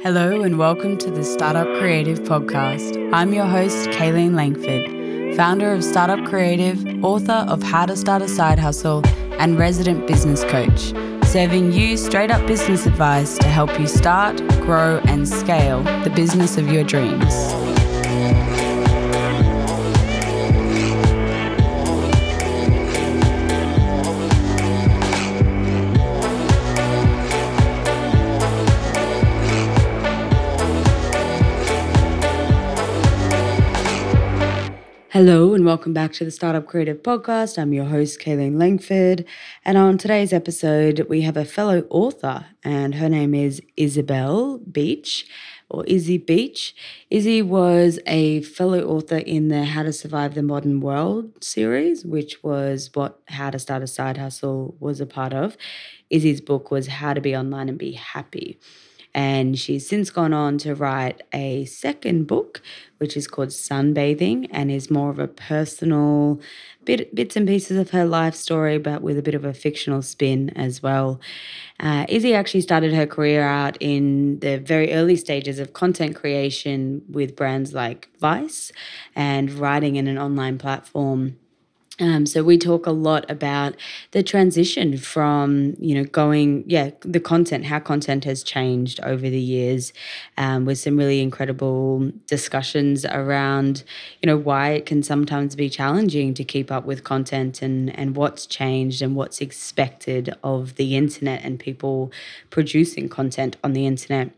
Hello, 0.00 0.42
and 0.42 0.60
welcome 0.60 0.96
to 0.98 1.10
the 1.10 1.24
Startup 1.24 1.66
Creative 1.80 2.20
Podcast. 2.20 3.12
I'm 3.12 3.34
your 3.34 3.46
host, 3.46 3.88
Kaylene 3.88 4.36
Langford, 4.36 5.36
founder 5.36 5.72
of 5.72 5.82
Startup 5.82 6.24
Creative, 6.24 7.04
author 7.04 7.44
of 7.48 7.64
How 7.64 7.84
to 7.84 7.96
Start 7.96 8.22
a 8.22 8.28
Side 8.28 8.60
Hustle, 8.60 9.02
and 9.40 9.58
resident 9.58 10.06
business 10.06 10.44
coach, 10.44 10.94
serving 11.26 11.72
you 11.72 11.96
straight 11.96 12.30
up 12.30 12.46
business 12.46 12.86
advice 12.86 13.38
to 13.38 13.48
help 13.48 13.76
you 13.80 13.88
start, 13.88 14.36
grow, 14.60 14.98
and 15.06 15.28
scale 15.28 15.82
the 16.04 16.12
business 16.14 16.56
of 16.56 16.70
your 16.70 16.84
dreams. 16.84 17.34
Hello, 35.18 35.52
and 35.52 35.66
welcome 35.66 35.92
back 35.92 36.12
to 36.12 36.24
the 36.24 36.30
Startup 36.30 36.64
Creative 36.64 37.02
Podcast. 37.02 37.58
I'm 37.58 37.72
your 37.72 37.86
host, 37.86 38.20
Kaylene 38.20 38.56
Langford. 38.56 39.24
And 39.64 39.76
on 39.76 39.98
today's 39.98 40.32
episode, 40.32 41.08
we 41.08 41.22
have 41.22 41.36
a 41.36 41.44
fellow 41.44 41.84
author, 41.90 42.46
and 42.62 42.94
her 42.94 43.08
name 43.08 43.34
is 43.34 43.60
Isobel 43.76 44.60
Beech 44.70 45.26
or 45.68 45.84
Izzy 45.86 46.18
Beech. 46.18 46.72
Izzy 47.10 47.42
was 47.42 47.98
a 48.06 48.42
fellow 48.42 48.80
author 48.82 49.16
in 49.16 49.48
the 49.48 49.64
How 49.64 49.82
to 49.82 49.92
Survive 49.92 50.36
the 50.36 50.42
Modern 50.44 50.80
World 50.80 51.42
series, 51.42 52.04
which 52.04 52.44
was 52.44 52.90
what 52.94 53.18
How 53.26 53.50
to 53.50 53.58
Start 53.58 53.82
a 53.82 53.88
Side 53.88 54.18
Hustle 54.18 54.76
was 54.78 55.00
a 55.00 55.06
part 55.06 55.32
of. 55.32 55.56
Izzy's 56.10 56.40
book 56.40 56.70
was 56.70 56.86
How 56.86 57.12
to 57.12 57.20
Be 57.20 57.34
Online 57.34 57.68
and 57.68 57.76
Be 57.76 57.90
Happy. 57.90 58.60
And 59.18 59.58
she's 59.58 59.84
since 59.84 60.10
gone 60.10 60.32
on 60.32 60.58
to 60.58 60.76
write 60.76 61.24
a 61.32 61.64
second 61.64 62.28
book, 62.28 62.62
which 62.98 63.16
is 63.16 63.26
called 63.26 63.48
Sunbathing 63.48 64.46
and 64.52 64.70
is 64.70 64.92
more 64.92 65.10
of 65.10 65.18
a 65.18 65.26
personal 65.26 66.40
bit, 66.84 67.12
bits 67.12 67.34
and 67.34 67.44
pieces 67.44 67.78
of 67.78 67.90
her 67.90 68.04
life 68.04 68.36
story, 68.36 68.78
but 68.78 69.02
with 69.02 69.18
a 69.18 69.22
bit 69.22 69.34
of 69.34 69.44
a 69.44 69.52
fictional 69.52 70.02
spin 70.02 70.50
as 70.50 70.84
well. 70.84 71.20
Uh, 71.80 72.06
Izzy 72.08 72.32
actually 72.32 72.60
started 72.60 72.94
her 72.94 73.08
career 73.08 73.42
out 73.42 73.76
in 73.80 74.38
the 74.38 74.58
very 74.58 74.92
early 74.92 75.16
stages 75.16 75.58
of 75.58 75.72
content 75.72 76.14
creation 76.14 77.02
with 77.10 77.34
brands 77.34 77.74
like 77.74 78.08
Vice 78.20 78.70
and 79.16 79.50
writing 79.50 79.96
in 79.96 80.06
an 80.06 80.16
online 80.16 80.58
platform 80.58 81.36
um, 82.00 82.26
so 82.26 82.42
we 82.42 82.58
talk 82.58 82.86
a 82.86 82.90
lot 82.90 83.28
about 83.30 83.74
the 84.12 84.22
transition 84.22 84.96
from 84.96 85.74
you 85.78 85.94
know 85.94 86.04
going 86.04 86.64
yeah 86.66 86.90
the 87.00 87.20
content 87.20 87.66
how 87.66 87.78
content 87.78 88.24
has 88.24 88.42
changed 88.42 89.00
over 89.02 89.28
the 89.28 89.40
years 89.40 89.92
um, 90.36 90.64
with 90.64 90.78
some 90.78 90.96
really 90.96 91.20
incredible 91.20 92.10
discussions 92.26 93.04
around 93.06 93.84
you 94.22 94.26
know 94.26 94.36
why 94.36 94.70
it 94.70 94.86
can 94.86 95.02
sometimes 95.02 95.56
be 95.56 95.68
challenging 95.68 96.34
to 96.34 96.44
keep 96.44 96.70
up 96.70 96.84
with 96.84 97.04
content 97.04 97.62
and 97.62 97.96
and 97.98 98.16
what's 98.16 98.46
changed 98.46 99.02
and 99.02 99.16
what's 99.16 99.40
expected 99.40 100.34
of 100.42 100.76
the 100.76 100.96
internet 100.96 101.44
and 101.44 101.58
people 101.58 102.12
producing 102.50 103.08
content 103.08 103.56
on 103.64 103.72
the 103.72 103.86
internet. 103.86 104.30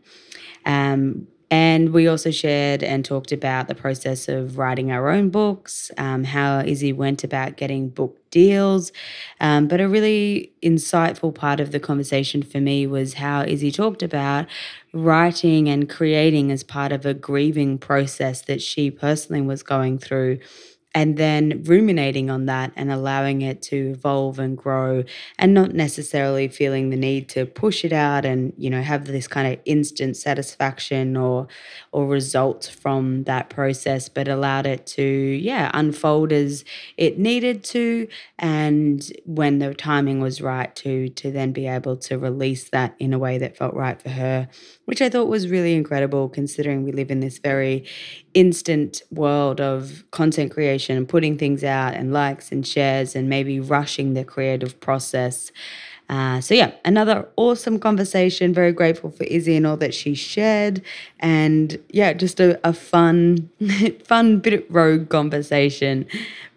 Um, 0.65 1.27
and 1.51 1.91
we 1.91 2.07
also 2.07 2.31
shared 2.31 2.81
and 2.81 3.03
talked 3.03 3.33
about 3.33 3.67
the 3.67 3.75
process 3.75 4.29
of 4.29 4.57
writing 4.57 4.89
our 4.89 5.09
own 5.09 5.29
books, 5.29 5.91
um, 5.97 6.23
how 6.23 6.61
Izzy 6.61 6.93
went 6.93 7.25
about 7.25 7.57
getting 7.57 7.89
book 7.89 8.17
deals. 8.31 8.93
Um, 9.41 9.67
but 9.67 9.81
a 9.81 9.89
really 9.89 10.53
insightful 10.63 11.35
part 11.35 11.59
of 11.59 11.73
the 11.73 11.79
conversation 11.79 12.41
for 12.41 12.61
me 12.61 12.87
was 12.87 13.15
how 13.15 13.43
Izzy 13.43 13.69
talked 13.69 14.01
about 14.01 14.47
writing 14.93 15.67
and 15.67 15.89
creating 15.89 16.53
as 16.53 16.63
part 16.63 16.93
of 16.93 17.05
a 17.05 17.13
grieving 17.13 17.77
process 17.77 18.41
that 18.43 18.61
she 18.61 18.89
personally 18.89 19.41
was 19.41 19.61
going 19.61 19.99
through 19.99 20.39
and 20.93 21.17
then 21.17 21.63
ruminating 21.63 22.29
on 22.29 22.45
that 22.47 22.71
and 22.75 22.91
allowing 22.91 23.41
it 23.41 23.61
to 23.61 23.91
evolve 23.91 24.39
and 24.39 24.57
grow 24.57 25.03
and 25.39 25.53
not 25.53 25.73
necessarily 25.73 26.47
feeling 26.47 26.89
the 26.89 26.97
need 26.97 27.29
to 27.29 27.45
push 27.45 27.85
it 27.85 27.93
out 27.93 28.25
and 28.25 28.53
you 28.57 28.69
know 28.69 28.81
have 28.81 29.05
this 29.05 29.27
kind 29.27 29.53
of 29.53 29.59
instant 29.65 30.17
satisfaction 30.17 31.15
or 31.15 31.47
or 31.91 32.07
result 32.07 32.75
from 32.81 33.23
that 33.23 33.49
process 33.49 34.09
but 34.09 34.27
allowed 34.27 34.65
it 34.65 34.85
to 34.85 35.03
yeah 35.03 35.71
unfold 35.73 36.31
as 36.31 36.65
it 36.97 37.17
needed 37.17 37.63
to 37.63 38.07
and 38.37 39.13
when 39.25 39.59
the 39.59 39.73
timing 39.73 40.19
was 40.19 40.41
right 40.41 40.75
to 40.75 41.07
to 41.09 41.31
then 41.31 41.51
be 41.51 41.67
able 41.67 41.95
to 41.95 42.17
release 42.17 42.69
that 42.69 42.95
in 42.99 43.13
a 43.13 43.19
way 43.19 43.37
that 43.37 43.55
felt 43.55 43.73
right 43.73 44.01
for 44.01 44.09
her 44.09 44.49
which 44.85 45.01
I 45.01 45.09
thought 45.09 45.29
was 45.29 45.47
really 45.47 45.73
incredible 45.73 46.27
considering 46.27 46.83
we 46.83 46.91
live 46.91 47.11
in 47.11 47.21
this 47.21 47.37
very 47.37 47.85
instant 48.33 49.03
world 49.11 49.61
of 49.61 50.03
content 50.11 50.51
creation 50.51 50.97
and 50.97 51.07
putting 51.07 51.37
things 51.37 51.63
out 51.63 51.93
and 51.93 52.13
likes 52.13 52.51
and 52.51 52.65
shares 52.65 53.15
and 53.15 53.29
maybe 53.29 53.59
rushing 53.59 54.13
the 54.13 54.23
creative 54.23 54.79
process. 54.79 55.51
Uh, 56.09 56.41
so 56.41 56.53
yeah, 56.53 56.71
another 56.83 57.27
awesome 57.37 57.79
conversation. 57.79 58.53
Very 58.53 58.73
grateful 58.73 59.11
for 59.11 59.23
Izzy 59.25 59.55
and 59.55 59.65
all 59.65 59.77
that 59.77 59.93
she 59.93 60.13
shared, 60.13 60.81
and 61.19 61.79
yeah, 61.89 62.11
just 62.11 62.39
a, 62.41 62.59
a 62.67 62.73
fun, 62.73 63.49
fun 64.05 64.39
bit 64.39 64.53
of 64.53 64.63
rogue 64.69 65.09
conversation. 65.09 66.05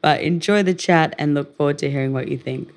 But 0.02 0.22
enjoy 0.22 0.64
the 0.64 0.74
chat 0.74 1.14
and 1.18 1.34
look 1.34 1.56
forward 1.56 1.78
to 1.78 1.90
hearing 1.90 2.12
what 2.12 2.28
you 2.28 2.36
think. 2.36 2.68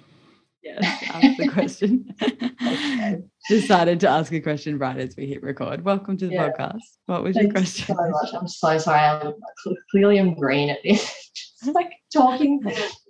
Yes, 0.64 1.04
ask 1.10 1.36
the 1.38 1.48
question. 1.48 2.14
okay 2.22 3.24
decided 3.48 4.00
to 4.02 4.10
ask 4.10 4.32
a 4.34 4.40
question 4.40 4.78
right 4.78 4.98
as 4.98 5.16
we 5.16 5.28
hit 5.28 5.42
record. 5.42 5.84
Welcome 5.84 6.18
to 6.18 6.28
the 6.28 6.34
yeah. 6.34 6.50
podcast. 6.50 6.82
What 7.06 7.24
was 7.24 7.36
Thanks 7.36 7.46
your 7.46 7.54
question? 7.54 7.96
so 7.96 8.10
much. 8.10 8.34
I'm 8.34 8.48
so 8.48 8.78
sorry. 8.78 9.00
I'm 9.00 9.34
clearly 9.92 10.18
I'm 10.18 10.36
green 10.36 10.70
at 10.70 10.80
this. 10.84 11.02
Just 11.62 11.74
like 11.74 11.92
talking 12.14 12.62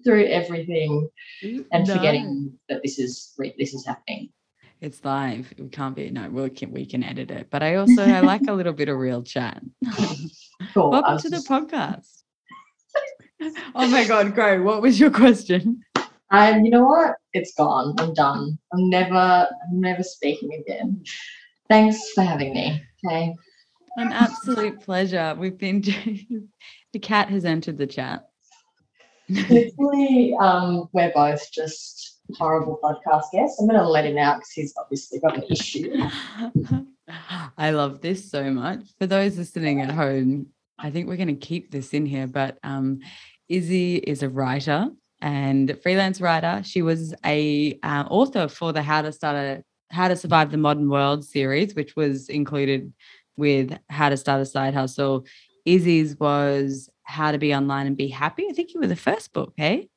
through 0.03 0.25
everything 0.25 1.09
and 1.43 1.87
no. 1.87 1.95
forgetting 1.95 2.53
that 2.69 2.81
this 2.83 2.97
is 2.99 3.33
this 3.57 3.73
is 3.73 3.85
happening. 3.85 4.29
It's 4.79 5.03
live. 5.03 5.53
We 5.57 5.69
can't 5.69 5.95
be 5.95 6.11
no. 6.11 6.29
We 6.29 6.49
can 6.49 6.71
we 6.71 6.85
can 6.85 7.03
edit 7.03 7.31
it. 7.31 7.47
But 7.49 7.63
I 7.63 7.75
also 7.75 8.03
I 8.03 8.19
like 8.21 8.47
a 8.47 8.53
little 8.53 8.73
bit 8.73 8.89
of 8.89 8.97
real 8.97 9.23
chat. 9.23 9.61
Cool. 10.73 10.89
Welcome 10.89 11.19
to 11.19 11.29
just... 11.29 11.47
the 11.47 11.53
podcast. 11.53 12.23
oh 13.75 13.87
my 13.89 14.05
god, 14.05 14.33
great. 14.33 14.57
What 14.59 14.81
was 14.81 14.99
your 14.99 15.11
question? 15.11 15.83
And 16.31 16.65
you 16.65 16.71
know 16.71 16.83
what? 16.83 17.15
It's 17.33 17.53
gone. 17.53 17.95
I'm 17.99 18.13
done. 18.13 18.57
I'm 18.73 18.89
never, 18.89 19.15
I'm 19.15 19.79
never 19.79 20.03
speaking 20.03 20.53
again. 20.53 21.03
Thanks 21.69 22.11
for 22.11 22.23
having 22.23 22.53
me. 22.53 22.83
Okay. 23.05 23.33
An 23.97 24.11
absolute 24.11 24.81
pleasure. 24.81 25.35
We've 25.37 25.57
been 25.57 25.81
the 26.93 26.99
cat 26.99 27.29
has 27.29 27.45
entered 27.45 27.77
the 27.77 27.87
chat. 27.87 28.27
Literally, 29.29 30.35
um, 30.39 30.87
we're 30.93 31.11
both 31.13 31.51
just 31.51 32.19
horrible 32.35 32.79
podcast 32.83 33.31
guests. 33.31 33.59
I'm 33.59 33.67
going 33.67 33.79
to 33.79 33.87
let 33.87 34.05
him 34.05 34.17
out 34.17 34.37
because 34.37 34.51
he's 34.51 34.73
obviously 34.77 35.19
got 35.19 35.37
an 35.37 35.43
issue. 35.49 35.91
I 37.57 37.71
love 37.71 38.01
this 38.01 38.29
so 38.29 38.51
much. 38.51 38.81
For 38.99 39.07
those 39.07 39.37
listening 39.37 39.81
at 39.81 39.91
home, 39.91 40.47
I 40.77 40.91
think 40.91 41.07
we're 41.07 41.17
going 41.17 41.27
to 41.27 41.33
keep 41.47 41.71
this 41.71 41.93
in 41.93 42.05
here, 42.05 42.27
but 42.27 42.57
um, 42.63 42.99
Izzy 43.49 43.95
is 43.95 44.23
a 44.23 44.29
writer 44.29 44.89
and 45.21 45.77
freelance 45.81 46.21
writer. 46.21 46.61
She 46.63 46.81
was 46.81 47.13
a 47.25 47.77
uh, 47.83 48.05
author 48.09 48.47
for 48.47 48.73
the 48.73 48.81
How 48.81 49.01
to 49.01 49.11
Start 49.11 49.35
a 49.35 49.63
How 49.91 50.07
to 50.07 50.15
Survive 50.15 50.51
the 50.51 50.57
Modern 50.57 50.89
World 50.89 51.25
series, 51.25 51.75
which 51.75 51.95
was 51.95 52.29
included 52.29 52.93
with 53.35 53.77
How 53.89 54.09
to 54.09 54.17
Start 54.17 54.41
a 54.41 54.45
Side 54.45 54.73
Hustle. 54.73 55.25
Izzy's 55.65 56.17
was 56.19 56.89
How 57.03 57.31
to 57.31 57.37
Be 57.37 57.53
Online 57.53 57.87
and 57.87 57.97
Be 57.97 58.07
Happy. 58.07 58.47
I 58.49 58.53
think 58.53 58.73
you 58.73 58.79
were 58.79 58.87
the 58.87 58.95
first 58.95 59.33
book, 59.33 59.53
hey? 59.57 59.89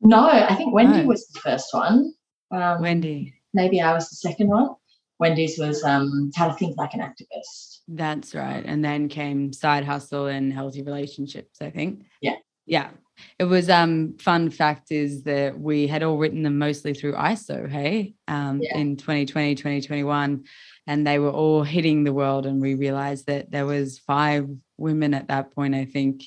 No, 0.00 0.28
I 0.28 0.54
think 0.54 0.72
Wendy 0.72 1.04
was 1.04 1.26
the 1.28 1.40
first 1.40 1.68
one. 1.72 2.14
Um, 2.50 2.80
Wendy. 2.80 3.34
Maybe 3.52 3.80
I 3.80 3.92
was 3.92 4.08
the 4.08 4.16
second 4.16 4.48
one. 4.48 4.70
Wendy's 5.18 5.58
was 5.58 5.82
um, 5.82 6.30
How 6.36 6.48
to 6.48 6.54
Think 6.54 6.76
Like 6.76 6.94
an 6.94 7.00
Activist. 7.00 7.80
That's 7.88 8.34
right. 8.34 8.62
And 8.64 8.84
then 8.84 9.08
came 9.08 9.52
Side 9.52 9.84
Hustle 9.84 10.26
and 10.26 10.52
Healthy 10.52 10.82
Relationships, 10.82 11.60
I 11.60 11.70
think. 11.70 12.04
Yeah. 12.20 12.36
Yeah. 12.66 12.90
It 13.38 13.44
was 13.44 13.68
um 13.70 14.16
fun 14.18 14.50
fact 14.50 14.90
is 14.90 15.24
that 15.24 15.58
we 15.58 15.86
had 15.86 16.02
all 16.02 16.18
written 16.18 16.42
them 16.42 16.58
mostly 16.58 16.94
through 16.94 17.14
ISO, 17.14 17.68
hey, 17.68 18.14
um, 18.26 18.60
yeah. 18.62 18.76
in 18.76 18.96
2020, 18.96 19.54
2021. 19.54 20.44
And 20.86 21.06
they 21.06 21.18
were 21.18 21.30
all 21.30 21.62
hitting 21.62 22.04
the 22.04 22.12
world. 22.12 22.46
And 22.46 22.60
we 22.60 22.74
realized 22.74 23.26
that 23.26 23.50
there 23.50 23.66
was 23.66 23.98
five 23.98 24.48
women 24.76 25.14
at 25.14 25.28
that 25.28 25.54
point, 25.54 25.74
I 25.74 25.84
think, 25.84 26.22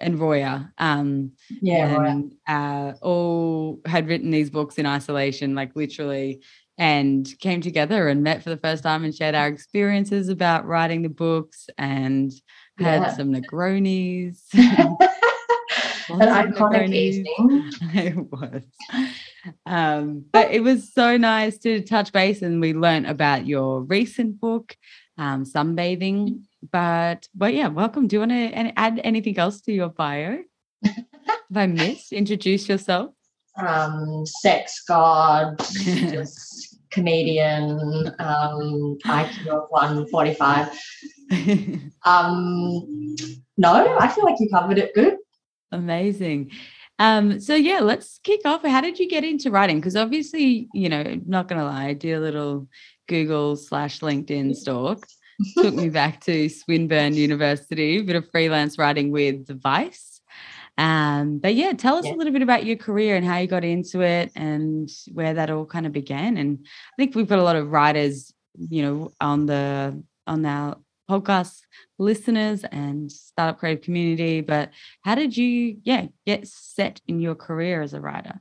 and 0.00 0.18
Roya. 0.18 0.72
Um, 0.78 1.32
yeah, 1.60 2.02
and, 2.04 2.32
Roya. 2.48 2.58
Uh, 2.58 2.92
all 3.02 3.80
had 3.86 4.08
written 4.08 4.30
these 4.30 4.50
books 4.50 4.78
in 4.78 4.86
isolation, 4.86 5.54
like 5.54 5.74
literally, 5.74 6.42
and 6.78 7.28
came 7.40 7.60
together 7.60 8.08
and 8.08 8.22
met 8.22 8.42
for 8.42 8.50
the 8.50 8.56
first 8.56 8.84
time 8.84 9.04
and 9.04 9.14
shared 9.14 9.34
our 9.34 9.48
experiences 9.48 10.28
about 10.28 10.66
writing 10.66 11.02
the 11.02 11.08
books 11.08 11.68
and 11.76 12.32
had 12.78 13.02
yeah. 13.02 13.16
some 13.16 13.32
Negronis. 13.34 14.40
an 16.10 16.52
iconic 16.52 16.92
evening. 16.92 17.70
it 17.94 18.16
was. 18.16 18.62
Um, 19.66 20.24
but 20.32 20.50
it 20.50 20.60
was 20.60 20.92
so 20.92 21.16
nice 21.16 21.58
to 21.58 21.80
touch 21.82 22.12
base 22.12 22.42
and 22.42 22.60
we 22.60 22.72
learned 22.74 23.06
about 23.06 23.46
your 23.46 23.82
recent 23.82 24.40
book, 24.40 24.76
um, 25.16 25.44
Sunbathing. 25.44 26.42
But 26.72 27.28
but 27.34 27.54
yeah, 27.54 27.68
welcome. 27.68 28.08
Do 28.08 28.16
you 28.16 28.20
want 28.20 28.32
to 28.32 28.78
add 28.78 29.00
anything 29.04 29.38
else 29.38 29.60
to 29.62 29.72
your 29.72 29.90
bio? 29.90 30.38
Have 30.84 31.56
I 31.56 31.66
missed? 31.66 32.12
Introduce 32.12 32.68
yourself. 32.68 33.12
Um, 33.56 34.24
sex 34.26 34.84
god, 34.86 35.58
comedian, 36.90 38.08
um, 38.18 38.98
IQ 39.04 39.46
of 39.48 39.66
145. 39.70 40.68
um, 42.04 43.16
no, 43.56 43.98
I 43.98 44.08
feel 44.08 44.24
like 44.24 44.36
you 44.38 44.48
covered 44.50 44.78
it 44.78 44.94
good. 44.94 45.16
Amazing. 45.72 46.50
Um, 46.98 47.40
so 47.40 47.54
yeah, 47.54 47.80
let's 47.80 48.18
kick 48.24 48.40
off. 48.44 48.64
How 48.64 48.80
did 48.80 48.98
you 48.98 49.08
get 49.08 49.24
into 49.24 49.50
writing? 49.50 49.78
Because 49.78 49.96
obviously, 49.96 50.68
you 50.72 50.88
know, 50.88 51.20
not 51.26 51.48
gonna 51.48 51.64
lie, 51.64 51.86
I 51.86 51.92
did 51.94 52.14
a 52.14 52.20
little 52.20 52.68
Google 53.06 53.56
slash 53.56 54.00
LinkedIn 54.00 54.54
stalk. 54.54 55.06
Took 55.56 55.74
me 55.74 55.88
back 55.88 56.20
to 56.22 56.48
Swinburne 56.48 57.14
University, 57.14 57.98
a 57.98 58.02
bit 58.02 58.16
of 58.16 58.28
freelance 58.30 58.76
writing 58.76 59.12
with 59.12 59.46
Vice. 59.62 60.20
Um, 60.76 61.38
but 61.38 61.54
yeah, 61.54 61.72
tell 61.72 61.96
us 61.96 62.06
yeah. 62.06 62.14
a 62.14 62.16
little 62.16 62.32
bit 62.32 62.42
about 62.42 62.64
your 62.64 62.76
career 62.76 63.16
and 63.16 63.26
how 63.26 63.38
you 63.38 63.46
got 63.46 63.64
into 63.64 64.00
it 64.00 64.30
and 64.34 64.88
where 65.12 65.34
that 65.34 65.50
all 65.50 65.66
kind 65.66 65.86
of 65.86 65.92
began. 65.92 66.36
And 66.36 66.64
I 66.64 66.96
think 66.96 67.14
we've 67.14 67.28
got 67.28 67.40
a 67.40 67.44
lot 67.44 67.56
of 67.56 67.70
writers, 67.70 68.32
you 68.56 68.82
know, 68.82 69.12
on 69.20 69.46
the 69.46 70.02
on 70.26 70.44
our 70.44 70.76
podcast 71.10 71.60
listeners 71.98 72.64
and 72.64 73.10
startup 73.10 73.58
creative 73.58 73.82
community. 73.82 74.40
But 74.40 74.70
how 75.02 75.14
did 75.14 75.36
you, 75.36 75.78
yeah, 75.82 76.06
get 76.26 76.46
set 76.46 77.00
in 77.06 77.20
your 77.20 77.34
career 77.34 77.82
as 77.82 77.94
a 77.94 78.00
writer? 78.00 78.40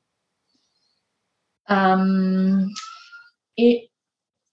Um, 1.67 2.73
it. 3.57 3.89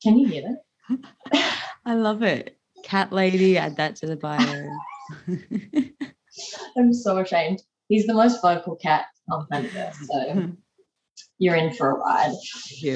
Can 0.02 0.18
you 0.18 0.28
hear 0.28 0.42
that? 0.42 1.54
I 1.86 1.94
love 1.94 2.22
it. 2.22 2.58
Cat 2.82 3.12
lady, 3.12 3.56
add 3.56 3.76
that 3.76 3.96
to 3.96 4.06
the 4.06 4.16
bio. 4.16 4.68
I'm 6.76 6.92
so 6.92 7.18
ashamed. 7.18 7.62
He's 7.88 8.06
the 8.06 8.14
most 8.14 8.42
vocal 8.42 8.76
cat 8.76 9.06
on 9.30 9.46
planet 9.46 9.70
Earth. 9.76 9.96
So 10.02 10.52
you're 11.38 11.56
in 11.56 11.72
for 11.74 11.90
a 11.90 11.94
ride. 11.94 12.34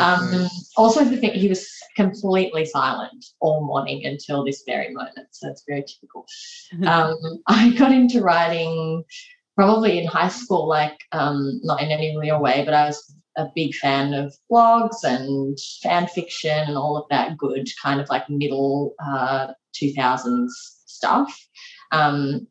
Um, 0.00 0.48
also, 0.76 1.04
the 1.04 1.16
thing 1.16 1.32
he 1.32 1.48
was 1.48 1.68
completely 1.98 2.64
silent 2.64 3.24
all 3.40 3.66
morning 3.66 4.06
until 4.06 4.44
this 4.44 4.62
very 4.64 4.94
moment, 4.94 5.26
so 5.32 5.48
it's 5.48 5.64
very 5.66 5.82
typical. 5.82 6.24
Um, 6.86 7.16
I 7.48 7.70
got 7.70 7.92
into 7.92 8.20
writing 8.20 9.02
probably 9.56 9.98
in 9.98 10.06
high 10.06 10.28
school, 10.28 10.68
like 10.68 10.96
um, 11.10 11.60
not 11.64 11.82
in 11.82 11.90
any 11.90 12.16
real 12.16 12.40
way, 12.40 12.62
but 12.64 12.72
I 12.72 12.84
was 12.86 13.14
a 13.36 13.48
big 13.54 13.74
fan 13.74 14.14
of 14.14 14.32
blogs 14.50 15.02
and 15.02 15.58
fan 15.82 16.06
fiction 16.06 16.68
and 16.68 16.76
all 16.76 16.96
of 16.96 17.08
that 17.10 17.36
good 17.36 17.68
kind 17.82 18.00
of 18.00 18.08
like 18.08 18.30
middle 18.30 18.94
uh, 19.04 19.48
2000s 19.74 20.50
stuff. 20.86 21.36
Um, 21.90 22.46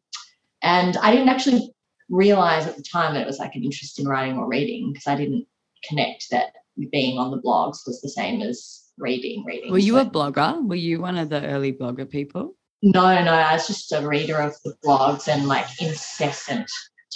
and 0.61 0.97
I 0.97 1.11
didn't 1.11 1.29
actually 1.29 1.71
realize 2.09 2.67
at 2.67 2.75
the 2.75 2.83
time 2.83 3.13
that 3.13 3.21
it 3.21 3.27
was 3.27 3.39
like 3.39 3.55
an 3.55 3.63
interest 3.63 3.99
in 3.99 4.07
writing 4.07 4.37
or 4.37 4.47
reading 4.47 4.91
because 4.91 5.07
I 5.07 5.15
didn't 5.15 5.47
connect 5.87 6.25
that 6.31 6.51
being 6.91 7.17
on 7.17 7.31
the 7.31 7.41
blogs 7.41 7.87
was 7.87 8.01
the 8.01 8.09
same 8.09 8.41
as 8.41 8.86
reading. 8.97 9.43
Reading. 9.45 9.71
Were 9.71 9.77
you 9.77 9.93
so, 9.93 10.01
a 10.01 10.05
blogger? 10.05 10.67
Were 10.67 10.75
you 10.75 11.01
one 11.01 11.17
of 11.17 11.29
the 11.29 11.45
early 11.45 11.73
blogger 11.73 12.09
people? 12.09 12.55
No, 12.81 13.23
no, 13.23 13.33
I 13.33 13.53
was 13.53 13.67
just 13.67 13.91
a 13.91 14.07
reader 14.07 14.37
of 14.37 14.55
the 14.63 14.75
blogs 14.85 15.27
and 15.27 15.47
like 15.47 15.65
incessant 15.81 16.69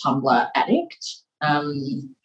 Tumblr 0.03 0.49
addict. 0.55 1.05
Um, 1.41 2.15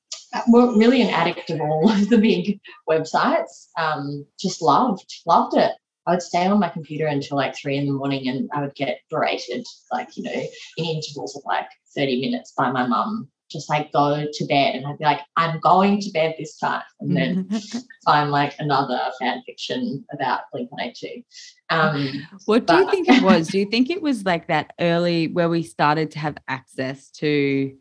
well, 0.49 0.77
really 0.77 1.03
an 1.03 1.11
addict 1.11 1.51
of 1.51 1.61
all 1.61 1.91
of 1.91 2.09
the 2.09 2.19
big 2.19 2.61
websites. 2.89 3.69
Um, 3.79 4.27
just 4.41 4.63
loved, 4.63 5.13
loved 5.27 5.57
it. 5.57 5.73
I 6.07 6.13
would 6.13 6.23
stay 6.23 6.47
on 6.47 6.61
my 6.61 6.69
computer 6.69 7.07
until 7.07 7.37
like 7.37 7.57
three 7.57 7.77
in 7.77 7.87
the 7.87 7.93
morning 7.93 8.29
and 8.29 8.49
I 8.55 8.61
would 8.61 8.75
get 8.77 9.01
berated, 9.11 9.67
like, 9.91 10.17
you 10.17 10.23
know, 10.23 10.43
in 10.77 10.85
intervals 10.85 11.37
of 11.37 11.43
like 11.45 11.67
30 11.97 12.21
minutes 12.21 12.53
by 12.57 12.71
my 12.71 12.87
mum 12.87 13.29
just 13.51 13.69
like 13.69 13.93
go 13.93 14.27
to 14.31 14.45
bed 14.47 14.75
and 14.75 14.87
I'd 14.87 14.99
be 14.99 15.05
like, 15.05 15.21
I'm 15.37 15.61
going 15.61 16.01
to 16.01 16.11
bed 16.11 16.35
this 16.39 16.59
time. 16.59 16.83
And 17.01 17.17
then 17.17 17.49
find 18.05 18.31
like 18.31 18.55
another 18.59 19.01
fan 19.21 19.43
fiction 19.47 20.05
about 20.13 20.43
Blink 20.53 20.71
182. 20.73 21.23
Um, 21.71 22.27
what 22.47 22.67
do 22.67 22.75
you 22.75 22.91
think 22.91 23.09
it 23.09 23.23
was? 23.23 23.49
Do 23.57 23.59
you 23.59 23.67
think 23.67 23.91
it 23.91 24.03
was 24.03 24.25
like 24.25 24.49
that 24.49 24.73
early 24.81 25.29
where 25.29 25.49
we 25.49 25.63
started 25.63 26.11
to 26.13 26.19
have 26.19 26.37
access 26.49 27.11
to, 27.13 27.77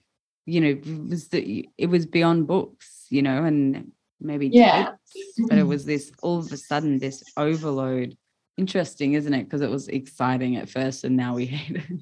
you 0.45 0.61
know, 0.61 1.07
was 1.09 1.27
the, 1.29 1.67
it 1.77 1.87
was 1.87 2.05
beyond 2.05 2.47
books, 2.47 3.07
you 3.09 3.21
know, 3.21 3.43
and 3.43 3.91
maybe 4.19 4.47
yeah. 4.47 4.93
Tapes, 5.13 5.49
but 5.49 5.57
it 5.57 5.63
was 5.63 5.85
this 5.85 6.11
all 6.21 6.39
of 6.39 6.51
a 6.51 6.57
sudden 6.57 6.99
this 6.99 7.23
overload. 7.37 8.17
Interesting, 8.57 9.13
isn't 9.13 9.33
it? 9.33 9.43
Because 9.43 9.61
it 9.61 9.69
was 9.69 9.87
exciting 9.89 10.55
at 10.55 10.69
first 10.69 11.03
and 11.03 11.15
now 11.15 11.35
we 11.35 11.45
hate 11.45 11.77
it. 11.77 12.01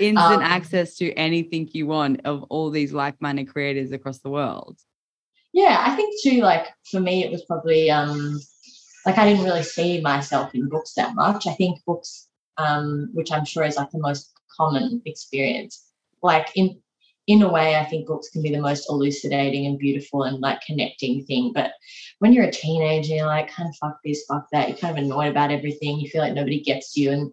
Instant 0.00 0.18
um, 0.18 0.42
access 0.42 0.96
to 0.96 1.12
anything 1.14 1.68
you 1.72 1.86
want 1.86 2.20
of 2.24 2.44
all 2.44 2.70
these 2.70 2.92
like-minded 2.92 3.48
creators 3.48 3.92
across 3.92 4.18
the 4.18 4.30
world. 4.30 4.78
Yeah 5.52 5.84
i 5.86 5.94
think 5.94 6.14
too 6.22 6.40
like 6.40 6.66
for 6.90 7.00
me 7.00 7.24
it 7.24 7.30
was 7.30 7.44
probably 7.44 7.90
um 7.90 8.40
like 9.06 9.18
i 9.18 9.28
didn't 9.28 9.44
really 9.44 9.62
see 9.62 10.00
myself 10.00 10.54
in 10.54 10.68
books 10.68 10.94
that 10.94 11.14
much. 11.14 11.46
I 11.46 11.54
think 11.54 11.78
books 11.86 12.28
um 12.58 13.10
which 13.14 13.32
i'm 13.32 13.44
sure 13.44 13.64
is 13.64 13.76
like 13.76 13.90
the 13.90 13.98
most 13.98 14.32
common 14.56 15.02
experience 15.06 15.90
like 16.22 16.48
in 16.54 16.80
in 17.26 17.42
a 17.42 17.50
way 17.50 17.76
i 17.76 17.84
think 17.84 18.06
books 18.06 18.28
can 18.30 18.42
be 18.42 18.50
the 18.50 18.60
most 18.60 18.88
elucidating 18.88 19.66
and 19.66 19.78
beautiful 19.78 20.24
and 20.24 20.40
like 20.40 20.60
connecting 20.60 21.24
thing. 21.24 21.52
But 21.54 21.72
when 22.18 22.32
you're 22.32 22.44
a 22.44 22.52
teenager 22.52 23.14
you're 23.14 23.26
like 23.26 23.48
kind 23.48 23.68
of 23.68 23.76
fuck 23.76 23.98
this 24.04 24.24
fuck 24.28 24.46
that. 24.52 24.68
You're 24.68 24.78
kind 24.78 24.98
of 24.98 25.04
annoyed 25.04 25.30
about 25.30 25.50
everything. 25.50 25.98
You 25.98 26.08
feel 26.08 26.20
like 26.20 26.34
nobody 26.34 26.60
gets 26.60 26.96
you. 26.96 27.10
And 27.12 27.32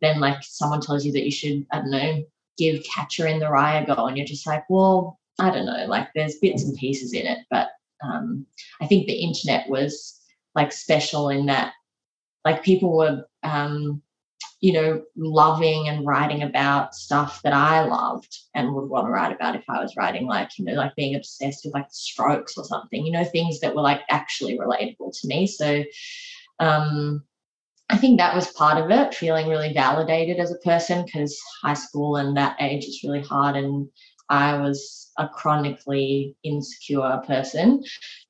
then 0.00 0.20
like 0.20 0.38
someone 0.42 0.80
tells 0.80 1.04
you 1.04 1.12
that 1.12 1.24
you 1.24 1.30
should, 1.30 1.66
I 1.72 1.78
don't 1.78 1.90
know, 1.90 2.24
give 2.58 2.84
Catcher 2.84 3.26
in 3.26 3.38
the 3.38 3.50
Rye 3.50 3.80
a 3.80 3.86
go, 3.86 4.06
and 4.06 4.16
you're 4.16 4.26
just 4.26 4.46
like, 4.46 4.64
well, 4.68 5.18
I 5.38 5.50
don't 5.50 5.66
know, 5.66 5.86
like 5.86 6.08
there's 6.14 6.38
bits 6.38 6.64
and 6.64 6.76
pieces 6.76 7.12
in 7.12 7.26
it, 7.26 7.38
but 7.50 7.68
um, 8.02 8.46
I 8.80 8.86
think 8.86 9.06
the 9.06 9.14
internet 9.14 9.68
was 9.68 10.20
like 10.54 10.72
special 10.72 11.28
in 11.28 11.46
that, 11.46 11.72
like 12.44 12.62
people 12.62 12.96
were, 12.96 13.24
um, 13.42 14.02
you 14.60 14.72
know, 14.72 15.02
loving 15.16 15.88
and 15.88 16.06
writing 16.06 16.42
about 16.42 16.94
stuff 16.94 17.42
that 17.42 17.52
I 17.52 17.84
loved 17.84 18.34
and 18.54 18.74
would 18.74 18.88
want 18.88 19.06
to 19.06 19.10
write 19.10 19.34
about 19.34 19.54
if 19.54 19.64
I 19.68 19.82
was 19.82 19.96
writing, 19.96 20.26
like, 20.26 20.58
you 20.58 20.64
know, 20.64 20.72
like 20.72 20.96
being 20.96 21.14
obsessed 21.14 21.64
with 21.64 21.74
like 21.74 21.88
strokes 21.90 22.56
or 22.56 22.64
something, 22.64 23.04
you 23.04 23.12
know, 23.12 23.24
things 23.24 23.60
that 23.60 23.74
were 23.74 23.82
like 23.82 24.00
actually 24.08 24.58
relatable 24.58 25.18
to 25.20 25.28
me. 25.28 25.46
So, 25.46 25.84
um, 26.58 27.22
I 27.88 27.96
think 27.96 28.18
that 28.18 28.34
was 28.34 28.52
part 28.52 28.82
of 28.82 28.90
it, 28.90 29.14
feeling 29.14 29.48
really 29.48 29.72
validated 29.72 30.38
as 30.38 30.50
a 30.50 30.58
person 30.58 31.04
because 31.04 31.38
high 31.62 31.74
school 31.74 32.16
and 32.16 32.36
that 32.36 32.56
age 32.60 32.84
is 32.84 33.02
really 33.04 33.22
hard. 33.22 33.56
And 33.56 33.88
I 34.28 34.58
was 34.58 35.12
a 35.18 35.28
chronically 35.28 36.36
insecure 36.42 37.22
person 37.26 37.84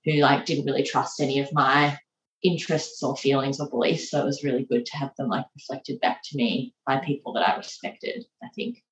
who 0.04 0.12
like 0.14 0.44
didn't 0.44 0.66
really 0.66 0.82
trust 0.82 1.20
any 1.20 1.40
of 1.40 1.52
my 1.52 1.96
interests 2.42 3.02
or 3.02 3.16
feelings 3.16 3.58
or 3.58 3.68
beliefs. 3.70 4.10
So 4.10 4.20
it 4.20 4.26
was 4.26 4.44
really 4.44 4.64
good 4.64 4.84
to 4.84 4.96
have 4.98 5.10
them 5.16 5.28
like 5.28 5.46
reflected 5.54 6.00
back 6.00 6.20
to 6.24 6.36
me 6.36 6.74
by 6.86 6.98
people 6.98 7.32
that 7.32 7.48
I 7.48 7.56
respected, 7.56 8.24
I 8.42 8.48
think. 8.54 8.82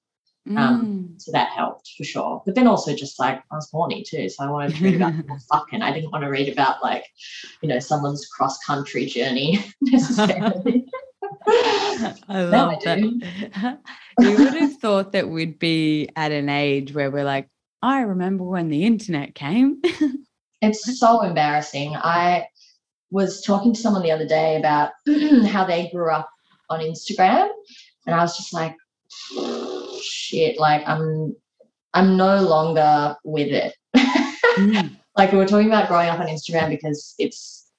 Um, 0.51 0.57
mm. 0.57 1.23
So 1.23 1.33
that 1.33 1.51
helped 1.51 1.93
for 1.97 2.05
sure. 2.05 2.43
But 2.45 2.55
then 2.55 2.67
also 2.67 2.95
just 2.95 3.19
like 3.19 3.43
I 3.51 3.55
was 3.55 3.69
horny 3.71 4.03
too, 4.03 4.29
so 4.29 4.45
I 4.45 4.51
wanted 4.51 4.77
to 4.77 4.85
read 4.85 4.97
about 4.97 5.17
people 5.17 5.39
fucking. 5.51 5.83
I 5.83 5.93
didn't 5.93 6.11
want 6.11 6.25
to 6.25 6.31
read 6.31 6.53
about 6.53 6.83
like, 6.83 7.07
you 7.63 7.69
know, 7.69 7.79
someone's 7.79 8.27
cross 8.27 8.59
country 8.59 9.07
journey 9.07 9.65
necessarily. 9.81 10.87
I 11.47 12.15
love 12.29 12.71
I 12.71 12.79
that. 12.85 13.79
you 14.21 14.37
would 14.37 14.55
have 14.55 14.77
thought 14.79 15.13
that 15.13 15.31
we'd 15.31 15.59
be 15.59 16.09
at 16.15 16.31
an 16.31 16.51
age 16.51 16.95
where 16.95 17.11
we're 17.11 17.25
like, 17.25 17.49
I 17.83 18.01
remember 18.01 18.45
when 18.45 18.69
the 18.69 18.85
internet 18.85 19.35
came. 19.35 19.81
it's 20.61 20.99
so 20.99 21.23
embarrassing. 21.23 21.97
I 21.97 22.49
was 23.11 23.43
talking 23.43 23.73
to 23.73 23.81
someone 23.81 24.03
the 24.03 24.11
other 24.11 24.27
day 24.27 24.57
about 24.57 24.91
how 25.47 25.65
they 25.65 25.89
grew 25.91 26.11
up 26.11 26.29
on 26.69 26.81
Instagram, 26.81 27.49
and 28.07 28.15
I 28.15 28.21
was 28.21 28.37
just 28.37 28.53
like, 28.53 28.75
shit, 30.25 30.59
like 30.59 30.83
I'm 30.87 31.37
I'm 31.93 32.17
no 32.17 32.43
longer 32.43 33.17
with 33.25 33.49
it. 33.49 33.75
mm. 33.97 34.97
Like 35.17 35.31
we 35.31 35.39
were 35.39 35.47
talking 35.47 35.69
about 35.69 35.87
growing 35.87 36.09
up 36.09 36.19
on 36.19 36.27
Instagram 36.27 36.71
because 36.71 37.15
it's 37.21 37.71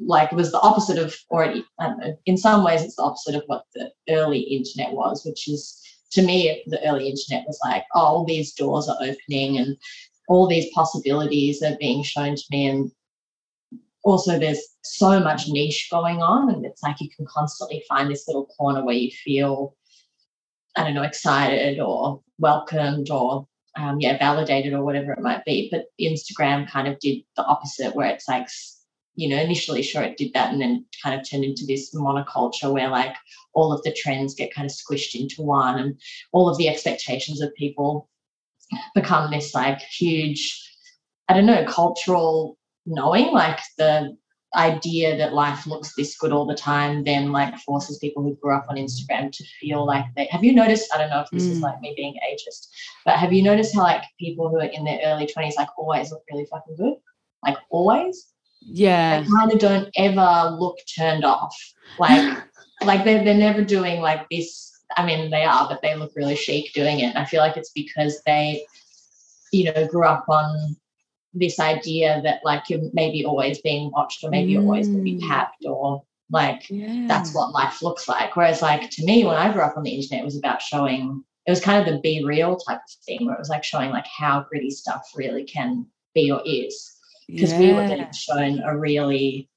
like 0.00 0.32
it 0.32 0.34
was 0.34 0.50
the 0.50 0.60
opposite 0.60 0.98
of 0.98 1.14
already 1.30 1.64
I 1.78 1.86
don't 1.86 1.98
know, 2.00 2.18
in 2.26 2.36
some 2.36 2.64
ways 2.64 2.82
it's 2.82 2.96
the 2.96 3.04
opposite 3.04 3.36
of 3.36 3.44
what 3.46 3.62
the 3.76 3.92
early 4.08 4.40
internet 4.40 4.92
was, 4.92 5.24
which 5.24 5.46
is 5.46 5.80
to 6.10 6.22
me 6.22 6.64
the 6.66 6.84
early 6.84 7.08
internet 7.08 7.46
was 7.46 7.60
like, 7.64 7.84
oh, 7.94 8.00
all 8.00 8.24
these 8.24 8.54
doors 8.54 8.88
are 8.88 8.98
opening 9.00 9.58
and 9.58 9.76
all 10.26 10.48
these 10.48 10.66
possibilities 10.74 11.62
are 11.62 11.76
being 11.78 12.02
shown 12.02 12.34
to 12.34 12.44
me 12.50 12.66
and 12.66 12.90
also 14.02 14.36
there's 14.36 14.62
so 14.82 15.20
much 15.20 15.48
niche 15.48 15.88
going 15.92 16.22
on 16.22 16.52
and 16.52 16.64
it's 16.64 16.82
like 16.82 17.00
you 17.00 17.08
can 17.16 17.26
constantly 17.26 17.84
find 17.88 18.10
this 18.10 18.26
little 18.26 18.46
corner 18.46 18.84
where 18.84 18.96
you 18.96 19.10
feel 19.24 19.76
I 20.76 20.84
don't 20.84 20.94
know, 20.94 21.02
excited 21.02 21.80
or 21.80 22.20
welcomed 22.38 23.10
or 23.10 23.46
um, 23.76 24.00
yeah 24.00 24.18
validated 24.18 24.72
or 24.72 24.84
whatever 24.84 25.12
it 25.12 25.20
might 25.20 25.44
be 25.44 25.68
but 25.70 25.84
instagram 26.00 26.68
kind 26.68 26.88
of 26.88 26.98
did 26.98 27.22
the 27.36 27.44
opposite 27.44 27.94
where 27.94 28.08
it's 28.08 28.28
like 28.28 28.48
you 29.14 29.28
know 29.28 29.36
initially 29.40 29.82
sure 29.82 30.02
it 30.02 30.16
did 30.16 30.32
that 30.32 30.52
and 30.52 30.60
then 30.60 30.84
kind 31.02 31.18
of 31.18 31.28
turned 31.28 31.44
into 31.44 31.64
this 31.66 31.94
monoculture 31.94 32.72
where 32.72 32.88
like 32.88 33.14
all 33.54 33.72
of 33.72 33.82
the 33.82 33.92
trends 33.92 34.34
get 34.34 34.54
kind 34.54 34.66
of 34.66 34.74
squished 34.74 35.14
into 35.14 35.42
one 35.42 35.78
and 35.78 36.00
all 36.32 36.48
of 36.48 36.58
the 36.58 36.68
expectations 36.68 37.40
of 37.40 37.54
people 37.54 38.08
become 38.94 39.30
this 39.30 39.54
like 39.54 39.80
huge 39.80 40.68
i 41.28 41.34
don't 41.34 41.46
know 41.46 41.64
cultural 41.66 42.56
knowing 42.86 43.32
like 43.32 43.60
the 43.78 44.16
idea 44.56 45.16
that 45.16 45.32
life 45.32 45.66
looks 45.66 45.94
this 45.94 46.16
good 46.16 46.32
all 46.32 46.44
the 46.44 46.54
time 46.54 47.04
then 47.04 47.30
like 47.30 47.56
forces 47.58 47.98
people 47.98 48.22
who 48.22 48.34
grew 48.36 48.54
up 48.54 48.66
on 48.68 48.76
Instagram 48.76 49.30
to 49.30 49.44
feel 49.60 49.86
like 49.86 50.04
they 50.16 50.26
have 50.30 50.42
you 50.42 50.52
noticed 50.52 50.92
I 50.92 50.98
don't 50.98 51.10
know 51.10 51.20
if 51.20 51.30
this 51.30 51.44
mm. 51.44 51.50
is 51.52 51.60
like 51.60 51.80
me 51.80 51.94
being 51.96 52.14
ageist 52.28 52.66
but 53.04 53.16
have 53.16 53.32
you 53.32 53.42
noticed 53.42 53.74
how 53.74 53.82
like 53.82 54.02
people 54.18 54.48
who 54.48 54.58
are 54.58 54.64
in 54.64 54.84
their 54.84 55.00
early 55.04 55.26
20s 55.26 55.56
like 55.56 55.68
always 55.78 56.10
look 56.10 56.22
really 56.30 56.46
fucking 56.46 56.76
good? 56.76 56.94
Like 57.44 57.56
always? 57.70 58.32
Yeah. 58.60 59.20
They 59.20 59.28
kind 59.28 59.52
of 59.52 59.58
don't 59.58 59.88
ever 59.96 60.56
look 60.58 60.78
turned 60.96 61.24
off. 61.24 61.56
Like 61.98 62.38
like 62.82 63.04
they're, 63.04 63.24
they're 63.24 63.34
never 63.34 63.64
doing 63.64 64.00
like 64.00 64.28
this 64.30 64.70
I 64.96 65.06
mean 65.06 65.30
they 65.30 65.44
are 65.44 65.68
but 65.68 65.80
they 65.82 65.94
look 65.94 66.12
really 66.16 66.36
chic 66.36 66.72
doing 66.72 67.00
it 67.00 67.06
and 67.06 67.18
I 67.18 67.24
feel 67.24 67.40
like 67.40 67.56
it's 67.56 67.70
because 67.70 68.20
they 68.26 68.64
you 69.52 69.72
know 69.72 69.86
grew 69.86 70.04
up 70.04 70.24
on 70.28 70.76
this 71.32 71.60
idea 71.60 72.20
that 72.24 72.40
like 72.44 72.68
you're 72.68 72.90
maybe 72.92 73.24
always 73.24 73.60
being 73.60 73.90
watched 73.92 74.24
or 74.24 74.30
maybe 74.30 74.50
mm. 74.50 74.54
you're 74.54 74.62
always 74.62 74.88
going 74.88 74.98
to 74.98 75.04
be 75.04 75.20
tapped 75.20 75.64
or 75.64 76.02
like 76.30 76.68
yeah. 76.70 77.06
that's 77.08 77.34
what 77.34 77.52
life 77.52 77.82
looks 77.82 78.08
like. 78.08 78.34
Whereas 78.36 78.62
like 78.62 78.90
to 78.90 79.04
me, 79.04 79.24
when 79.24 79.36
I 79.36 79.52
grew 79.52 79.62
up 79.62 79.76
on 79.76 79.82
the 79.82 79.90
internet, 79.90 80.22
it 80.22 80.24
was 80.24 80.38
about 80.38 80.62
showing 80.62 81.24
it 81.46 81.50
was 81.50 81.60
kind 81.60 81.80
of 81.80 81.92
the 81.92 82.00
be 82.00 82.24
real 82.24 82.56
type 82.56 82.78
of 82.78 83.04
thing 83.04 83.26
where 83.26 83.34
it 83.34 83.40
was 83.40 83.48
like 83.48 83.64
showing 83.64 83.90
like 83.90 84.06
how 84.06 84.44
gritty 84.48 84.70
stuff 84.70 85.02
really 85.14 85.44
can 85.44 85.86
be 86.14 86.30
or 86.30 86.42
is. 86.44 86.96
Because 87.28 87.52
yeah. 87.52 87.58
we 87.58 87.72
were 87.72 87.86
getting 87.86 88.12
shown 88.12 88.60
a 88.64 88.76
really 88.76 89.48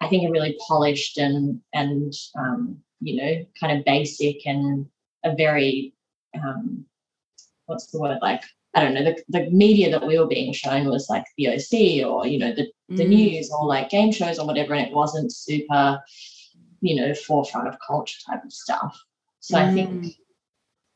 I 0.00 0.08
think 0.08 0.28
a 0.28 0.32
really 0.32 0.56
polished 0.66 1.18
and 1.18 1.60
and 1.72 2.12
um, 2.36 2.78
you 3.00 3.16
know, 3.16 3.44
kind 3.60 3.78
of 3.78 3.84
basic 3.84 4.46
and 4.46 4.86
a 5.24 5.34
very 5.34 5.94
um 6.34 6.84
what's 7.66 7.86
the 7.88 8.00
word 8.00 8.18
like 8.22 8.42
I 8.74 8.82
don't 8.82 8.94
know, 8.94 9.04
the, 9.04 9.22
the 9.28 9.50
media 9.50 9.90
that 9.90 10.06
we 10.06 10.18
were 10.18 10.26
being 10.26 10.52
shown 10.52 10.86
was 10.86 11.10
like 11.10 11.24
the 11.36 11.48
OC 11.48 12.06
or, 12.06 12.26
you 12.26 12.38
know, 12.38 12.54
the, 12.54 12.68
the 12.88 13.04
mm. 13.04 13.08
news 13.08 13.50
or 13.50 13.66
like 13.66 13.90
game 13.90 14.12
shows 14.12 14.38
or 14.38 14.46
whatever. 14.46 14.74
And 14.74 14.86
it 14.86 14.94
wasn't 14.94 15.32
super, 15.32 16.00
you 16.80 16.96
know, 16.96 17.14
forefront 17.14 17.68
of 17.68 17.76
culture 17.86 18.18
type 18.26 18.42
of 18.44 18.52
stuff. 18.52 18.98
So 19.40 19.56
mm. 19.56 19.62
I 19.62 19.74
think 19.74 19.90
mm. 19.90 20.16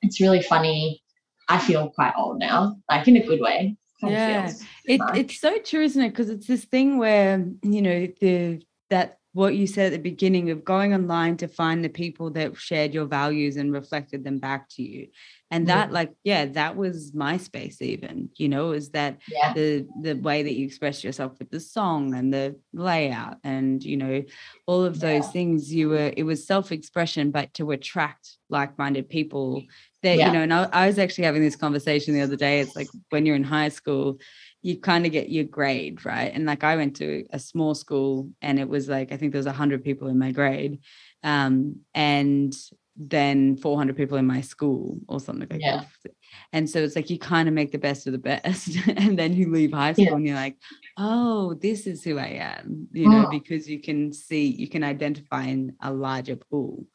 it's 0.01 0.21
really 0.21 0.43
funny. 0.43 1.03
I 1.49 1.59
feel 1.59 1.91
quite 1.91 2.15
old 2.17 2.39
now, 2.39 2.77
like 2.91 3.07
in 3.09 3.17
a 3.17 3.27
good 3.27 3.41
way. 3.41 3.77
yeah, 4.03 4.51
it, 4.85 5.01
it's 5.15 5.41
so 5.41 5.59
true, 5.59 5.83
isn't 5.83 6.03
it? 6.03 6.11
Because 6.11 6.31
it's 6.31 6.47
this 6.47 6.65
thing 6.65 6.99
where, 6.99 7.47
you 7.63 7.83
know, 7.83 8.09
the 8.21 8.63
that 8.91 9.19
what 9.33 9.55
you 9.55 9.67
said 9.67 9.87
at 9.87 9.93
the 9.93 10.11
beginning 10.11 10.51
of 10.51 10.65
going 10.65 10.95
online 10.95 11.37
to 11.37 11.47
find 11.47 11.85
the 11.85 11.91
people 11.91 12.31
that 12.31 12.57
shared 12.57 12.95
your 12.95 13.05
values 13.05 13.57
and 13.59 13.71
reflected 13.71 14.25
them 14.25 14.39
back 14.39 14.67
to 14.71 14.83
you 14.83 15.09
and 15.51 15.69
that 15.69 15.93
like 15.93 16.13
yeah 16.25 16.45
that 16.47 16.77
was 16.77 17.13
myspace 17.13 17.81
even 17.81 18.29
you 18.37 18.49
know 18.49 18.73
is 18.73 18.91
that 18.91 19.19
yeah. 19.29 19.53
the 19.53 19.87
the 20.01 20.15
way 20.15 20.43
that 20.43 20.55
you 20.55 20.67
express 20.67 21.05
yourself 21.05 21.39
with 21.39 21.51
the 21.51 21.61
song 21.61 22.15
and 22.15 22.33
the 22.33 22.57
layout 22.73 23.37
and 23.45 23.85
you 23.85 23.97
know 23.97 24.23
all 24.67 24.85
of 24.85 24.99
those 24.99 25.25
yeah. 25.25 25.31
things 25.31 25.73
you 25.73 25.89
were 25.89 26.13
it 26.17 26.25
was 26.25 26.47
self-expression 26.47 27.31
but 27.31 27.53
to 27.55 27.71
attract 27.71 28.39
like-minded 28.51 29.09
people 29.09 29.63
that 30.03 30.17
yeah. 30.17 30.27
you 30.27 30.33
know 30.33 30.43
and 30.43 30.53
I, 30.53 30.69
I 30.73 30.87
was 30.87 30.99
actually 30.99 31.25
having 31.25 31.43
this 31.43 31.57
conversation 31.57 32.15
the 32.15 32.23
other 32.23 32.37
day 32.37 32.61
it's 32.61 32.75
like 32.75 32.89
when 33.11 33.25
you're 33.25 33.37
in 33.37 33.45
high 33.45 33.69
school 33.69 34.19
you 34.67 34.77
kind 34.81 35.07
of 35.07 35.13
get 35.13 35.29
your 35.29 35.45
grade, 35.45 36.05
right? 36.05 36.33
And 36.35 36.45
like 36.45 36.65
I 36.65 36.75
went 36.75 36.97
to 36.97 37.25
a 37.31 37.39
small 37.39 37.73
school 37.77 38.31
and 38.43 38.59
it 38.59 38.69
was 38.69 38.89
like, 38.89 39.13
I 39.13 39.17
think 39.17 39.31
there 39.31 39.39
was 39.39 39.47
100 39.47 39.85
people 39.85 40.09
in 40.09 40.19
my 40.19 40.33
grade. 40.33 40.81
Um, 41.23 41.83
and 41.95 42.53
then 42.97 43.57
400 43.57 43.97
people 43.97 44.17
in 44.17 44.27
my 44.27 44.41
school 44.41 44.99
or 45.09 45.21
something 45.21 45.49
like 45.51 45.61
yeah. 45.61 45.85
that. 46.03 46.13
And 46.53 46.69
so 46.69 46.79
it's 46.79 46.97
like 46.97 47.11
you 47.11 47.19
kind 47.19 47.49
of 47.49 47.55
make 47.55 47.73
the 47.73 47.79
best 47.79 48.07
of 48.07 48.13
the 48.13 48.19
best. 48.19 48.71
and 48.97 49.19
then 49.19 49.35
you 49.35 49.51
leave 49.51 49.73
high 49.73 49.93
school 49.93 50.05
yeah. 50.05 50.15
and 50.15 50.27
you're 50.27 50.37
like, 50.37 50.57
oh, 50.97 51.55
this 51.55 51.87
is 51.87 52.03
who 52.03 52.19
I 52.19 52.59
am, 52.59 52.89
you 52.93 53.09
know, 53.09 53.27
oh. 53.27 53.31
because 53.31 53.69
you 53.69 53.81
can 53.81 54.13
see, 54.13 54.47
you 54.47 54.69
can 54.69 54.83
identify 54.83 55.45
in 55.45 55.75
a 55.83 55.93
larger 55.93 56.37
pool. 56.37 56.87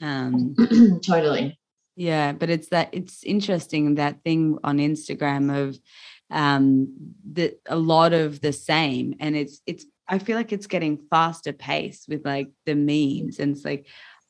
Um, 0.00 0.54
totally. 1.04 1.58
Yeah. 1.96 2.32
But 2.32 2.50
it's 2.50 2.68
that, 2.68 2.90
it's 2.92 3.22
interesting 3.24 3.96
that 3.96 4.22
thing 4.24 4.58
on 4.64 4.78
Instagram 4.78 5.68
of, 5.68 5.78
um 6.30 6.88
the 7.32 7.56
a 7.66 7.76
lot 7.76 8.12
of 8.12 8.40
the 8.40 8.52
same 8.52 9.14
and 9.20 9.36
it's 9.36 9.60
it's 9.64 9.86
i 10.08 10.18
feel 10.18 10.36
like 10.36 10.52
it's 10.52 10.66
getting 10.66 10.98
faster 11.08 11.52
pace 11.52 12.04
with 12.08 12.24
like 12.24 12.50
the 12.64 12.74
memes 12.74 13.38
and 13.38 13.54
it's 13.54 13.64
like 13.64 13.86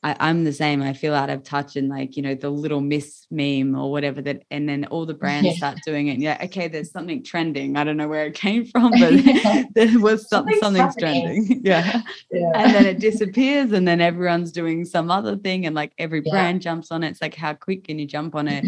I, 0.07 0.29
am 0.29 0.43
the 0.43 0.53
same. 0.53 0.81
I 0.81 0.93
feel 0.93 1.13
out 1.13 1.29
of 1.29 1.43
touch 1.43 1.75
and 1.75 1.89
like, 1.89 2.15
you 2.15 2.23
know, 2.23 2.35
the 2.35 2.49
little 2.49 2.79
miss 2.79 3.27
meme 3.29 3.75
or 3.75 3.91
whatever 3.91 4.21
that, 4.21 4.43
and 4.51 4.67
then 4.67 4.85
all 4.85 5.05
the 5.05 5.13
brands 5.13 5.47
yeah. 5.47 5.55
start 5.55 5.79
doing 5.85 6.07
it. 6.07 6.19
Yeah, 6.19 6.37
okay, 6.45 6.67
there's 6.67 6.91
something 6.91 7.23
trending. 7.23 7.75
I 7.75 7.83
don't 7.83 7.97
know 7.97 8.07
where 8.07 8.25
it 8.25 8.33
came 8.33 8.65
from, 8.71 8.91
but 8.91 9.13
yeah. 9.13 9.63
there 9.75 9.99
was 9.99 10.29
some, 10.29 10.45
something's, 10.45 10.59
something's 10.61 10.95
trending. 10.95 11.61
yeah. 11.65 12.01
yeah. 12.31 12.51
And 12.55 12.73
then 12.73 12.85
it 12.85 12.99
disappears 12.99 13.71
and 13.73 13.87
then 13.87 13.99
everyone's 13.99 14.51
doing 14.51 14.85
some 14.85 15.11
other 15.11 15.35
thing 15.35 15.65
and 15.65 15.75
like 15.75 15.91
every 15.97 16.21
brand 16.21 16.61
jumps 16.61 16.91
on 16.91 17.03
it. 17.03 17.09
It's 17.09 17.21
like, 17.21 17.35
how 17.35 17.53
quick 17.53 17.85
can 17.85 17.99
you 17.99 18.05
jump 18.05 18.35
on 18.35 18.47
it? 18.47 18.65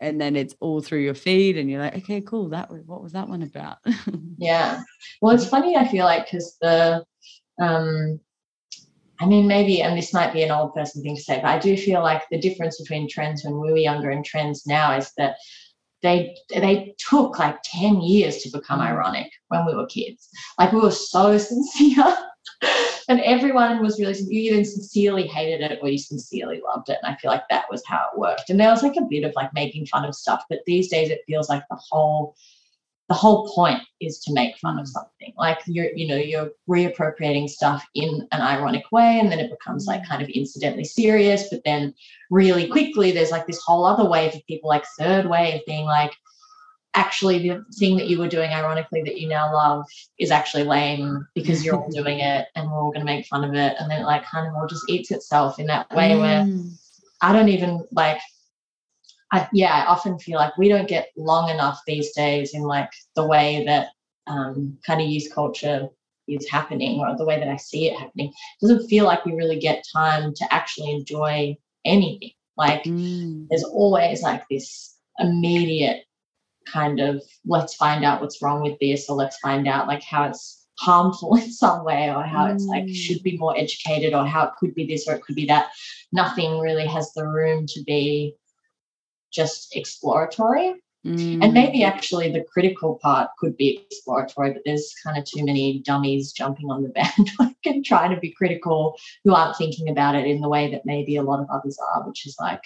and 0.00 0.20
then 0.20 0.36
it's 0.36 0.54
all 0.60 0.80
through 0.80 1.00
your 1.00 1.14
feed 1.14 1.56
and 1.56 1.70
you're 1.70 1.80
like, 1.80 1.96
okay, 1.96 2.20
cool. 2.20 2.48
That 2.50 2.70
was, 2.70 2.82
what 2.84 3.02
was 3.02 3.12
that 3.12 3.28
one 3.28 3.42
about? 3.42 3.78
yeah. 4.36 4.82
Well, 5.20 5.34
it's 5.34 5.48
funny. 5.48 5.76
I 5.76 5.88
feel 5.88 6.04
like, 6.04 6.28
cause 6.30 6.56
the, 6.60 7.04
um, 7.60 8.20
I 9.22 9.26
mean, 9.26 9.46
maybe, 9.46 9.82
and 9.82 9.96
this 9.96 10.12
might 10.12 10.32
be 10.32 10.42
an 10.42 10.50
old 10.50 10.74
person 10.74 11.00
thing 11.00 11.14
to 11.14 11.22
say, 11.22 11.36
but 11.36 11.44
I 11.44 11.58
do 11.60 11.76
feel 11.76 12.02
like 12.02 12.24
the 12.28 12.40
difference 12.40 12.80
between 12.80 13.08
trends 13.08 13.44
when 13.44 13.60
we 13.60 13.70
were 13.70 13.76
younger 13.76 14.10
and 14.10 14.24
trends 14.24 14.66
now 14.66 14.96
is 14.96 15.12
that 15.16 15.36
they 16.02 16.34
they 16.52 16.92
took 16.98 17.38
like 17.38 17.56
10 17.62 18.00
years 18.00 18.38
to 18.38 18.50
become 18.50 18.80
mm. 18.80 18.86
ironic 18.86 19.30
when 19.46 19.64
we 19.64 19.76
were 19.76 19.86
kids. 19.86 20.28
Like 20.58 20.72
we 20.72 20.80
were 20.80 20.90
so 20.90 21.38
sincere. 21.38 22.16
and 23.08 23.20
everyone 23.20 23.80
was 23.80 24.00
really 24.00 24.18
you 24.28 24.52
either 24.52 24.64
sincerely 24.64 25.28
hated 25.28 25.60
it 25.60 25.78
or 25.80 25.88
you 25.88 25.98
sincerely 25.98 26.60
loved 26.66 26.88
it. 26.88 26.98
And 27.00 27.14
I 27.14 27.16
feel 27.18 27.30
like 27.30 27.48
that 27.48 27.66
was 27.70 27.84
how 27.86 28.08
it 28.12 28.18
worked. 28.18 28.50
And 28.50 28.58
there 28.58 28.70
was 28.70 28.82
like 28.82 28.96
a 28.96 29.06
bit 29.08 29.22
of 29.22 29.32
like 29.36 29.54
making 29.54 29.86
fun 29.86 30.04
of 30.04 30.16
stuff, 30.16 30.42
but 30.50 30.62
these 30.66 30.88
days 30.88 31.10
it 31.10 31.22
feels 31.28 31.48
like 31.48 31.62
the 31.70 31.80
whole 31.90 32.34
the 33.08 33.14
whole 33.14 33.52
point 33.54 33.80
is 34.00 34.20
to 34.20 34.32
make 34.32 34.56
fun 34.58 34.78
of 34.78 34.86
mm. 34.86 34.88
something 34.88 35.32
like 35.36 35.58
you're 35.66 35.90
you 35.94 36.06
know 36.06 36.16
you're 36.16 36.50
reappropriating 36.68 37.48
stuff 37.48 37.84
in 37.94 38.26
an 38.32 38.40
ironic 38.40 38.84
way 38.92 39.18
and 39.20 39.30
then 39.30 39.38
it 39.38 39.50
becomes 39.50 39.86
like 39.86 40.06
kind 40.06 40.22
of 40.22 40.28
incidentally 40.30 40.84
serious 40.84 41.48
but 41.50 41.62
then 41.64 41.94
really 42.30 42.68
quickly 42.68 43.12
there's 43.12 43.30
like 43.30 43.46
this 43.46 43.60
whole 43.64 43.84
other 43.84 44.08
wave 44.08 44.34
of 44.34 44.46
people 44.46 44.68
like 44.68 44.84
third 44.98 45.26
wave 45.26 45.60
being 45.66 45.84
like 45.84 46.12
actually 46.94 47.48
the 47.48 47.64
thing 47.78 47.96
that 47.96 48.08
you 48.08 48.18
were 48.18 48.28
doing 48.28 48.50
ironically 48.50 49.02
that 49.02 49.18
you 49.18 49.26
now 49.26 49.52
love 49.52 49.84
is 50.18 50.30
actually 50.30 50.64
lame 50.64 51.26
because 51.34 51.64
you're 51.64 51.76
all 51.76 51.90
doing 51.90 52.18
it 52.20 52.46
and 52.54 52.70
we're 52.70 52.76
all 52.76 52.92
going 52.92 53.00
to 53.00 53.12
make 53.12 53.26
fun 53.26 53.44
of 53.44 53.54
it 53.54 53.74
and 53.78 53.90
then 53.90 54.02
it 54.02 54.04
like 54.04 54.24
kind 54.24 54.46
of 54.46 54.54
all 54.54 54.66
just 54.66 54.88
eats 54.88 55.10
itself 55.10 55.58
in 55.58 55.66
that 55.66 55.90
way 55.94 56.10
mm. 56.10 56.20
where 56.20 56.46
i 57.22 57.32
don't 57.32 57.48
even 57.48 57.84
like 57.92 58.20
I, 59.32 59.48
yeah, 59.52 59.72
I 59.72 59.86
often 59.86 60.18
feel 60.18 60.38
like 60.38 60.56
we 60.58 60.68
don't 60.68 60.88
get 60.88 61.08
long 61.16 61.48
enough 61.48 61.80
these 61.86 62.12
days 62.12 62.52
in 62.54 62.62
like 62.62 62.90
the 63.16 63.26
way 63.26 63.64
that 63.66 63.88
um, 64.26 64.78
kind 64.86 65.00
of 65.00 65.08
youth 65.08 65.32
culture 65.34 65.88
is 66.28 66.48
happening 66.48 67.00
or 67.00 67.16
the 67.16 67.24
way 67.24 67.38
that 67.38 67.48
I 67.48 67.56
see 67.56 67.88
it 67.88 67.98
happening. 67.98 68.28
It 68.28 68.66
doesn't 68.66 68.88
feel 68.88 69.06
like 69.06 69.24
we 69.24 69.32
really 69.32 69.58
get 69.58 69.84
time 69.92 70.34
to 70.34 70.54
actually 70.54 70.90
enjoy 70.90 71.56
anything. 71.84 72.30
Like 72.56 72.84
mm. 72.84 73.46
there's 73.48 73.64
always 73.64 74.22
like 74.22 74.44
this 74.50 74.96
immediate 75.18 76.04
kind 76.66 77.00
of 77.00 77.22
let's 77.44 77.74
find 77.74 78.04
out 78.04 78.20
what's 78.20 78.40
wrong 78.40 78.62
with 78.62 78.78
this 78.80 79.08
or 79.08 79.16
let's 79.16 79.36
find 79.38 79.66
out 79.66 79.88
like 79.88 80.02
how 80.02 80.24
it's 80.24 80.66
harmful 80.78 81.34
in 81.42 81.50
some 81.50 81.84
way 81.84 82.08
or 82.10 82.22
how 82.22 82.46
mm. 82.46 82.54
it's 82.54 82.66
like 82.66 82.84
mm. 82.84 82.94
should 82.94 83.22
be 83.22 83.38
more 83.38 83.56
educated 83.56 84.14
or 84.14 84.26
how 84.26 84.44
it 84.44 84.52
could 84.58 84.74
be 84.74 84.86
this 84.86 85.08
or 85.08 85.14
it 85.14 85.22
could 85.22 85.36
be 85.36 85.46
that. 85.46 85.70
Nothing 86.12 86.58
really 86.58 86.86
has 86.86 87.12
the 87.14 87.26
room 87.26 87.66
to 87.68 87.82
be 87.84 88.36
just 89.32 89.74
exploratory. 89.76 90.74
Mm. 91.04 91.42
And 91.42 91.52
maybe 91.52 91.82
actually 91.82 92.30
the 92.30 92.44
critical 92.44 93.00
part 93.02 93.30
could 93.38 93.56
be 93.56 93.84
exploratory, 93.90 94.52
but 94.52 94.62
there's 94.64 94.94
kind 95.04 95.18
of 95.18 95.24
too 95.24 95.44
many 95.44 95.80
dummies 95.80 96.32
jumping 96.32 96.70
on 96.70 96.82
the 96.82 96.88
bandwagon 96.94 97.56
and 97.64 97.84
trying 97.84 98.14
to 98.14 98.20
be 98.20 98.32
critical 98.32 98.96
who 99.24 99.34
aren't 99.34 99.56
thinking 99.56 99.88
about 99.88 100.14
it 100.14 100.26
in 100.26 100.40
the 100.40 100.48
way 100.48 100.70
that 100.70 100.86
maybe 100.86 101.16
a 101.16 101.22
lot 101.22 101.40
of 101.40 101.48
others 101.52 101.76
are, 101.94 102.06
which 102.06 102.24
is 102.24 102.36
like 102.40 102.62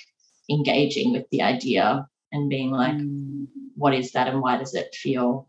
engaging 0.51 1.13
with 1.13 1.25
the 1.31 1.41
idea 1.41 2.07
and 2.33 2.51
being 2.51 2.71
like, 2.71 2.95
mm. 2.95 3.47
what 3.75 3.95
is 3.95 4.13
that 4.13 4.29
and 4.29 4.43
why 4.43 4.59
does 4.59 4.75
it 4.75 4.95
feel 4.95 5.49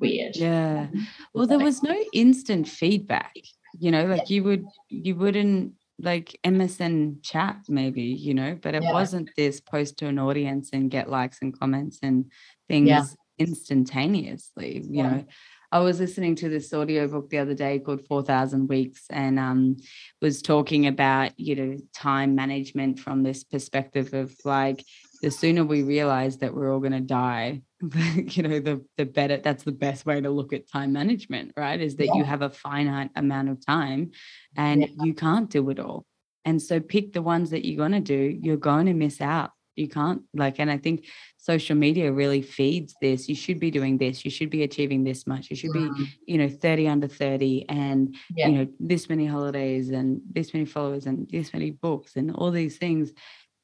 weird? 0.00 0.36
Yeah. 0.36 0.88
Well, 1.34 1.46
there 1.46 1.58
was 1.58 1.82
no 1.82 1.96
instant 2.12 2.68
feedback, 2.68 3.34
you 3.78 3.90
know, 3.90 4.06
like 4.06 4.30
yeah. 4.30 4.36
you 4.36 4.44
would, 4.44 4.64
you 4.88 5.16
wouldn't 5.16 5.72
like 5.98 6.38
MSN 6.44 7.22
chat, 7.22 7.58
maybe, 7.68 8.02
you 8.02 8.34
know, 8.34 8.58
but 8.60 8.74
it 8.74 8.82
Yeah. 8.82 8.92
wasn't 8.92 9.30
this 9.36 9.60
post 9.60 9.98
to 9.98 10.06
an 10.06 10.18
audience 10.18 10.70
and 10.72 10.90
get 10.90 11.08
likes 11.08 11.38
and 11.40 11.58
comments 11.58 12.00
and 12.02 12.30
things 12.68 12.88
Yeah. 12.88 13.04
instantaneously, 13.38 14.78
you 14.88 15.02
Yeah. 15.02 15.08
know. 15.08 15.24
I 15.72 15.80
was 15.80 15.98
listening 15.98 16.36
to 16.36 16.48
this 16.48 16.72
audiobook 16.72 17.30
the 17.30 17.38
other 17.38 17.54
day 17.54 17.80
called 17.80 18.06
4000 18.06 18.68
Weeks 18.68 19.06
and 19.10 19.38
um 19.40 19.76
was 20.22 20.40
talking 20.42 20.86
about, 20.86 21.38
you 21.38 21.56
know, 21.56 21.76
time 21.94 22.34
management 22.34 23.00
from 23.00 23.22
this 23.22 23.42
perspective 23.44 24.14
of 24.14 24.34
like 24.44 24.84
the 25.22 25.30
sooner 25.30 25.64
we 25.64 25.82
realize 25.82 26.38
that 26.38 26.54
we're 26.54 26.72
all 26.72 26.80
going 26.80 26.92
to 26.92 27.00
die, 27.00 27.62
you 28.16 28.42
know, 28.42 28.60
the 28.60 28.84
the 28.96 29.04
better 29.06 29.36
that's 29.38 29.64
the 29.64 29.72
best 29.72 30.06
way 30.06 30.20
to 30.20 30.30
look 30.30 30.52
at 30.52 30.68
time 30.70 30.92
management, 30.92 31.52
right? 31.56 31.80
Is 31.80 31.96
that 31.96 32.14
you 32.14 32.24
have 32.24 32.42
a 32.42 32.50
finite 32.50 33.10
amount 33.16 33.48
of 33.50 33.64
time 33.64 34.10
and 34.56 34.82
Yeah. 34.82 34.88
you 34.96 35.14
can't 35.14 35.50
do 35.50 35.68
it 35.70 35.78
all. 35.78 36.06
And 36.44 36.60
so 36.60 36.80
pick 36.80 37.12
the 37.12 37.22
ones 37.22 37.50
that 37.50 37.64
you're 37.66 37.76
going 37.78 37.92
to 37.92 38.00
do, 38.00 38.38
you're 38.42 38.56
going 38.58 38.86
to 38.86 38.92
miss 38.94 39.20
out. 39.20 39.50
You 39.76 39.88
can't 39.88 40.22
like 40.34 40.60
and 40.60 40.70
I 40.70 40.78
think 40.78 41.06
social 41.36 41.74
media 41.76 42.12
really 42.12 42.42
feeds 42.42 42.94
this. 43.00 43.28
You 43.28 43.34
should 43.34 43.58
be 43.58 43.70
doing 43.72 43.98
this, 43.98 44.24
you 44.24 44.30
should 44.30 44.50
be 44.50 44.62
achieving 44.62 45.02
this 45.04 45.26
much. 45.26 45.50
You 45.50 45.56
should 45.56 45.72
be, 45.72 45.96
Mm, 45.98 46.12
you 46.26 46.38
know, 46.38 46.48
30 46.48 46.86
under 46.86 47.08
30 47.08 47.68
and 47.68 48.14
Yeah. 48.36 48.46
you 48.48 48.52
know, 48.52 48.68
this 48.78 49.08
many 49.08 49.26
holidays 49.26 49.90
and 49.90 50.20
this 50.30 50.54
many 50.54 50.66
followers 50.66 51.06
and 51.06 51.28
this 51.30 51.52
many 51.52 51.70
books 51.72 52.14
and 52.16 52.30
all 52.36 52.50
these 52.52 52.78
things. 52.78 53.12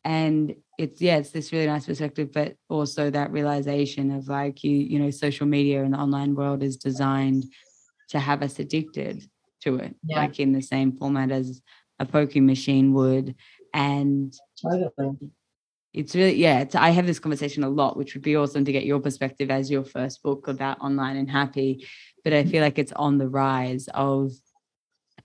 And 0.05 0.55
it's 0.79 1.01
yeah, 1.01 1.17
it's 1.19 1.31
this 1.31 1.53
really 1.53 1.67
nice 1.67 1.87
perspective, 1.87 2.33
but 2.33 2.57
also 2.69 3.11
that 3.11 3.33
realization 3.33 4.11
of 4.13 4.29
like 4.29 4.65
you, 4.65 4.73
you 4.73 4.99
know, 4.99 5.11
social 5.11 5.47
media 5.47 5.85
and 5.85 5.95
the 5.95 5.99
online 5.99 6.35
world 6.35 6.63
is 6.63 6.77
designed 6.77 7.45
to 8.09 8.19
have 8.19 8.43
us 8.43 8.59
addicted 8.59 9.25
to 9.63 9.77
it, 9.77 9.95
Yeah. 10.05 10.21
like 10.21 10.41
in 10.41 10.53
the 10.53 10.63
same 10.63 10.97
format 10.97 11.31
as 11.31 11.61
a 11.99 12.07
poker 12.07 12.41
machine 12.41 12.95
would. 12.95 13.35
And 13.75 14.35
Totally. 14.61 15.17
it's 15.93 16.15
really 16.15 16.35
yeah 16.35 16.61
it's, 16.61 16.75
i 16.75 16.91
have 16.91 17.07
this 17.07 17.19
conversation 17.19 17.65
a 17.65 17.69
lot 17.69 17.97
which 17.97 18.15
would 18.15 18.23
be 18.23 18.37
awesome 18.37 18.65
to 18.65 18.73
get 18.73 18.85
your 18.85 19.01
perspective 19.01 19.51
as 19.51 19.71
your 19.71 19.85
first 19.85 20.23
book 20.23 20.47
about 20.49 20.81
online 20.81 21.17
and 21.17 21.31
happy 21.31 21.87
but 22.23 22.33
i 22.33 22.45
feel 22.45 22.63
like 22.63 22.79
it's 22.79 22.93
on 22.93 23.19
the 23.19 23.29
rise 23.29 23.89
of 23.95 24.31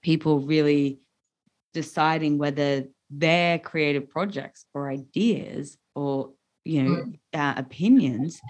people 0.01 0.39
really 0.39 0.99
deciding 1.73 2.37
whether 2.37 2.85
their 3.09 3.59
creative 3.59 4.09
projects 4.09 4.65
or 4.73 4.89
ideas 4.89 5.77
or 5.95 6.31
you 6.63 6.81
know 6.83 7.05
uh, 7.33 7.53
opinions 7.57 8.41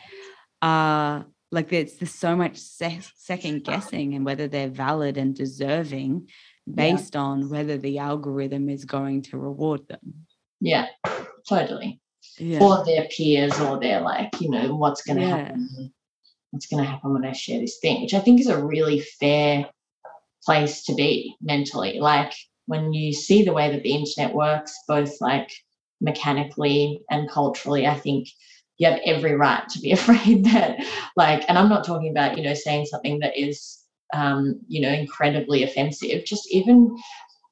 are 0.61 1.25
like 1.51 1.69
there's, 1.69 1.95
there's 1.97 2.13
so 2.13 2.35
much 2.35 2.57
se- 2.57 3.01
second 3.15 3.63
guessing 3.63 4.13
and 4.15 4.25
whether 4.25 4.47
they're 4.47 4.69
valid 4.69 5.17
and 5.17 5.35
deserving 5.35 6.27
based 6.73 7.15
on 7.15 7.49
whether 7.49 7.77
the 7.77 7.99
algorithm 7.99 8.69
is 8.69 8.85
going 8.85 9.21
to 9.21 9.37
reward 9.37 9.87
them 9.87 10.25
Yeah, 10.61 10.87
totally. 11.47 11.99
yeah 12.37 12.63
Or 12.63 12.83
their 12.85 13.07
peers 13.09 13.59
or 13.59 13.79
their 13.79 14.01
like, 14.01 14.29
you 14.41 14.49
know, 14.49 14.75
what's 14.75 15.01
gonna 15.03 15.21
Yeah. 15.21 15.27
happen. 15.37 15.93
What's 16.51 16.67
gonna 16.67 16.85
happen 16.85 17.13
when 17.13 17.25
I 17.25 17.33
share 17.33 17.59
this 17.59 17.77
thing, 17.79 18.01
which 18.01 18.13
I 18.13 18.19
think 18.19 18.39
is 18.39 18.47
a 18.47 18.63
really 18.65 19.01
fair 19.19 19.69
place 20.45 20.83
to 20.85 20.95
be 20.95 21.35
mentally. 21.41 21.99
Like 21.99 22.33
when 22.67 22.93
you 22.93 23.13
see 23.13 23.43
the 23.43 23.53
way 23.53 23.71
that 23.71 23.83
the 23.83 23.93
internet 23.93 24.33
works, 24.33 24.73
both 24.87 25.21
like 25.21 25.51
mechanically 26.01 27.01
and 27.09 27.29
culturally, 27.29 27.87
I 27.87 27.95
think 27.95 28.27
you 28.77 28.87
have 28.87 28.99
every 29.05 29.35
right 29.35 29.67
to 29.69 29.79
be 29.79 29.91
afraid 29.99 30.45
that 30.45 30.85
like 31.15 31.43
and 31.47 31.57
I'm 31.57 31.69
not 31.69 31.85
talking 31.85 32.11
about, 32.11 32.37
you 32.37 32.43
know, 32.43 32.53
saying 32.53 32.85
something 32.85 33.19
that 33.19 33.37
is 33.37 33.81
um, 34.13 34.61
you 34.67 34.81
know, 34.81 34.89
incredibly 34.89 35.63
offensive, 35.63 36.25
just 36.25 36.49
even 36.51 36.95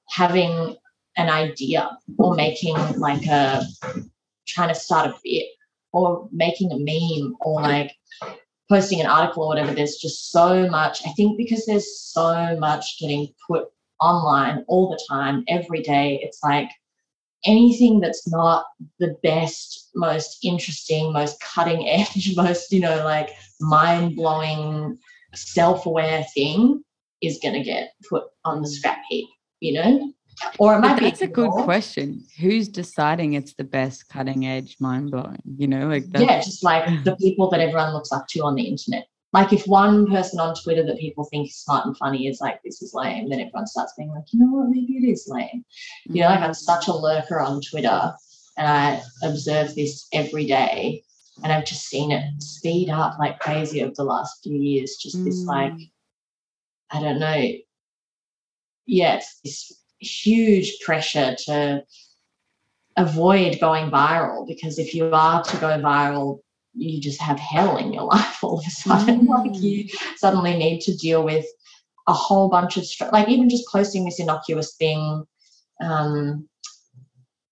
having 0.09 0.75
an 1.17 1.29
idea 1.29 1.97
or 2.17 2.35
making 2.35 2.75
like 2.97 3.25
a 3.27 3.63
trying 4.47 4.69
to 4.69 4.75
start 4.75 5.07
a 5.07 5.15
bit 5.23 5.45
or 5.91 6.27
making 6.31 6.71
a 6.71 6.77
meme 6.77 7.35
or 7.41 7.61
like 7.61 7.91
posting 8.69 8.99
an 8.99 9.07
article 9.07 9.43
or 9.43 9.47
whatever 9.47 9.73
there's 9.73 9.97
just 9.97 10.31
so 10.31 10.67
much 10.69 11.05
i 11.05 11.11
think 11.11 11.37
because 11.37 11.65
there's 11.65 11.99
so 11.99 12.57
much 12.59 12.97
getting 12.99 13.27
put 13.47 13.65
online 14.01 14.63
all 14.67 14.89
the 14.89 14.99
time 15.09 15.43
every 15.47 15.81
day 15.81 16.19
it's 16.23 16.39
like 16.43 16.69
anything 17.45 17.99
that's 17.99 18.27
not 18.29 18.65
the 18.99 19.15
best 19.23 19.89
most 19.95 20.39
interesting 20.43 21.11
most 21.13 21.39
cutting 21.41 21.87
edge 21.89 22.35
most 22.35 22.71
you 22.71 22.79
know 22.79 23.03
like 23.03 23.29
mind-blowing 23.61 24.97
self-aware 25.33 26.25
thing 26.33 26.83
is 27.21 27.39
going 27.41 27.53
to 27.53 27.63
get 27.63 27.93
put 28.09 28.23
on 28.45 28.61
the 28.61 28.67
scrap 28.67 29.01
heap 29.09 29.27
you 29.59 29.73
know 29.73 30.13
or 30.59 30.75
it 30.75 30.79
might 30.79 30.93
But 30.93 30.99
be 30.99 31.05
that's 31.05 31.21
a 31.21 31.27
good 31.27 31.51
question. 31.51 32.23
Who's 32.39 32.67
deciding 32.67 33.33
it's 33.33 33.53
the 33.53 33.63
best 33.63 34.09
cutting 34.09 34.45
edge, 34.45 34.77
mind 34.79 35.11
blowing? 35.11 35.41
You 35.57 35.67
know, 35.67 35.87
like 35.87 36.05
yeah, 36.17 36.39
just 36.39 36.63
like 36.63 37.03
the 37.03 37.15
people 37.17 37.49
that 37.51 37.59
everyone 37.59 37.93
looks 37.93 38.11
up 38.11 38.27
to 38.29 38.39
on 38.41 38.55
the 38.55 38.63
internet. 38.63 39.05
Like 39.33 39.51
if 39.51 39.65
one 39.65 40.07
person 40.07 40.39
on 40.39 40.55
Twitter 40.55 40.85
that 40.85 40.99
people 40.99 41.23
think 41.25 41.49
is 41.49 41.57
smart 41.57 41.87
and 41.87 41.97
funny 41.97 42.27
is 42.27 42.39
like, 42.39 42.61
this 42.63 42.81
is 42.81 42.93
lame, 42.93 43.29
then 43.29 43.39
everyone 43.39 43.65
starts 43.67 43.93
being 43.97 44.09
like, 44.09 44.25
you 44.31 44.39
know 44.39 44.57
what, 44.57 44.69
maybe 44.69 44.93
it 44.93 45.09
is 45.09 45.27
lame. 45.27 45.65
You 46.05 46.21
know, 46.21 46.27
like 46.27 46.41
I'm 46.41 46.53
such 46.53 46.87
a 46.87 46.93
lurker 46.93 47.39
on 47.39 47.59
Twitter 47.61 48.13
and 48.57 48.67
I 48.67 49.01
observe 49.23 49.73
this 49.73 50.07
every 50.13 50.45
day. 50.45 51.03
And 51.43 51.51
I've 51.51 51.65
just 51.65 51.87
seen 51.87 52.11
it 52.11 52.23
speed 52.43 52.89
up 52.89 53.17
like 53.17 53.39
crazy 53.39 53.81
over 53.81 53.93
the 53.95 54.03
last 54.03 54.43
few 54.43 54.55
years. 54.55 54.97
Just 54.97 55.23
this 55.25 55.43
like, 55.45 55.73
Mm. 55.73 55.89
I 56.91 57.01
don't 57.01 57.19
know. 57.19 57.51
Yeah, 58.85 59.15
it's 59.15 59.39
this 59.43 59.73
huge 59.99 60.79
pressure 60.81 61.35
to 61.45 61.83
avoid 62.97 63.59
going 63.59 63.89
viral 63.89 64.47
because 64.47 64.77
if 64.77 64.93
you 64.93 65.09
are 65.11 65.43
to 65.43 65.57
go 65.57 65.79
viral, 65.79 66.41
you 66.75 66.99
just 67.01 67.21
have 67.21 67.39
hell 67.39 67.77
in 67.77 67.93
your 67.93 68.03
life 68.15 68.43
all 68.43 68.59
of 68.59 68.65
a 68.65 68.69
sudden. 68.69 69.25
like 69.27 69.51
Mm. 69.51 69.61
you 69.61 69.87
suddenly 70.17 70.55
need 70.57 70.81
to 70.81 70.95
deal 70.97 71.23
with 71.23 71.45
a 72.07 72.13
whole 72.13 72.49
bunch 72.49 72.77
of 72.77 72.85
str- 72.85 73.05
like 73.13 73.29
even 73.29 73.49
just 73.49 73.71
posting 73.71 74.03
this 74.05 74.19
innocuous 74.19 74.75
thing. 74.75 75.25
Um, 75.81 76.47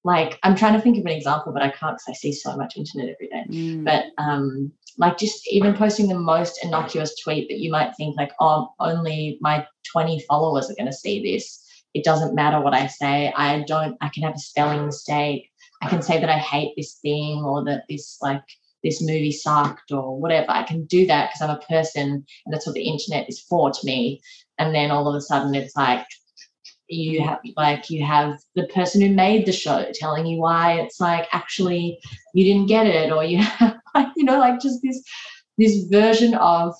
like 0.03 0.39
I'm 0.43 0.55
trying 0.55 0.73
to 0.73 0.81
think 0.81 0.97
of 0.97 1.05
an 1.05 1.11
example, 1.11 1.53
but 1.53 1.61
I 1.61 1.69
can't 1.69 1.95
because 1.97 2.05
I 2.09 2.13
see 2.13 2.33
so 2.33 2.55
much 2.57 2.75
internet 2.77 3.09
every 3.09 3.27
day 3.27 3.43
Mm. 3.49 3.85
but 3.85 4.05
um 4.17 4.71
like 4.97 5.17
just 5.17 5.47
even 5.51 5.73
posting 5.73 6.07
the 6.09 6.19
most 6.19 6.59
innocuous 6.63 7.15
tweet 7.23 7.47
that 7.49 7.59
you 7.59 7.71
might 7.71 7.95
think 7.95 8.17
like 8.17 8.31
oh 8.39 8.73
only 8.79 9.37
my 9.41 9.65
20 9.91 10.19
followers 10.27 10.69
are 10.69 10.75
going 10.75 10.85
to 10.91 10.93
see 10.93 11.21
this 11.23 11.45
it 11.93 12.03
doesn't 12.03 12.35
matter 12.35 12.59
what 12.59 12.73
i 12.73 12.87
say 12.87 13.31
i 13.37 13.63
don't 13.67 13.95
i 14.01 14.09
can 14.09 14.23
have 14.23 14.35
a 14.35 14.39
spelling 14.39 14.85
mistake 14.85 15.49
i 15.81 15.87
can 15.87 16.01
say 16.01 16.19
that 16.19 16.29
i 16.29 16.37
hate 16.37 16.73
this 16.75 16.95
thing 17.01 17.41
or 17.43 17.63
that 17.63 17.83
this 17.89 18.17
like 18.21 18.43
this 18.83 19.01
movie 19.01 19.31
sucked 19.31 19.91
or 19.91 20.19
whatever 20.19 20.49
i 20.51 20.63
can 20.63 20.85
do 20.85 21.05
that 21.05 21.29
because 21.29 21.41
i'm 21.41 21.55
a 21.55 21.61
person 21.67 22.25
and 22.45 22.53
that's 22.53 22.65
what 22.65 22.75
the 22.75 22.87
internet 22.87 23.27
is 23.29 23.39
for 23.39 23.71
to 23.71 23.79
me 23.85 24.21
and 24.57 24.73
then 24.75 24.91
all 24.91 25.07
of 25.07 25.15
a 25.15 25.21
sudden 25.21 25.53
it's 25.55 25.75
like 25.75 26.05
you 26.87 27.23
have 27.23 27.39
like 27.55 27.89
you 27.89 28.03
have 28.05 28.37
the 28.55 28.67
person 28.67 29.01
who 29.01 29.09
made 29.13 29.45
the 29.45 29.51
show 29.53 29.85
telling 29.93 30.25
you 30.25 30.39
why 30.39 30.73
it's 30.73 30.99
like 30.99 31.27
actually 31.31 31.97
you 32.33 32.43
didn't 32.43 32.67
get 32.67 32.85
it 32.85 33.11
or 33.11 33.23
you 33.23 33.37
have 33.37 33.77
like 33.95 34.07
you 34.17 34.23
know 34.25 34.39
like 34.39 34.59
just 34.59 34.81
this 34.83 35.01
this 35.57 35.83
version 35.89 36.33
of 36.35 36.73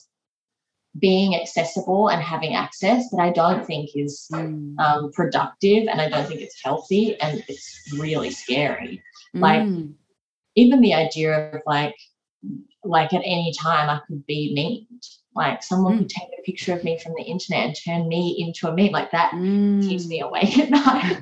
being 1.00 1.34
accessible 1.36 2.10
and 2.10 2.22
having 2.22 2.54
access 2.54 3.10
that 3.12 3.22
i 3.22 3.32
don't 3.32 3.66
think 3.66 3.90
is 3.96 4.28
Mm. 4.34 4.78
um, 4.80 5.12
productive 5.14 5.88
and 5.88 6.02
i 6.02 6.10
don't 6.10 6.28
think 6.28 6.42
it's 6.42 6.60
healthy 6.64 7.18
and 7.22 7.42
it's 7.48 7.94
really 7.98 8.32
scary 8.32 9.02
like- 9.34 9.62
Mm. 9.64 9.94
Even 10.56 10.82
the 10.82 10.94
idea 10.94 11.52
of 11.54 11.62
like 11.66 11.96
like 12.84 13.14
at 13.14 13.22
any 13.24 13.54
time 13.60 13.90
i 13.90 14.00
could 14.08 14.26
be 14.26 14.54
memed 14.58 15.06
like 15.36 15.64
someone 15.64 15.98
could 15.98 16.10
take 16.10 16.28
a 16.38 16.42
picture 16.44 16.74
of 16.74 16.84
me 16.84 17.00
from 17.00 17.14
the 17.16 17.24
internet 17.24 17.66
and 17.66 17.76
turn 17.86 18.08
me 18.08 18.36
into 18.40 18.68
a 18.68 18.76
meme 18.76 18.92
like 18.92 19.12
that 19.12 19.32
keeps 19.32 20.08
me 20.08 20.22
Mm. 20.22 20.28
awake 20.28 20.58
at 20.58 20.70
night 20.70 21.20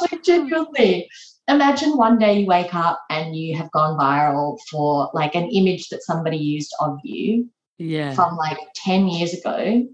like 0.00 0.22
genuinely 0.24 1.08
imagine 1.48 1.96
one 1.96 2.18
day 2.18 2.40
you 2.40 2.46
wake 2.46 2.74
up 2.74 3.02
and 3.10 3.36
you 3.36 3.56
have 3.56 3.70
gone 3.72 3.98
viral 3.98 4.58
for 4.70 5.10
like 5.12 5.34
an 5.34 5.50
image 5.50 5.88
that 5.88 6.02
somebody 6.02 6.36
used 6.36 6.72
of 6.80 6.98
you 7.02 7.48
yeah. 7.78 8.14
from 8.14 8.36
like 8.36 8.58
10 8.76 9.08
years 9.08 9.34
ago 9.34 9.56
yeah. 9.58 9.84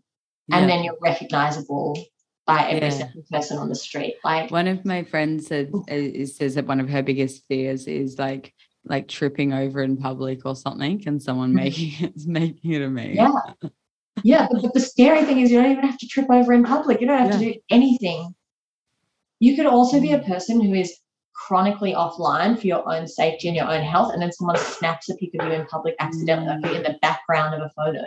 and 0.56 0.68
then 0.68 0.84
you're 0.84 0.98
recognizable 1.00 1.98
by 2.48 2.62
every 2.70 2.88
Yeah. 2.88 2.94
second 3.04 3.24
person 3.30 3.58
on 3.58 3.68
the 3.68 3.74
street 3.74 4.14
like 4.24 4.50
one 4.50 4.66
of 4.66 4.84
my 4.84 5.04
friends 5.04 5.46
said 5.46 5.70
uh, 5.92 6.26
says 6.26 6.54
that 6.56 6.66
one 6.66 6.80
of 6.80 6.88
her 6.88 7.02
biggest 7.02 7.46
fears 7.46 7.86
is 7.86 8.18
like 8.18 8.54
like 8.86 9.06
tripping 9.06 9.52
over 9.52 9.82
in 9.82 9.96
public 9.98 10.46
or 10.46 10.56
something 10.56 11.02
and 11.06 11.22
someone 11.22 11.50
Mhm. 11.52 11.54
making 11.64 11.92
it 12.06 12.14
making 12.26 12.72
it 12.72 12.82
a 12.82 12.88
meme. 12.88 13.12
yeah 13.14 13.32
yeah 14.24 14.48
but, 14.50 14.62
but 14.62 14.72
the 14.74 14.80
scary 14.80 15.22
thing 15.24 15.40
is 15.40 15.50
you 15.50 15.60
don't 15.60 15.70
even 15.70 15.84
have 15.84 15.98
to 15.98 16.06
trip 16.08 16.26
over 16.30 16.52
in 16.54 16.64
public 16.64 17.00
you 17.02 17.06
don't 17.06 17.18
have 17.18 17.38
to 17.38 17.38
do 17.38 17.54
anything 17.70 18.34
you 19.40 19.54
could 19.54 19.66
also 19.66 20.00
be 20.00 20.12
a 20.12 20.18
Mm. 20.18 20.26
person 20.26 20.60
who 20.60 20.72
is 20.72 20.90
chronically 21.34 21.92
offline 21.92 22.58
for 22.58 22.66
your 22.66 22.82
own 22.92 23.06
safety 23.06 23.46
and 23.48 23.56
your 23.56 23.70
own 23.70 23.82
health 23.82 24.12
and 24.12 24.20
then 24.22 24.32
someone 24.32 24.56
snaps 24.56 25.08
a 25.10 25.14
pic 25.16 25.30
of 25.38 25.46
you 25.46 25.52
in 25.52 25.66
public 25.66 25.94
accidentally 26.00 26.58
you're 26.64 26.76
in 26.76 26.82
the 26.82 26.98
background 27.02 27.54
of 27.54 27.60
a 27.60 27.70
photo 27.76 28.04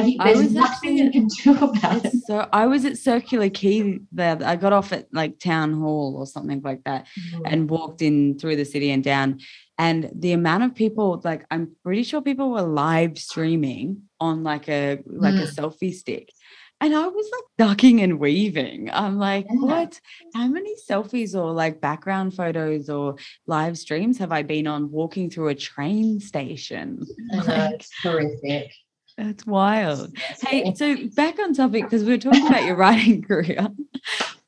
Like 0.00 0.34
there's 0.34 0.52
nothing 0.52 0.98
you 0.98 1.10
can 1.10 1.26
do 1.28 1.52
about 1.64 2.04
it. 2.04 2.12
So 2.26 2.48
I 2.52 2.66
was 2.66 2.84
at 2.84 2.98
Circular 2.98 3.48
Quay 3.50 4.00
there. 4.12 4.38
I 4.44 4.56
got 4.56 4.72
off 4.72 4.92
at 4.92 5.06
like 5.12 5.38
town 5.38 5.72
hall 5.80 6.16
or 6.18 6.26
something 6.26 6.60
like 6.62 6.84
that 6.84 7.06
Mm. 7.32 7.42
and 7.46 7.70
walked 7.70 8.02
in 8.02 8.38
through 8.38 8.56
the 8.56 8.64
city 8.64 8.90
and 8.90 9.02
down. 9.02 9.40
And 9.78 10.10
the 10.14 10.32
amount 10.32 10.62
of 10.64 10.74
people, 10.74 11.20
like 11.24 11.44
I'm 11.50 11.72
pretty 11.82 12.02
sure 12.02 12.20
people 12.22 12.50
were 12.50 12.62
live 12.62 13.18
streaming 13.18 14.02
on 14.20 14.42
like 14.42 14.68
a 14.68 14.98
like 15.06 15.34
a 15.34 15.46
selfie 15.46 15.92
stick. 15.94 16.32
And 16.78 16.94
I 16.94 17.06
was 17.06 17.26
like 17.32 17.68
ducking 17.68 18.02
and 18.02 18.18
weaving. 18.20 18.90
I'm 18.92 19.16
like, 19.18 19.46
Yeah. 19.48 19.60
what? 19.60 20.00
How 20.34 20.46
many 20.46 20.74
selfies 20.90 21.34
or 21.34 21.50
like 21.52 21.80
background 21.80 22.34
photos 22.34 22.90
or 22.90 23.16
live 23.46 23.78
streams 23.78 24.18
have 24.18 24.30
I 24.30 24.42
been 24.42 24.66
on 24.66 24.90
walking 24.90 25.30
through 25.30 25.48
a 25.48 25.54
train 25.54 26.20
station? 26.20 27.00
Like, 27.46 27.82
horrific. 28.02 28.72
That's 29.16 29.46
wild. 29.46 30.16
Hey, 30.42 30.74
so 30.74 30.96
back 31.14 31.38
on 31.38 31.54
topic 31.54 31.84
because 31.84 32.04
we 32.04 32.12
were 32.12 32.18
talking 32.18 32.46
about 32.46 32.64
your 32.64 32.76
writing 32.76 33.22
career. 33.28 33.68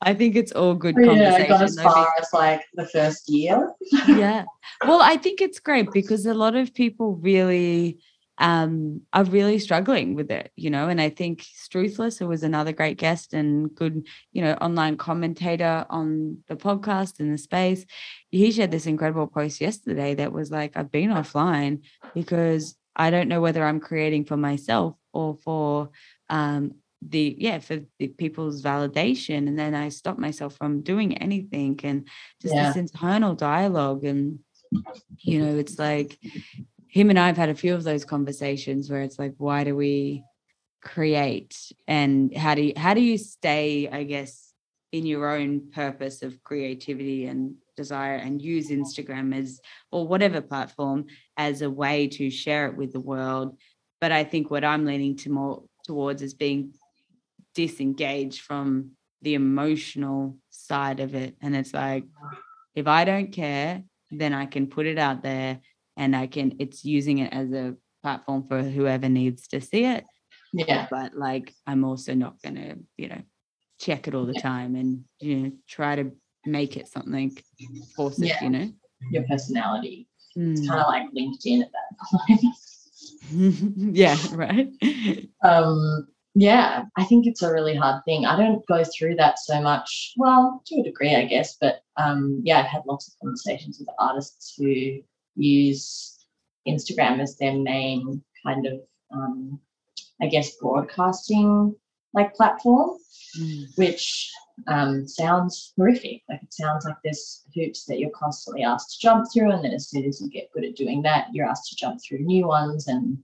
I 0.01 0.13
think 0.13 0.35
it's 0.35 0.51
all 0.51 0.75
good 0.75 0.95
yeah, 0.97 1.11
I 1.11 1.15
conversation. 1.15 1.47
got 1.49 1.61
as 1.63 1.75
though, 1.75 1.83
far 1.83 2.07
as 2.19 2.27
like 2.33 2.61
the 2.75 2.85
first 2.85 3.29
year. 3.29 3.71
yeah. 4.07 4.45
Well, 4.85 5.01
I 5.01 5.17
think 5.17 5.41
it's 5.41 5.59
great 5.59 5.91
because 5.91 6.25
a 6.25 6.33
lot 6.33 6.55
of 6.55 6.73
people 6.73 7.15
really 7.15 7.99
um 8.37 9.01
are 9.11 9.25
really 9.25 9.59
struggling 9.59 10.15
with 10.15 10.31
it, 10.31 10.51
you 10.55 10.69
know. 10.69 10.87
And 10.87 11.01
I 11.01 11.09
think 11.09 11.41
Struthless, 11.41 12.17
who 12.19 12.27
was 12.27 12.43
another 12.43 12.71
great 12.71 12.97
guest 12.97 13.33
and 13.33 13.73
good, 13.75 14.07
you 14.31 14.41
know, 14.41 14.53
online 14.53 14.95
commentator 14.95 15.85
on 15.89 16.37
the 16.47 16.55
podcast 16.55 17.19
in 17.19 17.31
the 17.31 17.37
space, 17.37 17.85
he 18.29 18.51
shared 18.51 18.71
this 18.71 18.85
incredible 18.85 19.27
post 19.27 19.59
yesterday 19.59 20.13
that 20.15 20.31
was 20.31 20.51
like, 20.51 20.77
I've 20.77 20.91
been 20.91 21.09
offline 21.09 21.81
because 22.13 22.75
I 22.99 23.09
don't 23.09 23.29
know 23.29 23.41
whether 23.41 23.63
I'm 23.63 23.79
creating 23.79 24.25
for 24.25 24.37
myself 24.37 24.95
or 25.13 25.35
for 25.43 25.89
um 26.29 26.73
the 27.01 27.35
yeah 27.39 27.59
for 27.59 27.79
the 27.97 28.07
people's 28.09 28.61
validation 28.61 29.47
and 29.47 29.57
then 29.57 29.73
i 29.73 29.87
stop 29.87 30.17
myself 30.17 30.55
from 30.57 30.81
doing 30.81 31.17
anything 31.17 31.79
and 31.83 32.05
just 32.41 32.53
Yeah. 32.53 32.67
this 32.67 32.75
internal 32.75 33.35
dialogue 33.35 34.03
and 34.03 34.39
you 35.19 35.39
know 35.41 35.57
it's 35.57 35.79
like 35.79 36.19
him 36.87 37.09
and 37.09 37.17
i've 37.17 37.37
had 37.37 37.47
a 37.49 37.55
few 37.55 37.73
of 37.73 37.85
those 37.85 38.03
conversations 38.03 38.89
where 38.89 39.01
it's 39.01 39.17
like 39.17 39.33
why 39.37 39.63
do 39.63 39.77
we 39.77 40.23
create 40.81 41.55
and 41.87 42.35
how 42.35 42.53
do 42.53 42.63
you 42.63 42.73
how 42.75 42.93
do 42.93 43.01
you 43.01 43.17
stay 43.17 43.87
i 43.87 44.03
guess 44.03 44.53
in 44.91 45.05
your 45.05 45.29
own 45.29 45.71
purpose 45.71 46.21
of 46.21 46.43
creativity 46.43 47.27
and 47.27 47.55
desire 47.83 48.17
and 48.25 48.41
use 48.53 48.67
instagram 48.79 49.27
as 49.41 49.49
or 49.95 50.01
whatever 50.11 50.41
platform 50.51 50.99
as 51.37 51.55
a 51.61 51.69
way 51.81 51.97
to 52.17 52.29
share 52.29 52.63
it 52.67 52.75
with 52.79 52.91
the 52.93 53.05
world. 53.11 53.49
But 54.01 54.11
i 54.19 54.23
think 54.31 54.43
what 54.51 54.65
i'm 54.71 54.85
leaning 54.91 55.15
to 55.21 55.27
more 55.39 55.55
towards 55.87 56.21
is 56.27 56.33
being 56.45 56.61
disengaged 57.61 58.41
from 58.41 58.91
the 59.21 59.33
emotional 59.33 60.37
side 60.49 60.99
of 61.05 61.15
it. 61.23 61.31
And 61.41 61.55
it's 61.59 61.73
like 61.73 62.03
if 62.81 62.85
i 62.87 63.01
don't 63.11 63.31
care 63.43 63.83
then 64.21 64.33
i 64.33 64.45
can 64.53 64.65
put 64.75 64.85
it 64.93 64.99
out 65.07 65.19
there 65.29 65.51
and 66.01 66.15
i 66.15 66.25
can 66.35 66.47
it's 66.63 66.81
using 66.97 67.17
it 67.23 67.31
as 67.41 67.51
a 67.63 67.75
platform 68.03 68.41
for 68.47 68.59
whoever 68.75 69.09
needs 69.09 69.41
to 69.53 69.59
see 69.61 69.83
it. 69.95 70.03
Yeah, 70.53 70.87
but 70.95 71.09
like 71.27 71.53
i'm 71.69 71.83
also 71.89 72.13
not 72.13 72.41
going 72.43 72.55
to 72.55 72.69
you 73.01 73.07
know 73.11 73.21
check 73.85 74.07
it 74.07 74.15
all 74.15 74.25
the 74.25 74.33
Yeah. 74.39 74.49
time 74.51 74.71
and 74.81 74.89
you 75.27 75.35
know 75.37 75.51
try 75.77 75.91
to 75.99 76.05
make 76.45 76.77
it 76.77 76.87
something 76.87 77.37
force 77.95 78.19
it 78.21 78.27
Yeah. 78.27 78.43
you 78.43 78.49
know 78.49 78.71
your 79.11 79.23
personality. 79.23 80.07
It's 80.35 80.61
Mm. 80.61 80.67
kind 80.67 80.79
of 80.81 80.87
like 80.87 81.11
LinkedIn 81.11 81.61
at 81.63 81.71
that 81.71 82.19
point. 82.27 82.41
yeah 83.95 84.17
right 84.33 84.69
um, 85.43 86.07
yeah, 86.35 86.83
I 86.95 87.03
think 87.05 87.25
it's 87.25 87.41
a 87.41 87.51
really 87.51 87.75
hard 87.75 88.05
thing. 88.05 88.25
I 88.25 88.37
don't 88.37 88.65
go 88.67 88.83
through 88.83 89.15
that 89.15 89.39
so 89.39 89.59
much. 89.61 90.13
Well, 90.15 90.61
to 90.67 90.79
a 90.79 90.83
degree, 90.83 91.15
I 91.15 91.25
guess, 91.25 91.57
but 91.59 91.81
um, 91.97 92.41
yeah, 92.45 92.59
I've 92.59 92.67
had 92.67 92.83
lots 92.87 93.07
of 93.07 93.15
conversations 93.19 93.79
with 93.79 93.89
artists 93.99 94.53
who 94.57 94.99
use 95.35 96.25
Instagram 96.67 97.19
as 97.19 97.35
their 97.37 97.57
main 97.57 98.23
kind 98.45 98.67
of, 98.67 98.79
um, 99.11 99.59
I 100.21 100.27
guess, 100.27 100.55
broadcasting 100.57 101.75
like 102.13 102.35
platform. 102.35 102.97
Mm. 103.37 103.77
which 103.77 104.31
um, 104.67 105.07
sounds 105.07 105.73
horrific. 105.77 106.23
Like 106.27 106.41
it 106.41 106.53
sounds 106.53 106.83
like 106.83 106.95
there's 107.03 107.43
hoops 107.53 107.85
that 107.85 107.99
you're 107.99 108.09
constantly 108.09 108.63
asked 108.63 108.93
to 108.93 109.07
jump 109.07 109.27
through, 109.31 109.51
and 109.51 109.63
then 109.63 109.71
as 109.71 109.89
soon 109.89 110.05
as 110.05 110.19
you 110.19 110.29
get 110.29 110.51
good 110.51 110.65
at 110.65 110.75
doing 110.75 111.03
that, 111.03 111.27
you're 111.31 111.47
asked 111.47 111.69
to 111.69 111.75
jump 111.75 112.01
through 112.01 112.19
new 112.19 112.47
ones. 112.47 112.87
And 112.87 113.19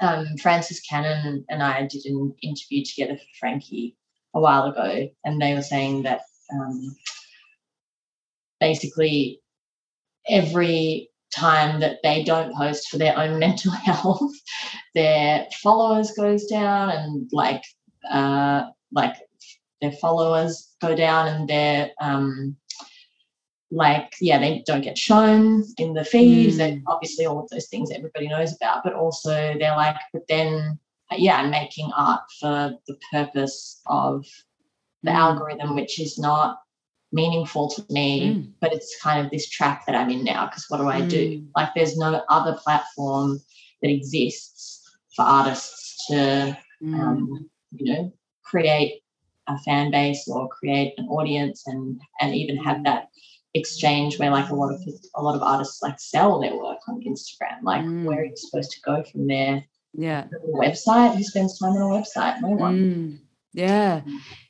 um, 0.00 0.26
Frances 0.38 0.80
Cannon 0.80 1.44
and 1.50 1.62
I 1.62 1.86
did 1.86 2.06
an 2.06 2.34
interview 2.42 2.82
together 2.84 3.16
for 3.16 3.38
Frankie 3.38 3.96
a 4.34 4.40
while 4.40 4.64
ago, 4.64 5.08
and 5.24 5.40
they 5.40 5.52
were 5.52 5.62
saying 5.62 6.04
that 6.04 6.22
um, 6.52 6.96
basically 8.58 9.42
every 10.28 11.10
time 11.30 11.80
that 11.80 11.98
they 12.02 12.24
don't 12.24 12.54
post 12.54 12.88
for 12.88 12.96
their 12.96 13.18
own 13.18 13.38
mental 13.38 13.72
health, 13.72 14.32
their 14.94 15.46
followers 15.62 16.12
goes 16.12 16.46
down, 16.46 16.88
and 16.90 17.28
like 17.32 17.62
uh, 18.10 18.70
like 18.92 19.14
their 19.80 19.92
followers 19.92 20.74
go 20.80 20.94
down 20.94 21.28
and 21.28 21.48
their 21.48 21.90
um 22.00 22.56
like 23.72 24.12
yeah 24.20 24.38
they 24.38 24.62
don't 24.66 24.82
get 24.82 24.96
shown 24.96 25.64
in 25.78 25.92
the 25.92 26.04
feeds 26.04 26.58
and 26.60 26.82
obviously 26.86 27.26
all 27.26 27.40
of 27.40 27.48
those 27.50 27.66
things 27.66 27.90
everybody 27.90 28.28
knows 28.28 28.54
about 28.54 28.84
but 28.84 28.94
also 28.94 29.30
they're 29.58 29.76
like 29.76 29.96
but 30.12 30.22
then 30.28 30.78
uh, 31.10 31.16
yeah 31.18 31.36
i'm 31.38 31.50
making 31.50 31.90
art 31.96 32.20
for 32.40 32.72
the 32.86 32.96
purpose 33.12 33.80
of 33.86 34.24
the 35.02 35.10
Mm. 35.10 35.14
algorithm 35.16 35.74
which 35.74 36.00
is 36.00 36.16
not 36.18 36.58
meaningful 37.12 37.68
to 37.68 37.84
me 37.90 38.34
Mm. 38.34 38.52
but 38.60 38.72
it's 38.72 39.00
kind 39.02 39.24
of 39.24 39.30
this 39.32 39.48
trap 39.48 39.84
that 39.86 39.96
i'm 39.96 40.10
in 40.10 40.22
now 40.24 40.46
because 40.46 40.66
what 40.68 40.78
do 40.78 40.88
i 40.88 41.00
do 41.00 41.22
Mm. 41.40 41.46
like 41.56 41.70
there's 41.74 41.96
no 41.96 42.22
other 42.28 42.56
platform 42.64 43.40
that 43.82 43.90
exists 43.90 44.82
for 45.14 45.22
artists 45.22 46.06
to 46.06 46.56
Mm. 46.82 46.94
um, 47.00 47.50
you 47.78 47.92
know, 47.92 48.12
create 48.44 49.02
a 49.48 49.58
fan 49.58 49.90
base 49.90 50.28
or 50.28 50.48
create 50.48 50.94
an 50.98 51.06
audience 51.08 51.66
and 51.66 52.00
and 52.20 52.34
even 52.34 52.56
have 52.56 52.84
that 52.84 53.08
exchange 53.54 54.18
where 54.18 54.30
like 54.30 54.50
a 54.50 54.54
lot 54.54 54.72
of 54.72 54.80
a 55.14 55.22
lot 55.22 55.36
of 55.36 55.42
artists 55.42 55.82
like 55.82 55.98
sell 55.98 56.40
their 56.40 56.56
work 56.56 56.78
on 56.88 57.00
Instagram. 57.02 57.62
Like 57.62 57.84
where 58.04 58.20
are 58.20 58.24
you 58.24 58.36
supposed 58.36 58.72
to 58.72 58.80
go 58.80 59.02
from 59.04 59.26
there? 59.26 59.64
yeah 59.96 60.26
website? 60.52 61.16
Who 61.16 61.22
spends 61.24 61.58
time 61.58 61.72
on 61.72 61.92
a 61.92 62.02
website? 62.02 62.40
No 62.40 62.48
one. 62.50 62.78
Mm, 62.78 63.18
yeah. 63.52 64.02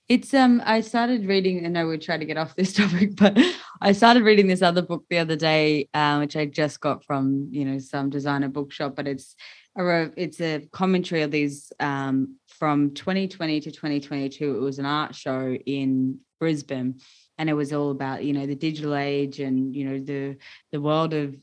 It's 0.08 0.34
um 0.34 0.62
I 0.64 0.80
started 0.80 1.26
reading 1.26 1.58
and 1.58 1.66
I 1.66 1.70
know 1.82 1.88
we 1.88 1.98
tried 1.98 2.18
to 2.18 2.26
get 2.26 2.36
off 2.36 2.56
this 2.56 2.72
topic, 2.80 3.16
but 3.16 3.38
I 3.80 3.92
started 3.92 4.24
reading 4.24 4.48
this 4.48 4.62
other 4.62 4.82
book 4.82 5.04
the 5.08 5.18
other 5.18 5.36
day, 5.36 5.88
uh, 5.94 6.18
which 6.18 6.36
I 6.36 6.46
just 6.46 6.80
got 6.80 7.04
from, 7.04 7.48
you 7.50 7.64
know, 7.64 7.78
some 7.78 8.10
designer 8.10 8.48
bookshop, 8.48 8.96
but 8.96 9.08
it's 9.08 9.34
a 9.76 10.10
it's 10.16 10.40
a 10.40 10.66
commentary 10.72 11.22
of 11.22 11.30
these 11.30 11.72
um 11.80 12.36
from 12.58 12.92
2020 12.94 13.60
to 13.60 13.70
2022. 13.70 14.56
It 14.56 14.60
was 14.60 14.78
an 14.78 14.86
art 14.86 15.14
show 15.14 15.54
in 15.66 16.18
Brisbane 16.40 17.00
and 17.38 17.48
it 17.50 17.54
was 17.54 17.72
all 17.72 17.90
about, 17.90 18.24
you 18.24 18.32
know, 18.32 18.46
the 18.46 18.54
digital 18.54 18.94
age 18.94 19.40
and, 19.40 19.74
you 19.74 19.84
know, 19.88 19.98
the 19.98 20.36
the 20.72 20.80
world 20.80 21.14
of 21.14 21.36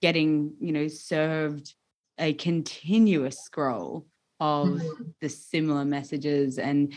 getting, 0.00 0.54
you 0.60 0.72
know, 0.72 0.88
served 0.88 1.74
a 2.18 2.32
continuous 2.34 3.40
scroll 3.40 4.06
of 4.40 4.68
Mhm. 4.68 5.14
the 5.20 5.28
similar 5.28 5.84
messages 5.84 6.58
and 6.58 6.92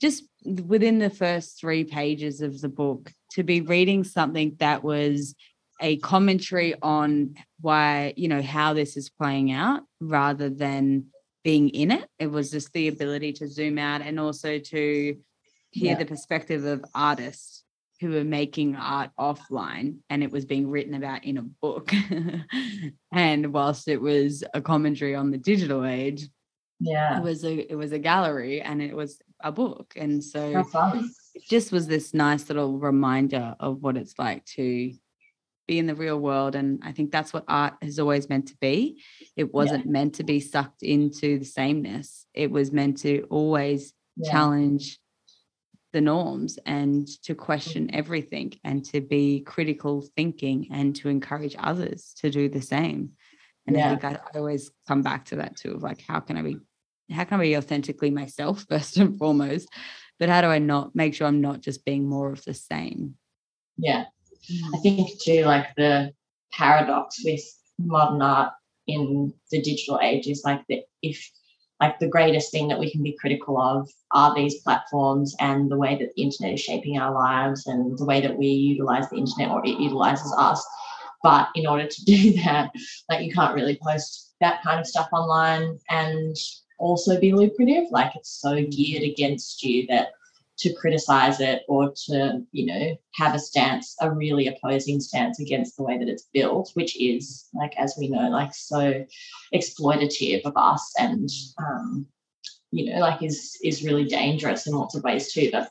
just 0.00 0.24
within 0.66 0.98
the 0.98 1.10
first 1.10 1.58
three 1.60 1.84
pages 1.84 2.40
of 2.40 2.60
the 2.60 2.68
book 2.68 3.12
to 3.32 3.42
be 3.42 3.60
reading 3.60 4.02
something 4.04 4.56
that 4.58 4.82
was 4.82 5.34
a 5.80 5.96
commentary 5.98 6.74
on 6.82 7.34
why 7.60 8.12
you 8.16 8.28
know 8.28 8.42
how 8.42 8.74
this 8.74 8.96
is 8.96 9.08
playing 9.08 9.50
out 9.52 9.82
rather 10.00 10.50
than 10.50 11.06
being 11.42 11.68
in 11.70 11.90
it 11.90 12.06
it 12.18 12.26
was 12.26 12.50
just 12.50 12.72
the 12.72 12.88
ability 12.88 13.32
to 13.32 13.48
zoom 13.48 13.78
out 13.78 14.02
and 14.02 14.20
also 14.20 14.58
to 14.58 15.16
hear 15.70 15.92
Yeah. 15.92 15.98
the 15.98 16.04
perspective 16.06 16.64
of 16.64 16.84
artists 16.94 17.64
who 18.00 18.10
were 18.10 18.24
making 18.24 18.76
art 18.76 19.10
offline 19.18 19.98
and 20.08 20.22
it 20.22 20.30
was 20.32 20.44
being 20.46 20.68
written 20.68 20.94
about 20.94 21.24
in 21.24 21.36
a 21.38 21.42
book 21.42 21.92
and 23.12 23.52
whilst 23.52 23.88
it 23.88 24.00
was 24.00 24.44
a 24.54 24.60
commentary 24.60 25.14
on 25.14 25.30
the 25.30 25.38
digital 25.38 25.84
age 25.84 26.28
Yeah. 26.80 27.18
it 27.18 27.22
was 27.22 27.44
a 27.44 27.70
it 27.72 27.74
was 27.76 27.92
a 27.92 27.98
gallery 27.98 28.60
and 28.62 28.80
it 28.82 28.94
was 28.94 29.20
a 29.42 29.52
book 29.52 29.94
and 29.96 30.22
so 30.22 30.64
it 31.34 31.42
just 31.48 31.72
was 31.72 31.86
this 31.86 32.12
nice 32.12 32.48
little 32.48 32.78
reminder 32.78 33.54
of 33.60 33.80
what 33.82 33.96
it's 33.96 34.18
like 34.18 34.44
to 34.56 34.92
be 35.70 35.78
in 35.78 35.86
the 35.86 35.94
real 35.94 36.18
world 36.18 36.56
and 36.56 36.80
i 36.82 36.90
think 36.90 37.12
that's 37.12 37.32
what 37.32 37.44
art 37.46 37.74
has 37.80 37.98
always 38.00 38.28
meant 38.28 38.48
to 38.48 38.56
be 38.60 39.00
it 39.36 39.54
wasn't 39.54 39.86
meant 39.86 40.16
to 40.16 40.24
be 40.24 40.40
sucked 40.40 40.82
into 40.82 41.38
the 41.38 41.44
sameness 41.44 42.26
it 42.34 42.50
was 42.50 42.72
meant 42.72 42.96
to 42.98 43.12
always 43.30 43.94
Yeah. 44.16 44.32
challenge 44.32 44.98
the 45.92 46.00
norms 46.00 46.58
and 46.66 47.06
to 47.26 47.34
question 47.34 47.82
mm-hmm. 47.86 48.00
everything 48.02 48.48
and 48.64 48.84
to 48.86 49.00
be 49.00 49.40
critical 49.54 49.94
thinking 50.16 50.58
and 50.72 50.88
to 50.96 51.08
encourage 51.08 51.56
others 51.70 52.00
to 52.20 52.30
do 52.30 52.48
the 52.48 52.66
same 52.74 53.00
and 53.66 53.76
Yeah. 53.76 53.86
i 53.86 53.88
think 53.90 54.04
I, 54.04 54.12
I 54.34 54.38
always 54.38 54.64
come 54.88 55.02
back 55.02 55.22
to 55.26 55.36
that 55.36 55.56
too 55.56 55.72
of 55.76 55.82
like 55.88 56.00
how 56.10 56.18
can 56.26 56.36
i 56.36 56.42
be 56.42 56.56
how 57.12 57.24
can 57.24 57.40
I 57.40 57.42
be 57.42 57.56
authentically 57.56 58.10
myself 58.10 58.64
first 58.68 58.96
and 58.96 59.18
foremost? 59.18 59.68
But 60.18 60.28
how 60.28 60.40
do 60.42 60.48
I 60.48 60.58
not 60.58 60.94
make 60.94 61.14
sure 61.14 61.26
I'm 61.26 61.40
not 61.40 61.60
just 61.60 61.84
being 61.84 62.08
more 62.08 62.30
of 62.32 62.44
the 62.44 62.54
same? 62.54 63.16
Yeah. 63.76 64.04
I 64.74 64.78
think 64.78 65.20
too, 65.20 65.44
like 65.44 65.66
the 65.76 66.12
paradox 66.52 67.22
with 67.24 67.42
modern 67.78 68.22
art 68.22 68.52
in 68.86 69.32
the 69.50 69.62
digital 69.62 69.98
age 70.02 70.26
is 70.26 70.42
like 70.44 70.62
that 70.68 70.82
if 71.02 71.30
like 71.80 71.98
the 71.98 72.08
greatest 72.08 72.52
thing 72.52 72.68
that 72.68 72.78
we 72.78 72.90
can 72.90 73.02
be 73.02 73.16
critical 73.18 73.58
of 73.58 73.88
are 74.12 74.34
these 74.34 74.60
platforms 74.60 75.34
and 75.40 75.70
the 75.70 75.78
way 75.78 75.96
that 75.96 76.10
the 76.14 76.22
internet 76.22 76.52
is 76.52 76.60
shaping 76.60 76.98
our 76.98 77.12
lives 77.12 77.66
and 77.66 77.96
the 77.98 78.04
way 78.04 78.20
that 78.20 78.36
we 78.36 78.48
utilize 78.48 79.08
the 79.08 79.16
internet 79.16 79.50
or 79.50 79.64
it 79.64 79.80
utilizes 79.80 80.32
us. 80.36 80.64
But 81.22 81.48
in 81.54 81.66
order 81.66 81.86
to 81.86 82.04
do 82.04 82.34
that, 82.42 82.70
like 83.08 83.24
you 83.24 83.32
can't 83.32 83.54
really 83.54 83.78
post 83.82 84.34
that 84.40 84.62
kind 84.62 84.78
of 84.78 84.86
stuff 84.86 85.08
online 85.12 85.78
and 85.88 86.36
also 86.78 87.18
be 87.18 87.32
lucrative. 87.32 87.84
Like 87.90 88.14
it's 88.14 88.40
so 88.40 88.62
geared 88.66 89.02
against 89.02 89.62
you 89.62 89.86
that 89.88 90.12
to 90.60 90.74
criticize 90.74 91.40
it 91.40 91.62
or 91.68 91.92
to, 92.06 92.42
you 92.52 92.66
know, 92.66 92.96
have 93.14 93.34
a 93.34 93.38
stance, 93.38 93.96
a 94.00 94.10
really 94.10 94.46
opposing 94.46 95.00
stance 95.00 95.40
against 95.40 95.76
the 95.76 95.82
way 95.82 95.98
that 95.98 96.08
it's 96.08 96.28
built, 96.34 96.70
which 96.74 97.00
is 97.00 97.48
like, 97.54 97.74
as 97.78 97.94
we 97.98 98.08
know, 98.08 98.28
like 98.28 98.54
so 98.54 99.04
exploitative 99.54 100.42
of 100.44 100.52
us 100.56 100.92
and, 100.98 101.28
um, 101.58 102.06
you 102.72 102.92
know, 102.92 103.00
like 103.00 103.22
is 103.22 103.58
is 103.64 103.82
really 103.82 104.04
dangerous 104.04 104.66
in 104.66 104.74
lots 104.74 104.94
of 104.94 105.02
ways 105.02 105.32
too. 105.32 105.48
But 105.50 105.70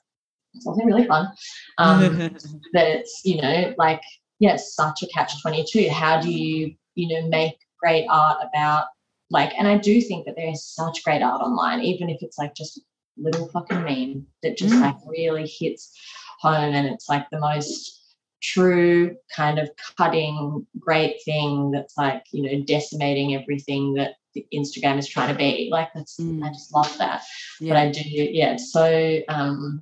it's 0.53 0.65
also 0.65 0.83
really 0.83 1.05
fun. 1.05 1.29
Um, 1.77 2.17
that 2.73 2.87
it's, 2.87 3.21
you 3.23 3.41
know, 3.41 3.73
like, 3.77 4.01
yeah, 4.39 4.55
it's 4.55 4.75
such 4.75 5.03
a 5.03 5.07
catch 5.07 5.41
22. 5.41 5.89
How 5.89 6.19
do 6.19 6.31
you, 6.31 6.73
you 6.95 7.07
know, 7.07 7.29
make 7.29 7.57
great 7.79 8.05
art 8.09 8.39
about 8.41 8.87
like, 9.31 9.53
and 9.57 9.67
I 9.67 9.77
do 9.77 10.01
think 10.01 10.25
that 10.25 10.35
there 10.35 10.49
is 10.49 10.65
such 10.65 11.03
great 11.03 11.21
art 11.21 11.41
online, 11.41 11.81
even 11.81 12.09
if 12.09 12.23
it's 12.23 12.39
like 12.39 12.55
just 12.55 12.81
little 13.21 13.47
fucking 13.49 13.83
meme 13.83 14.25
that 14.43 14.57
just 14.57 14.73
mm. 14.73 14.81
like 14.81 14.95
really 15.05 15.47
hits 15.47 15.97
home 16.39 16.73
and 16.73 16.87
it's 16.87 17.09
like 17.09 17.29
the 17.31 17.39
most 17.39 18.15
true 18.41 19.15
kind 19.35 19.59
of 19.59 19.69
cutting 19.97 20.65
great 20.79 21.17
thing 21.25 21.71
that's 21.71 21.97
like 21.97 22.23
you 22.31 22.43
know 22.43 22.63
decimating 22.65 23.35
everything 23.35 23.93
that 23.93 24.13
instagram 24.53 24.97
is 24.97 25.07
trying 25.07 25.29
to 25.29 25.37
be 25.37 25.67
like 25.71 25.89
that's 25.93 26.17
mm. 26.17 26.43
i 26.43 26.49
just 26.49 26.73
love 26.73 26.97
that 26.97 27.21
yeah. 27.59 27.73
but 27.73 27.77
i 27.77 27.91
do 27.91 28.01
yeah 28.07 28.53
it's 28.53 28.71
so 28.71 29.19
um 29.27 29.81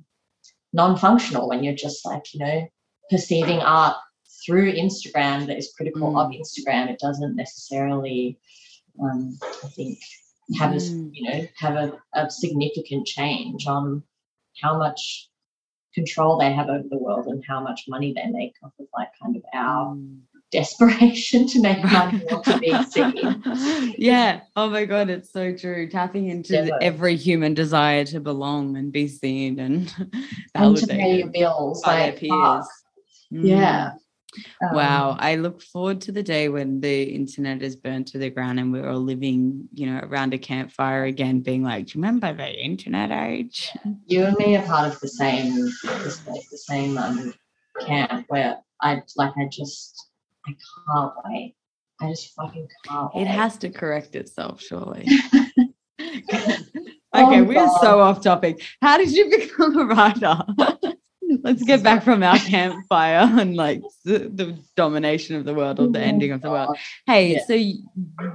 non-functional 0.72 1.48
when 1.48 1.62
you're 1.62 1.74
just 1.74 2.04
like 2.04 2.22
you 2.34 2.40
know 2.40 2.66
perceiving 3.10 3.60
art 3.60 3.96
through 4.44 4.72
instagram 4.72 5.46
that 5.46 5.56
is 5.56 5.72
critical 5.76 6.12
mm. 6.12 6.20
of 6.20 6.32
instagram 6.32 6.90
it 6.90 6.98
doesn't 6.98 7.36
necessarily 7.36 8.38
um 9.00 9.38
i 9.62 9.68
think 9.68 9.98
have 10.56 10.72
mm. 10.72 10.76
a 10.76 11.10
you 11.12 11.30
know 11.30 11.46
have 11.56 11.74
a, 11.74 11.98
a 12.14 12.30
significant 12.30 13.06
change 13.06 13.66
on 13.66 14.02
how 14.62 14.78
much 14.78 15.28
control 15.94 16.38
they 16.38 16.52
have 16.52 16.68
over 16.68 16.86
the 16.88 16.98
world 16.98 17.26
and 17.26 17.44
how 17.46 17.60
much 17.60 17.84
money 17.88 18.12
they 18.14 18.30
make 18.30 18.54
off 18.62 18.72
of 18.78 18.86
like 18.96 19.08
kind 19.20 19.36
of 19.36 19.42
our 19.54 19.94
mm. 19.94 20.18
desperation 20.50 21.46
to 21.46 21.60
make 21.60 21.82
money 21.82 22.22
or 22.30 22.42
to 22.42 22.58
be 22.58 22.72
seen. 22.84 23.94
yeah. 23.98 24.40
Oh 24.56 24.70
my 24.70 24.84
god, 24.84 25.10
it's 25.10 25.32
so 25.32 25.54
true. 25.56 25.88
Tapping 25.88 26.28
into 26.28 26.66
yeah. 26.66 26.78
every 26.80 27.16
human 27.16 27.54
desire 27.54 28.04
to 28.06 28.20
belong 28.20 28.76
and 28.76 28.92
be 28.92 29.08
seen 29.08 29.58
and 29.58 29.90
validated 29.90 30.54
and 30.54 30.76
to 30.76 30.86
pay 30.86 31.18
your 31.18 31.28
bills 31.28 31.82
by 31.82 32.00
like, 32.00 32.20
their 32.20 32.30
peers. 32.30 32.66
Mm. 33.32 33.48
Yeah. 33.48 33.90
Um, 34.62 34.74
wow. 34.74 35.16
I 35.18 35.36
look 35.36 35.62
forward 35.62 36.00
to 36.02 36.12
the 36.12 36.22
day 36.22 36.48
when 36.48 36.80
the 36.80 37.02
internet 37.02 37.62
is 37.62 37.76
burnt 37.76 38.08
to 38.08 38.18
the 38.18 38.30
ground 38.30 38.58
and 38.58 38.72
we're 38.72 38.88
all 38.88 39.00
living, 39.00 39.68
you 39.72 39.86
know, 39.86 40.00
around 40.02 40.34
a 40.34 40.38
campfire 40.38 41.04
again, 41.04 41.40
being 41.40 41.62
like, 41.62 41.86
Do 41.86 41.98
you 41.98 42.04
remember 42.04 42.32
the 42.32 42.52
internet 42.52 43.10
age? 43.10 43.70
You 44.06 44.24
and 44.24 44.36
me 44.36 44.56
are 44.56 44.66
part 44.66 44.92
of 44.92 45.00
the 45.00 45.08
same 45.08 45.54
the, 45.54 46.44
the 46.50 46.58
same 46.58 46.98
um, 46.98 47.34
camp 47.86 48.24
where 48.28 48.58
I 48.80 49.02
like 49.16 49.32
I 49.36 49.48
just 49.50 50.08
I 50.46 50.50
can't 50.50 51.12
wait. 51.24 51.54
I 52.00 52.10
just 52.10 52.34
fucking 52.34 52.68
can't 52.84 53.10
It 53.14 53.26
has 53.26 53.56
to 53.58 53.70
correct 53.70 54.14
itself, 54.14 54.60
surely. 54.60 55.06
okay, 57.14 57.40
oh, 57.40 57.44
we 57.44 57.56
are 57.56 57.78
so 57.80 58.00
off 58.00 58.22
topic. 58.22 58.62
How 58.80 58.98
did 58.98 59.10
you 59.10 59.28
become 59.38 59.78
a 59.78 59.84
writer? 59.84 60.38
Let's 61.42 61.62
get 61.62 61.82
back 61.82 62.02
from 62.02 62.22
our 62.22 62.38
campfire 62.38 63.28
and 63.40 63.56
like 63.56 63.82
the, 64.04 64.18
the, 64.18 64.58
domination 64.76 65.36
of 65.36 65.44
the 65.44 65.54
world 65.54 65.80
or 65.80 65.88
the 65.88 66.00
ending 66.00 66.30
of 66.30 66.40
the 66.40 66.50
world. 66.50 66.76
Hey, 67.06 67.34
yeah. 67.34 67.44
so 67.46 67.54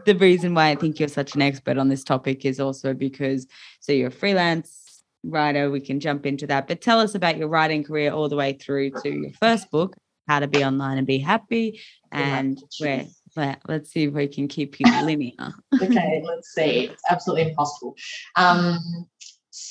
the 0.05 0.15
reason 0.15 0.53
why 0.53 0.69
I 0.69 0.75
think 0.75 0.99
you're 0.99 1.09
such 1.09 1.35
an 1.35 1.41
expert 1.41 1.77
on 1.77 1.89
this 1.89 2.03
topic 2.03 2.45
is 2.45 2.59
also 2.59 2.93
because 2.93 3.47
so 3.79 3.91
you're 3.91 4.09
a 4.09 4.11
freelance 4.11 5.03
writer. 5.23 5.71
We 5.71 5.79
can 5.79 5.99
jump 5.99 6.25
into 6.25 6.47
that, 6.47 6.67
but 6.67 6.81
tell 6.81 6.99
us 6.99 7.15
about 7.15 7.37
your 7.37 7.47
writing 7.47 7.83
career 7.83 8.11
all 8.11 8.29
the 8.29 8.35
way 8.35 8.53
through 8.53 8.91
to 9.01 9.09
your 9.09 9.31
first 9.39 9.71
book, 9.71 9.95
How 10.27 10.39
to 10.39 10.47
Be 10.47 10.63
Online 10.63 10.97
and 10.97 11.07
Be 11.07 11.17
Happy, 11.17 11.79
and 12.11 12.61
where. 12.79 13.05
Let, 13.35 13.61
let's 13.67 13.91
see 13.91 14.03
if 14.03 14.13
we 14.13 14.27
can 14.27 14.47
keep 14.47 14.79
you 14.79 14.85
linear. 15.03 15.33
okay, 15.81 16.21
let's 16.23 16.53
see. 16.53 16.89
It's 16.89 17.01
absolutely 17.09 17.49
impossible. 17.49 17.95
Um, 18.35 19.07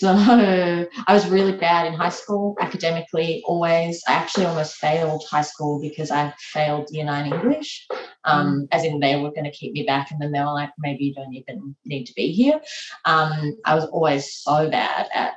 so 0.02 0.08
I 1.06 1.14
was 1.14 1.28
really 1.28 1.56
bad 1.56 1.86
in 1.86 1.92
high 1.92 2.08
school 2.08 2.56
academically, 2.60 3.40
always. 3.46 4.02
I 4.08 4.14
actually 4.14 4.46
almost 4.46 4.74
failed 4.74 5.22
high 5.30 5.42
school 5.42 5.80
because 5.80 6.10
I 6.10 6.34
failed 6.38 6.88
year 6.90 7.04
nine 7.04 7.32
English, 7.32 7.86
um, 8.24 8.62
mm. 8.62 8.68
as 8.72 8.82
in 8.82 8.98
they 8.98 9.14
were 9.14 9.30
going 9.30 9.44
to 9.44 9.52
keep 9.52 9.74
me 9.74 9.84
back. 9.84 10.10
And 10.10 10.20
then 10.20 10.32
they 10.32 10.40
were 10.40 10.46
like, 10.46 10.70
maybe 10.80 11.04
you 11.04 11.14
don't 11.14 11.32
even 11.32 11.76
need 11.84 12.06
to 12.06 12.14
be 12.14 12.32
here. 12.32 12.60
Um, 13.04 13.56
I 13.64 13.76
was 13.76 13.84
always 13.84 14.34
so 14.34 14.68
bad 14.68 15.06
at 15.14 15.34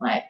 like 0.00 0.28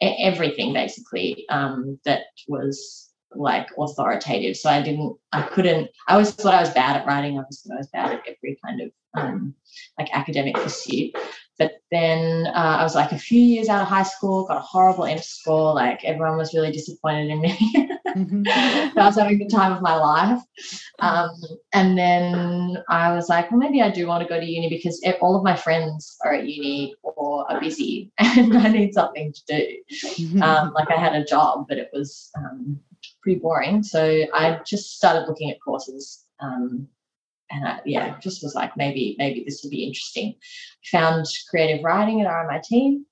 everything 0.00 0.72
basically 0.72 1.46
um, 1.48 1.96
that 2.04 2.22
was 2.48 3.10
like 3.36 3.68
authoritative. 3.78 4.56
So 4.56 4.68
I 4.68 4.82
didn't, 4.82 5.16
I 5.30 5.42
couldn't, 5.42 5.90
I 6.08 6.14
always 6.14 6.32
thought 6.32 6.54
I 6.54 6.60
was 6.60 6.70
bad 6.70 6.96
at 6.96 7.06
writing. 7.06 7.38
I 7.38 7.42
was, 7.42 7.64
I 7.72 7.76
was 7.76 7.86
bad 7.92 8.14
at 8.14 8.22
every 8.26 8.58
kind 8.64 8.80
of 8.80 8.90
um, 9.14 9.54
like 9.96 10.08
academic 10.12 10.56
pursuit. 10.56 11.14
But 11.60 11.82
then 11.90 12.46
uh, 12.46 12.76
I 12.80 12.82
was 12.82 12.94
like 12.94 13.12
a 13.12 13.18
few 13.18 13.38
years 13.38 13.68
out 13.68 13.82
of 13.82 13.86
high 13.86 14.02
school, 14.02 14.46
got 14.46 14.56
a 14.56 14.60
horrible 14.60 15.04
ENTER 15.04 15.22
score. 15.22 15.74
Like 15.74 16.02
everyone 16.06 16.38
was 16.38 16.54
really 16.54 16.72
disappointed 16.72 17.28
in 17.28 17.40
me. 17.42 17.52
mm-hmm. 18.16 18.42
I 18.98 19.04
was 19.04 19.18
having 19.18 19.38
the 19.38 19.46
time 19.46 19.72
of 19.72 19.82
my 19.82 19.94
life. 19.94 20.42
Um, 21.00 21.28
and 21.74 21.98
then 21.98 22.82
I 22.88 23.12
was 23.12 23.28
like, 23.28 23.50
well, 23.50 23.60
maybe 23.60 23.82
I 23.82 23.90
do 23.90 24.06
want 24.06 24.22
to 24.22 24.28
go 24.28 24.40
to 24.40 24.46
uni 24.46 24.70
because 24.70 25.04
all 25.20 25.36
of 25.36 25.44
my 25.44 25.54
friends 25.54 26.16
are 26.24 26.32
at 26.32 26.48
uni 26.48 26.94
or 27.02 27.44
are 27.52 27.60
busy 27.60 28.10
and 28.18 28.56
I 28.56 28.68
need 28.68 28.94
something 28.94 29.30
to 29.30 29.42
do. 29.46 29.76
Mm-hmm. 30.18 30.42
Um, 30.42 30.72
like 30.72 30.90
I 30.90 30.98
had 30.98 31.14
a 31.14 31.26
job, 31.26 31.66
but 31.68 31.76
it 31.76 31.90
was 31.92 32.30
um, 32.38 32.80
pretty 33.22 33.38
boring. 33.38 33.82
So 33.82 34.24
I 34.32 34.60
just 34.64 34.96
started 34.96 35.28
looking 35.28 35.50
at 35.50 35.60
courses 35.60 36.24
um, 36.40 36.88
and 37.50 37.66
I, 37.66 37.80
yeah, 37.84 38.18
just 38.20 38.42
was 38.42 38.54
like 38.54 38.76
maybe 38.76 39.16
maybe 39.18 39.44
this 39.44 39.62
would 39.62 39.70
be 39.70 39.84
interesting. 39.84 40.34
Found 40.92 41.26
creative 41.48 41.84
writing 41.84 42.20
at 42.20 42.28
RMIT. 42.28 43.02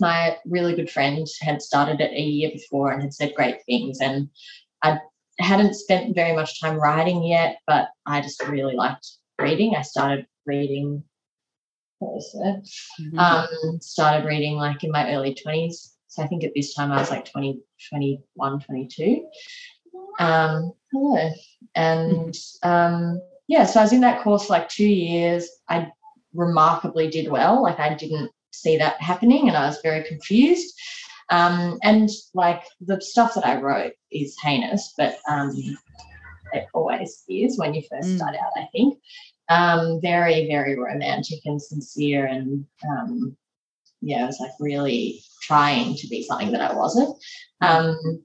My 0.00 0.36
really 0.46 0.74
good 0.74 0.90
friend 0.90 1.26
had 1.40 1.62
started 1.62 2.00
it 2.00 2.12
a 2.12 2.20
year 2.20 2.50
before 2.50 2.92
and 2.92 3.02
had 3.02 3.14
said 3.14 3.34
great 3.34 3.64
things, 3.64 4.00
and 4.00 4.28
I 4.82 4.98
hadn't 5.38 5.74
spent 5.74 6.14
very 6.14 6.34
much 6.34 6.60
time 6.60 6.76
writing 6.76 7.24
yet, 7.24 7.58
but 7.66 7.88
I 8.06 8.20
just 8.20 8.42
really 8.46 8.74
liked 8.74 9.06
reading. 9.40 9.74
I 9.76 9.82
started 9.82 10.26
reading. 10.46 11.02
What 11.98 12.14
was 12.14 12.30
it? 12.34 13.04
Mm-hmm. 13.04 13.18
Um, 13.18 13.80
started 13.80 14.26
reading 14.26 14.56
like 14.56 14.82
in 14.82 14.90
my 14.90 15.12
early 15.14 15.34
20s. 15.34 15.92
So 16.08 16.22
I 16.22 16.26
think 16.26 16.44
at 16.44 16.52
this 16.54 16.74
time 16.74 16.92
I 16.92 16.98
was 16.98 17.10
like 17.10 17.30
20, 17.30 17.60
21, 17.88 18.60
22. 18.60 19.24
Um, 20.18 20.72
hello. 20.92 21.30
And 21.74 22.36
um, 22.62 23.20
yeah, 23.48 23.64
so 23.64 23.80
I 23.80 23.82
was 23.82 23.92
in 23.92 24.00
that 24.00 24.22
course 24.22 24.48
like 24.48 24.68
two 24.68 24.86
years. 24.86 25.48
I 25.68 25.88
remarkably 26.34 27.08
did 27.08 27.30
well. 27.30 27.62
Like 27.62 27.78
I 27.78 27.94
didn't 27.94 28.30
see 28.52 28.76
that 28.78 29.00
happening 29.00 29.48
and 29.48 29.56
I 29.56 29.66
was 29.66 29.80
very 29.82 30.04
confused. 30.04 30.74
Um, 31.30 31.78
and 31.82 32.10
like 32.34 32.62
the 32.80 33.00
stuff 33.00 33.34
that 33.34 33.46
I 33.46 33.60
wrote 33.60 33.92
is 34.10 34.36
heinous, 34.42 34.92
but 34.96 35.16
um, 35.28 35.52
it 36.52 36.66
always 36.74 37.24
is 37.28 37.58
when 37.58 37.74
you 37.74 37.82
first 37.90 38.08
mm. 38.08 38.16
start 38.16 38.36
out, 38.36 38.52
I 38.56 38.68
think. 38.72 38.98
Um, 39.48 40.00
very, 40.00 40.46
very 40.46 40.78
romantic 40.78 41.40
and 41.44 41.60
sincere. 41.60 42.26
And 42.26 42.64
um, 42.88 43.36
yeah, 44.00 44.24
I 44.24 44.26
was 44.26 44.40
like 44.40 44.52
really 44.60 45.22
trying 45.42 45.96
to 45.96 46.06
be 46.08 46.22
something 46.22 46.52
that 46.52 46.70
I 46.70 46.74
wasn't. 46.74 47.16
Um, 47.60 48.24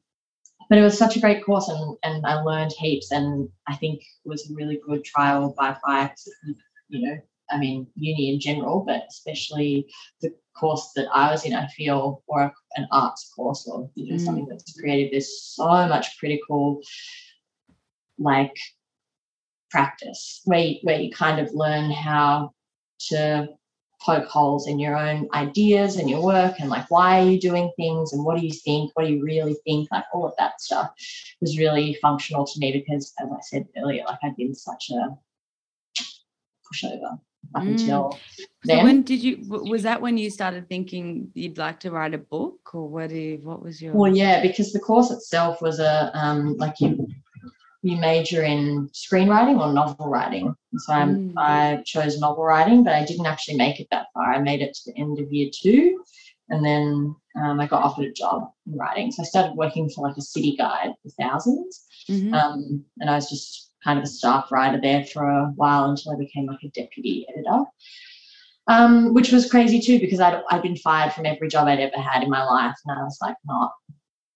but 0.69 0.77
it 0.77 0.82
was 0.82 0.97
such 0.97 1.15
a 1.15 1.19
great 1.19 1.43
course 1.43 1.69
and, 1.69 1.97
and 2.03 2.25
I 2.25 2.41
learned 2.41 2.73
heaps 2.73 3.12
and 3.12 3.49
I 3.67 3.75
think 3.75 4.01
it 4.01 4.30
was 4.30 4.49
a 4.49 4.53
really 4.53 4.80
good 4.86 5.03
trial 5.03 5.53
by 5.58 5.75
fire 5.86 6.13
you 6.89 7.08
know 7.08 7.17
I 7.49 7.58
mean 7.58 7.88
uni 7.95 8.34
in 8.34 8.39
general 8.39 8.84
but 8.86 9.03
especially 9.10 9.88
the 10.21 10.34
course 10.58 10.91
that 10.95 11.08
I 11.13 11.32
was 11.32 11.45
in 11.45 11.53
I 11.53 11.67
feel 11.67 12.23
or 12.27 12.51
an 12.75 12.88
arts 12.91 13.32
course 13.36 13.67
or 13.67 13.89
you 13.95 14.12
know 14.12 14.17
mm. 14.17 14.25
something 14.25 14.47
that's 14.47 14.80
creative 14.80 15.12
there's 15.12 15.41
so 15.41 15.65
much 15.65 16.17
critical 16.19 16.82
like 18.19 18.56
practice 19.69 20.41
where 20.45 20.60
you, 20.60 20.75
where 20.84 20.99
you 20.99 21.12
kind 21.12 21.39
of 21.39 21.53
learn 21.53 21.91
how 21.91 22.51
to 23.10 23.47
poke 24.05 24.27
holes 24.27 24.67
in 24.67 24.77
your 24.79 24.95
own 24.95 25.27
ideas 25.33 25.95
and 25.97 26.10
your 26.10 26.23
work 26.23 26.55
and 26.60 26.69
like 26.69 26.89
why 26.89 27.19
are 27.19 27.29
you 27.29 27.39
doing 27.39 27.71
things 27.77 28.13
and 28.13 28.23
what 28.23 28.39
do 28.39 28.45
you 28.45 28.53
think? 28.53 28.91
What 28.93 29.05
do 29.07 29.13
you 29.13 29.23
really 29.23 29.55
think? 29.65 29.89
Like 29.91 30.05
all 30.13 30.25
of 30.25 30.33
that 30.38 30.62
stuff 30.62 30.91
was 31.41 31.57
really 31.57 31.97
functional 32.01 32.45
to 32.45 32.60
me 32.60 32.71
because 32.71 33.13
as 33.19 33.27
i 33.31 33.39
said 33.41 33.67
earlier 33.77 34.03
like 34.05 34.19
i'd 34.23 34.36
been 34.36 34.55
such 34.55 34.89
a 34.91 35.17
pushover 36.65 37.19
up 37.55 37.63
Mm. 37.63 37.67
until 37.69 38.12
So 38.65 38.75
then. 38.75 38.83
when 38.83 39.01
did 39.03 39.23
you 39.23 39.38
was 39.47 39.83
that 39.83 40.01
when 40.01 40.17
you 40.17 40.29
started 40.29 40.67
thinking 40.67 41.29
you'd 41.33 41.57
like 41.57 41.79
to 41.81 41.91
write 41.91 42.13
a 42.13 42.17
book 42.17 42.60
or 42.73 42.89
what 42.89 43.10
do 43.10 43.15
you, 43.15 43.38
what 43.41 43.62
was 43.62 43.81
your 43.81 43.93
Well, 43.95 44.13
yeah, 44.15 44.41
because 44.41 44.73
the 44.73 44.79
course 44.79 45.12
itself 45.12 45.62
was 45.62 45.79
a 45.79 46.12
um, 46.13 46.57
like 46.57 46.75
you 46.81 47.07
you 47.88 47.97
major 47.97 48.43
in 48.43 48.89
screenwriting 48.89 49.60
or 49.60 49.71
novel 49.73 50.08
writing. 50.10 50.54
And 50.71 50.82
so 50.82 50.93
I'm, 50.93 51.12
Mm. 51.17 51.34
I 51.38 51.84
chose 51.86 52.19
novel 52.19 52.43
writing, 52.43 52.84
but 52.84 52.93
I 52.93 53.06
didn't 53.06 53.26
actually 53.26 53.58
make 53.58 53.80
it 53.80 53.88
that 53.91 54.08
far. 54.13 54.34
I 54.34 54.39
made 54.39 54.62
it 54.62 54.73
to 54.76 54.82
the 54.91 55.00
end 55.00 55.19
of 55.19 55.32
year 55.32 55.50
two, 55.54 56.04
and 56.50 56.63
then 56.65 57.15
um, 57.41 57.60
I 57.60 57.67
got 57.67 57.84
offered 57.84 58.06
a 58.06 58.12
job 58.12 58.50
in 58.65 58.78
writing. 58.78 59.12
So 59.12 59.21
I 59.23 59.26
started 59.26 59.56
working 59.56 59.89
for 59.89 60.08
like 60.08 60.17
a 60.17 60.21
city 60.21 60.56
guide 60.58 60.91
for 61.02 61.10
thousands, 61.21 61.86
Mhm. 62.10 62.34
um, 62.34 62.86
and 63.00 63.10
I 63.10 63.15
was 63.15 63.30
just 63.30 63.71
kind 63.84 63.97
of 64.00 64.04
a 64.04 64.08
staff 64.08 64.52
writer 64.52 64.80
there 64.82 65.06
for 65.06 65.23
a 65.30 65.45
while 65.56 65.86
until 65.89 66.13
I 66.13 66.17
became 66.17 66.45
like 66.47 66.63
a 66.63 66.69
deputy 66.69 67.26
editor. 67.30 67.63
Um, 68.69 69.13
which 69.13 69.32
was 69.32 69.50
crazy 69.50 69.80
too 69.80 69.97
because 69.97 70.19
I'd, 70.19 70.41
I'd 70.52 70.62
been 70.62 70.76
fired 70.76 71.13
from 71.13 71.26
every 71.26 71.47
job 71.47 71.67
I'd 71.67 71.80
ever 71.80 72.02
had 72.02 72.21
in 72.23 72.30
my 72.30 72.43
life, 72.43 72.76
and 72.86 73.00
I 73.00 73.04
was 73.04 73.17
like 73.21 73.38
not 73.45 73.71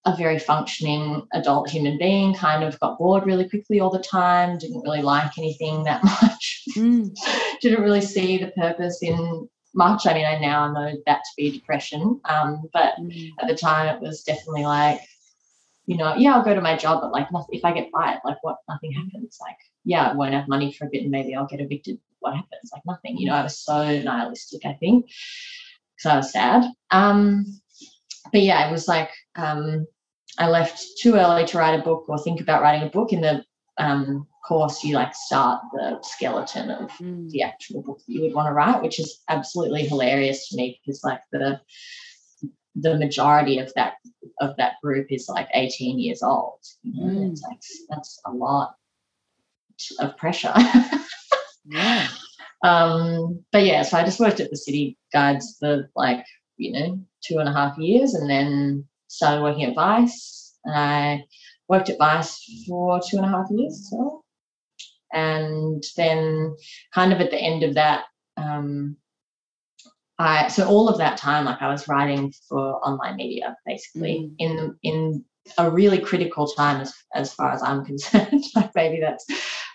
a 0.06 0.16
very 0.16 0.40
functioning 0.40 1.26
adult 1.34 1.70
human 1.70 1.98
being. 1.98 2.34
Kind 2.34 2.64
of 2.64 2.80
got 2.80 2.98
bored 2.98 3.26
really 3.26 3.48
quickly 3.48 3.80
all 3.80 3.90
the 3.92 4.00
time. 4.00 4.58
Didn't 4.58 4.82
really 4.82 5.02
like 5.02 5.38
anything 5.38 5.84
that 5.84 6.04
much. 6.22 6.64
Mm. 6.76 7.16
didn't 7.62 7.84
really 7.84 8.02
see 8.02 8.38
the 8.38 8.52
purpose 8.52 9.00
in 9.04 9.48
much. 9.74 10.06
I 10.08 10.14
mean, 10.14 10.26
I 10.26 10.38
now 10.40 10.72
know 10.72 10.94
that 11.06 11.18
to 11.20 11.32
be 11.38 11.52
depression, 11.52 12.20
um, 12.26 12.64
but 12.74 12.94
Mm. 13.00 13.30
at 13.42 13.48
the 13.48 13.56
time 13.56 13.88
it 13.96 14.02
was 14.02 14.24
definitely 14.24 14.64
like 14.64 15.02
you 15.88 15.98
know 15.98 16.14
yeah 16.16 16.36
i'll 16.36 16.44
go 16.44 16.54
to 16.54 16.62
my 16.62 16.78
job 16.78 17.02
but 17.02 17.12
like 17.12 17.32
nothing, 17.32 17.56
if 17.58 17.66
i 17.66 17.72
get 17.74 17.90
fired 17.92 18.20
like 18.24 18.38
what 18.44 18.58
nothing 18.70 18.92
happens 18.92 19.38
like 19.42 19.58
yeah 19.84 20.10
i 20.10 20.14
won't 20.14 20.34
have 20.34 20.48
money 20.48 20.72
for 20.72 20.86
a 20.86 20.90
bit 20.92 21.02
and 21.02 21.10
maybe 21.12 21.34
i'll 21.36 21.48
get 21.48 21.60
evicted 21.60 21.98
what 22.20 22.36
happens 22.36 22.70
like 22.72 22.84
nothing 22.86 23.18
you 23.18 23.26
know 23.28 23.34
i 23.34 23.42
was 23.42 23.58
so 23.58 24.00
nihilistic 24.02 24.64
i 24.66 24.74
think 24.74 25.10
so 25.98 26.12
i 26.12 26.16
was 26.18 26.32
sad 26.32 26.64
um 26.92 27.46
but 28.32 28.42
yeah 28.42 28.68
it 28.68 28.72
was 28.72 28.88
like 28.88 29.10
um 29.36 29.86
i 30.38 30.48
left 30.48 30.84
too 31.00 31.16
early 31.16 31.46
to 31.46 31.58
write 31.58 31.80
a 31.80 31.84
book 31.84 32.06
or 32.08 32.18
think 32.18 32.42
about 32.42 32.62
writing 32.62 32.88
a 32.88 32.92
book 32.92 33.12
in 33.14 33.22
the 33.22 33.44
um 33.78 34.28
course 34.48 34.84
you 34.84 34.96
like 34.96 35.14
start 35.14 35.62
the 35.74 35.98
skeleton 36.02 36.72
of 36.72 36.90
Mm. 37.00 37.30
the 37.30 37.44
actual 37.44 37.82
book 37.84 38.00
that 38.00 38.12
you 38.14 38.22
would 38.22 38.34
want 38.34 38.48
to 38.48 38.54
write, 38.54 38.82
which 38.82 39.00
is 39.00 39.22
absolutely 39.30 39.86
hilarious 39.88 40.50
to 40.50 40.58
me 40.58 40.80
because 40.84 41.04
like 41.04 41.22
the 41.32 41.62
the 42.76 42.98
majority 42.98 43.60
of 43.60 43.72
that 43.76 43.94
of 44.40 44.56
that 44.58 44.74
group 44.84 45.08
is 45.12 45.30
like 45.30 45.48
18 45.54 46.00
years 46.00 46.24
old. 46.24 46.60
You 46.84 46.94
know, 47.06 47.12
Mm. 47.12 47.32
It's 47.32 47.42
like 47.44 47.60
that's 47.90 48.20
a 48.26 48.32
lot 48.32 48.76
of 50.00 50.18
pressure. 50.18 50.54
Yeah. 51.66 52.08
um, 52.64 53.44
but 53.52 53.64
yeah, 53.64 53.84
so 53.84 53.98
I 53.98 54.04
just 54.04 54.20
worked 54.20 54.40
at 54.40 54.50
the 54.50 54.58
city 54.58 54.98
guides 55.14 55.58
for 55.60 55.90
like, 55.96 56.26
you 56.62 56.72
know, 56.72 57.00
two 57.24 57.40
and 57.40 57.50
a 57.50 57.54
half 57.54 57.78
years 57.78 58.14
and 58.14 58.30
then 58.30 58.86
started 59.08 59.42
working 59.44 59.66
at 59.66 59.76
Vice. 59.76 60.58
And 60.66 60.76
I 60.76 61.26
worked 61.68 61.90
at 61.90 61.98
Vice 61.98 62.64
for 62.68 63.00
two 63.00 63.18
and 63.18 63.26
a 63.26 63.30
half 63.30 63.48
years. 63.52 63.90
So 63.90 64.22
and 65.14 65.84
then 65.98 66.56
kind 66.94 67.12
of 67.14 67.20
at 67.20 67.32
the 67.32 67.38
end 67.38 67.64
of 67.64 67.74
that 67.76 68.06
um, 68.38 68.96
I 70.18 70.48
so 70.48 70.68
all 70.68 70.88
of 70.88 70.98
that 71.00 71.18
time 71.18 71.46
like 71.46 71.62
I 71.62 71.72
was 71.72 71.88
writing 71.88 72.34
for 72.48 72.76
online 72.86 73.18
media 73.18 73.56
basically 73.66 74.30
Mhm. 74.30 74.36
in 74.40 74.78
in 74.84 75.26
a 75.58 75.70
really 75.70 75.98
critical 75.98 76.48
time 76.48 76.82
as, 76.82 76.94
as 77.16 77.34
far 77.34 77.52
as 77.52 77.64
I'm 77.64 77.84
concerned 77.92 78.44
like 78.56 78.72
maybe 78.76 79.02
that's 79.02 79.26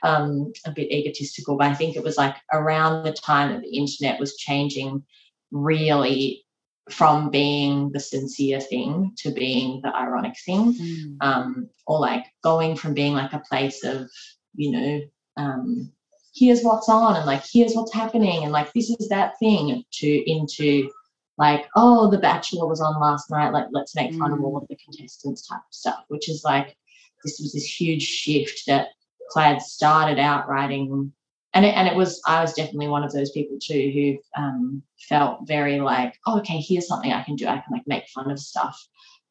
um, 0.02 0.52
a 0.64 0.70
bit 0.70 0.92
egotistical 0.92 1.56
but 1.56 1.66
I 1.66 1.74
think 1.74 1.96
it 1.96 2.04
was 2.04 2.16
like 2.16 2.36
around 2.52 3.02
the 3.02 3.12
time 3.12 3.52
that 3.52 3.62
the 3.62 3.76
internet 3.76 4.20
was 4.20 4.36
changing 4.36 5.02
really 5.50 6.45
from 6.90 7.30
being 7.30 7.90
the 7.92 8.00
sincere 8.00 8.60
thing 8.60 9.12
to 9.16 9.30
being 9.32 9.80
the 9.82 9.94
ironic 9.94 10.34
thing 10.44 10.72
Mm. 10.74 11.16
um, 11.20 11.68
or 11.86 11.98
like 11.98 12.24
going 12.42 12.76
from 12.76 12.94
being 12.94 13.14
like 13.14 13.32
a 13.32 13.40
place 13.40 13.82
of, 13.84 14.08
you 14.54 14.70
know, 14.70 15.00
um, 15.36 15.92
here's 16.34 16.62
what's 16.62 16.88
on 16.88 17.16
and 17.16 17.26
like 17.26 17.42
here's 17.52 17.74
what's 17.74 17.92
happening 17.92 18.44
and 18.44 18.52
like 18.52 18.72
this 18.72 18.90
is 18.90 19.08
that 19.08 19.38
thing 19.38 19.84
to 19.90 20.30
into 20.30 20.90
like, 21.38 21.66
oh, 21.76 22.10
The 22.10 22.18
Bachelor 22.18 22.66
was 22.66 22.80
on 22.80 22.98
last 23.00 23.30
night, 23.30 23.52
like 23.52 23.66
let's 23.70 23.94
make 23.94 24.14
fun 24.14 24.32
of 24.32 24.42
all 24.42 24.56
of 24.56 24.66
the 24.68 24.76
contestants 24.76 25.46
type 25.46 25.58
of 25.60 25.74
stuff, 25.74 26.04
which 26.08 26.28
is 26.30 26.42
like 26.44 26.76
this 27.24 27.38
was 27.40 27.52
this 27.52 27.64
huge 27.80 28.02
shift 28.02 28.62
that 28.66 28.88
Clad 29.30 29.60
started 29.60 30.18
out 30.18 30.48
writing. 30.48 31.12
And 31.56 31.64
it, 31.64 31.74
and 31.74 31.88
it 31.88 31.96
was 31.96 32.20
I 32.26 32.42
was 32.42 32.52
definitely 32.52 32.88
one 32.88 33.02
of 33.02 33.12
those 33.12 33.30
people 33.30 33.56
too 33.60 33.90
who 33.94 34.40
um, 34.42 34.82
felt 35.08 35.46
very 35.48 35.80
like 35.80 36.12
oh, 36.26 36.38
okay 36.40 36.60
here's 36.60 36.86
something 36.86 37.12
I 37.12 37.22
can 37.22 37.34
do 37.34 37.46
I 37.46 37.54
can 37.62 37.72
like 37.72 37.86
make 37.86 38.06
fun 38.14 38.30
of 38.30 38.38
stuff 38.38 38.76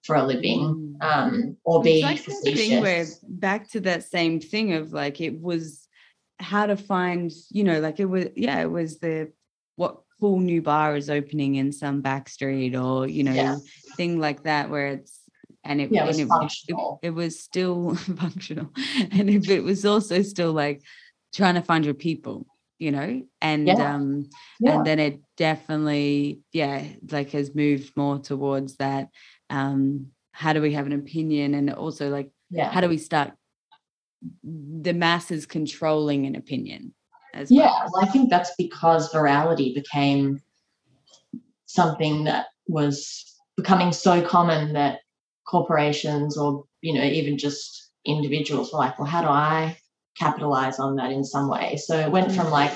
for 0.04 0.16
a 0.16 0.24
living 0.26 0.60
Mm. 1.02 1.04
um, 1.06 1.58
or 1.64 1.82
It's 1.86 1.86
be 1.86 2.02
like 2.02 2.20
thing 2.58 2.82
where 2.82 3.06
back 3.28 3.70
to 3.72 3.80
that 3.82 4.04
same 4.04 4.40
thing 4.40 4.74
of 4.74 4.92
like 4.92 5.22
it 5.22 5.40
was 5.40 5.88
how 6.40 6.66
to 6.66 6.76
find, 6.76 7.32
you 7.52 7.64
know, 7.64 7.80
like 7.80 8.00
it 8.00 8.06
was 8.06 8.26
yeah, 8.36 8.60
it 8.60 8.72
was 8.72 8.98
the 9.00 9.32
what 9.76 10.02
cool 10.20 10.40
new 10.40 10.62
bar 10.64 10.96
is 10.96 11.10
opening 11.12 11.56
in 11.56 11.72
some 11.72 12.02
back 12.02 12.28
street 12.30 12.76
or 12.76 13.08
you 13.08 13.24
know 13.24 13.34
Yeah. 13.34 13.58
thing 13.98 14.20
like 14.20 14.44
that 14.44 14.70
where 14.72 14.88
it's 14.88 15.20
and 15.64 15.80
it, 15.82 15.92
Yeah, 15.92 16.00
it 16.00 16.02
and 16.02 16.08
was 16.10 16.20
it, 16.20 16.24
it- 16.24 16.28
functional. 16.30 17.00
it 17.04 17.10
was 17.12 17.40
still 17.40 17.96
functional 18.24 18.70
and 19.12 19.30
if 19.30 19.50
it 19.50 19.64
was 19.64 19.86
also 19.86 20.22
still 20.24 20.54
like 20.54 20.82
trying 21.36 21.56
to 21.56 21.62
find 21.62 21.86
your 21.86 21.94
people 21.94 22.46
you 22.80 22.92
know 22.92 23.22
and 23.42 23.68
Yeah. 23.68 23.96
um 23.96 24.30
Yeah. 24.60 24.74
and 24.74 24.86
then 24.86 25.00
it 25.00 25.20
definitely 25.38 26.40
yeah 26.52 26.84
like 27.12 27.32
has 27.32 27.54
moved 27.54 27.96
more 27.96 28.20
towards 28.20 28.78
that 28.78 29.10
um 29.50 30.08
how 30.32 30.54
do 30.54 30.62
we 30.62 30.74
have 30.74 30.86
an 30.86 30.94
opinion 30.94 31.54
and 31.54 31.72
also 31.72 32.10
like 32.10 32.32
yeah. 32.50 32.70
how 32.72 32.82
do 32.82 32.90
we 32.90 32.98
start 32.98 33.34
the 34.44 34.94
masses 34.94 35.46
controlling 35.46 36.26
an 36.26 36.36
opinion 36.36 36.94
as 37.34 37.52
Yeah, 37.52 37.68
well 37.68 37.92
well, 37.94 38.04
I 38.04 38.08
think 38.08 38.30
that's 38.30 38.54
because 38.58 39.12
virality 39.12 39.74
became 39.74 40.42
something 41.66 42.24
that 42.26 42.48
was 42.68 43.36
becoming 43.58 43.92
so 43.92 44.22
common 44.22 44.74
that 44.74 45.00
corporations 45.48 46.38
or 46.38 46.64
you 46.82 46.94
know 46.94 47.04
even 47.04 47.38
just 47.38 47.92
individuals 48.06 48.72
were 48.72 48.80
like, 48.80 48.98
well, 49.00 49.08
how 49.08 49.22
do 49.22 49.28
I 49.28 49.78
capitalize 50.18 50.80
on 50.80 50.96
that 50.96 51.12
in 51.12 51.24
some 51.24 51.50
way? 51.50 51.78
So 51.78 51.98
it 51.98 52.12
went 52.12 52.32
from 52.32 52.50
like, 52.50 52.72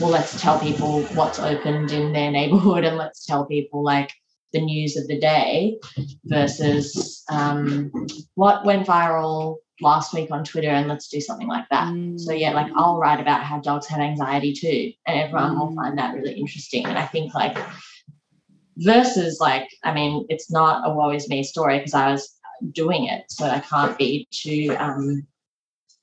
well, 0.00 0.10
let's 0.10 0.40
tell 0.40 0.58
people 0.58 1.02
what's 1.14 1.38
opened 1.38 1.92
in 1.92 2.12
their 2.12 2.30
neighborhood 2.30 2.84
and 2.84 2.96
let's 2.96 3.24
tell 3.26 3.46
people 3.46 3.82
like 3.82 4.12
the 4.52 4.60
news 4.60 4.96
of 4.96 5.06
the 5.08 5.18
day 5.18 5.78
versus 6.26 7.24
um, 7.28 7.90
what 8.34 8.64
went 8.64 8.86
viral 8.86 9.56
last 9.80 10.14
week 10.14 10.30
on 10.30 10.44
Twitter 10.44 10.68
and 10.68 10.88
let's 10.88 11.08
do 11.08 11.20
something 11.20 11.48
like 11.48 11.68
that. 11.70 11.92
So 12.16 12.32
yeah, 12.32 12.52
like 12.52 12.70
I'll 12.76 12.98
write 12.98 13.20
about 13.20 13.42
how 13.42 13.58
dogs 13.58 13.88
have 13.88 14.00
anxiety 14.00 14.52
too, 14.52 14.92
and 15.06 15.18
everyone 15.18 15.58
will 15.58 15.72
Mm. 15.72 15.74
find 15.74 15.98
that 15.98 16.14
really 16.14 16.34
interesting. 16.34 16.86
And 16.86 16.96
I 16.96 17.06
think 17.06 17.34
like 17.34 17.58
versus 18.78 19.38
like, 19.40 19.68
I 19.82 19.92
mean, 19.92 20.26
it's 20.28 20.50
not 20.50 20.88
a 20.88 20.94
woe 20.94 21.10
is 21.10 21.28
me 21.28 21.42
story 21.42 21.78
because 21.78 21.94
I 21.94 22.12
was 22.12 22.32
doing 22.72 23.06
it, 23.06 23.24
so 23.30 23.46
I 23.46 23.60
can't 23.60 23.98
be 23.98 24.28
too 24.30 24.76
um, 24.78 25.26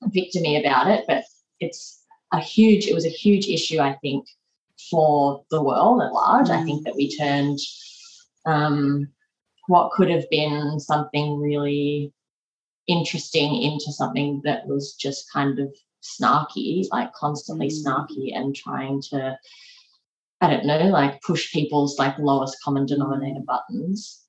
victimy 0.08 0.60
about 0.60 0.88
it. 0.88 1.04
But 1.06 1.24
it's 1.60 2.02
a 2.32 2.40
huge, 2.40 2.86
it 2.86 2.94
was 2.94 3.06
a 3.06 3.10
huge 3.10 3.48
issue, 3.48 3.78
I 3.78 3.96
think, 4.02 4.26
for 4.90 5.44
the 5.50 5.62
world 5.62 6.02
at 6.02 6.12
large. 6.12 6.50
I 6.50 6.64
think 6.64 6.84
that 6.84 6.96
we 6.96 7.16
turned 7.16 7.58
um, 8.46 9.08
what 9.68 9.92
could 9.92 10.10
have 10.10 10.28
been 10.30 10.80
something 10.80 11.38
really 11.38 12.12
interesting 12.88 13.62
into 13.62 13.92
something 13.92 14.40
that 14.44 14.66
was 14.66 14.94
just 14.94 15.30
kind 15.32 15.58
of 15.58 15.72
snarky, 16.02 16.84
like 16.90 17.12
constantly 17.12 17.68
Mm. 17.68 17.84
snarky 17.84 18.36
and 18.36 18.56
trying 18.56 19.00
to, 19.10 19.38
I 20.40 20.50
don't 20.50 20.66
know, 20.66 20.88
like 20.88 21.22
push 21.22 21.52
people's 21.52 21.98
like 21.98 22.18
lowest 22.18 22.56
common 22.64 22.86
denominator 22.86 23.40
buttons. 23.46 24.21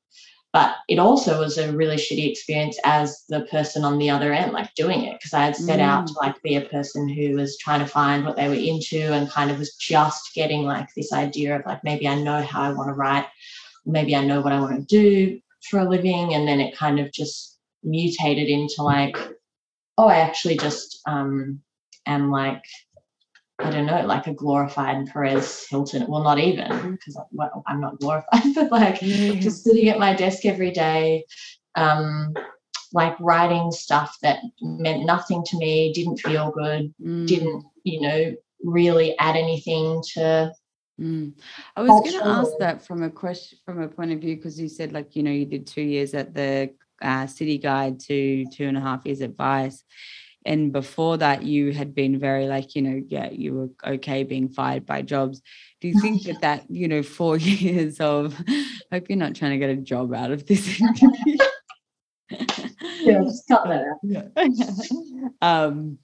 But 0.54 0.76
it 0.88 1.00
also 1.00 1.40
was 1.40 1.58
a 1.58 1.74
really 1.74 1.96
shitty 1.96 2.30
experience 2.30 2.78
as 2.86 3.24
the 3.28 3.42
person 3.46 3.84
on 3.84 3.98
the 3.98 4.12
other 4.12 4.32
end, 4.32 4.54
like 4.54 4.74
doing 4.76 5.04
it, 5.04 5.14
because 5.14 5.34
I 5.34 5.46
had 5.46 5.56
set 5.56 5.80
out 5.80 6.06
to 6.06 6.14
like 6.14 6.40
be 6.44 6.56
a 6.56 6.70
person 6.70 7.10
who 7.10 7.36
was 7.36 7.58
trying 7.58 7.80
to 7.80 7.88
find 7.88 8.24
what 8.24 8.36
they 8.36 8.48
were 8.48 8.54
into 8.54 9.02
and 9.14 9.28
kind 9.28 9.50
of 9.50 9.58
was 9.58 9.74
just 9.76 10.36
getting 10.36 10.62
like 10.62 10.90
this 10.96 11.12
idea 11.12 11.56
of 11.58 11.66
like 11.66 11.84
maybe 11.84 12.08
I 12.08 12.22
know 12.22 12.44
how 12.44 12.62
I 12.62 12.72
want 12.72 12.90
to 12.90 12.94
write, 12.94 13.26
maybe 13.88 14.16
I 14.16 14.24
know 14.24 14.42
what 14.42 14.54
I 14.54 14.60
want 14.60 14.76
to 14.76 14.86
do 14.86 15.40
for 15.70 15.80
a 15.80 15.90
living, 15.90 16.36
and 16.36 16.48
then 16.48 16.60
it 16.60 16.78
kind 16.78 17.00
of 17.00 17.12
just 17.12 17.58
mutated 17.84 18.48
into 18.48 18.84
like, 18.84 19.18
oh, 19.98 20.08
I 20.08 20.20
actually 20.20 20.58
just 20.58 21.02
um, 21.08 21.62
am 22.06 22.30
like 22.30 22.62
I 23.64 23.70
don't 23.72 23.86
know, 23.86 24.06
like 24.06 24.28
a 24.28 24.34
glorified 24.34 25.08
Perez 25.08 25.66
Hilton. 25.70 26.06
Well, 26.08 26.24
not 26.24 26.40
even 26.40 26.92
because 26.92 27.16
I'm, 27.16 27.26
well, 27.32 27.64
I'm 27.68 27.82
not 27.82 28.00
glorified, 28.00 28.42
but 28.56 28.72
like 28.72 29.00
just 29.00 29.64
sitting 29.64 29.90
at 29.90 30.00
my 30.00 30.14
desk 30.14 30.46
every 30.46 30.72
day, 30.72 31.26
um, 31.76 32.34
like 32.92 33.16
writing 33.20 33.72
stuff 33.72 34.18
that 34.22 34.40
meant 34.62 35.06
nothing 35.06 35.44
to 35.46 35.58
me, 35.58 35.94
didn't 35.94 36.18
feel 36.18 36.52
good, 36.52 36.94
Mm, 37.02 37.28
didn't, 37.28 37.64
you 37.84 38.02
know, 38.02 38.36
really 38.64 39.18
add 39.20 39.36
anything 39.36 40.02
to. 40.14 40.52
mm. 41.00 41.34
I 41.76 41.82
was 41.82 41.90
going 41.90 42.20
to 42.22 42.28
ask 42.28 42.52
that 42.60 42.86
from 42.86 43.04
a 43.04 43.10
question, 43.10 43.58
from 43.66 43.82
a 43.82 43.88
point 43.88 44.12
of 44.12 44.20
view, 44.20 44.36
because 44.36 44.60
you 44.60 44.70
said 44.70 44.94
like 44.94 45.16
you 45.16 45.24
know 45.24 45.32
you 45.32 45.46
did 45.46 45.66
two 45.68 45.82
years 45.82 46.14
at 46.14 46.34
the 46.34 46.72
uh, 47.02 47.28
City 47.28 47.58
Guide 47.58 48.00
to 48.02 48.46
two 48.54 48.68
and 48.68 48.78
a 48.78 48.82
half 48.82 49.06
years 49.06 49.22
at 49.22 49.36
Vice, 49.36 49.84
and 50.46 50.72
before 50.72 51.18
that 51.18 51.44
you 51.44 51.72
had 51.74 51.94
been 51.96 52.20
very 52.20 52.48
like 52.48 52.76
you 52.76 52.82
know 52.82 53.02
yeah 53.08 53.30
you 53.32 53.54
were 53.54 53.70
okay 53.94 54.24
being 54.24 54.50
fired 54.50 54.86
by 54.86 55.02
jobs. 55.02 55.42
Do 55.82 55.88
you 55.88 56.00
think 56.02 56.24
that 56.28 56.42
that 56.42 56.66
you 56.70 56.88
know 56.88 57.04
four 57.04 57.38
years 57.64 58.00
of 58.00 58.34
hope 58.92 59.10
you're 59.10 59.18
not 59.18 59.36
trying 59.36 59.52
to 59.52 59.58
get 59.58 59.70
a 59.70 59.76
job 59.78 60.14
out 60.14 60.32
of 60.32 60.46
this 60.46 60.80
interview? 60.82 61.38
yeah 63.02 63.20
just 63.24 63.48
cut 63.48 63.64
that 63.68 63.84
out. 63.86 65.42
um 65.42 65.98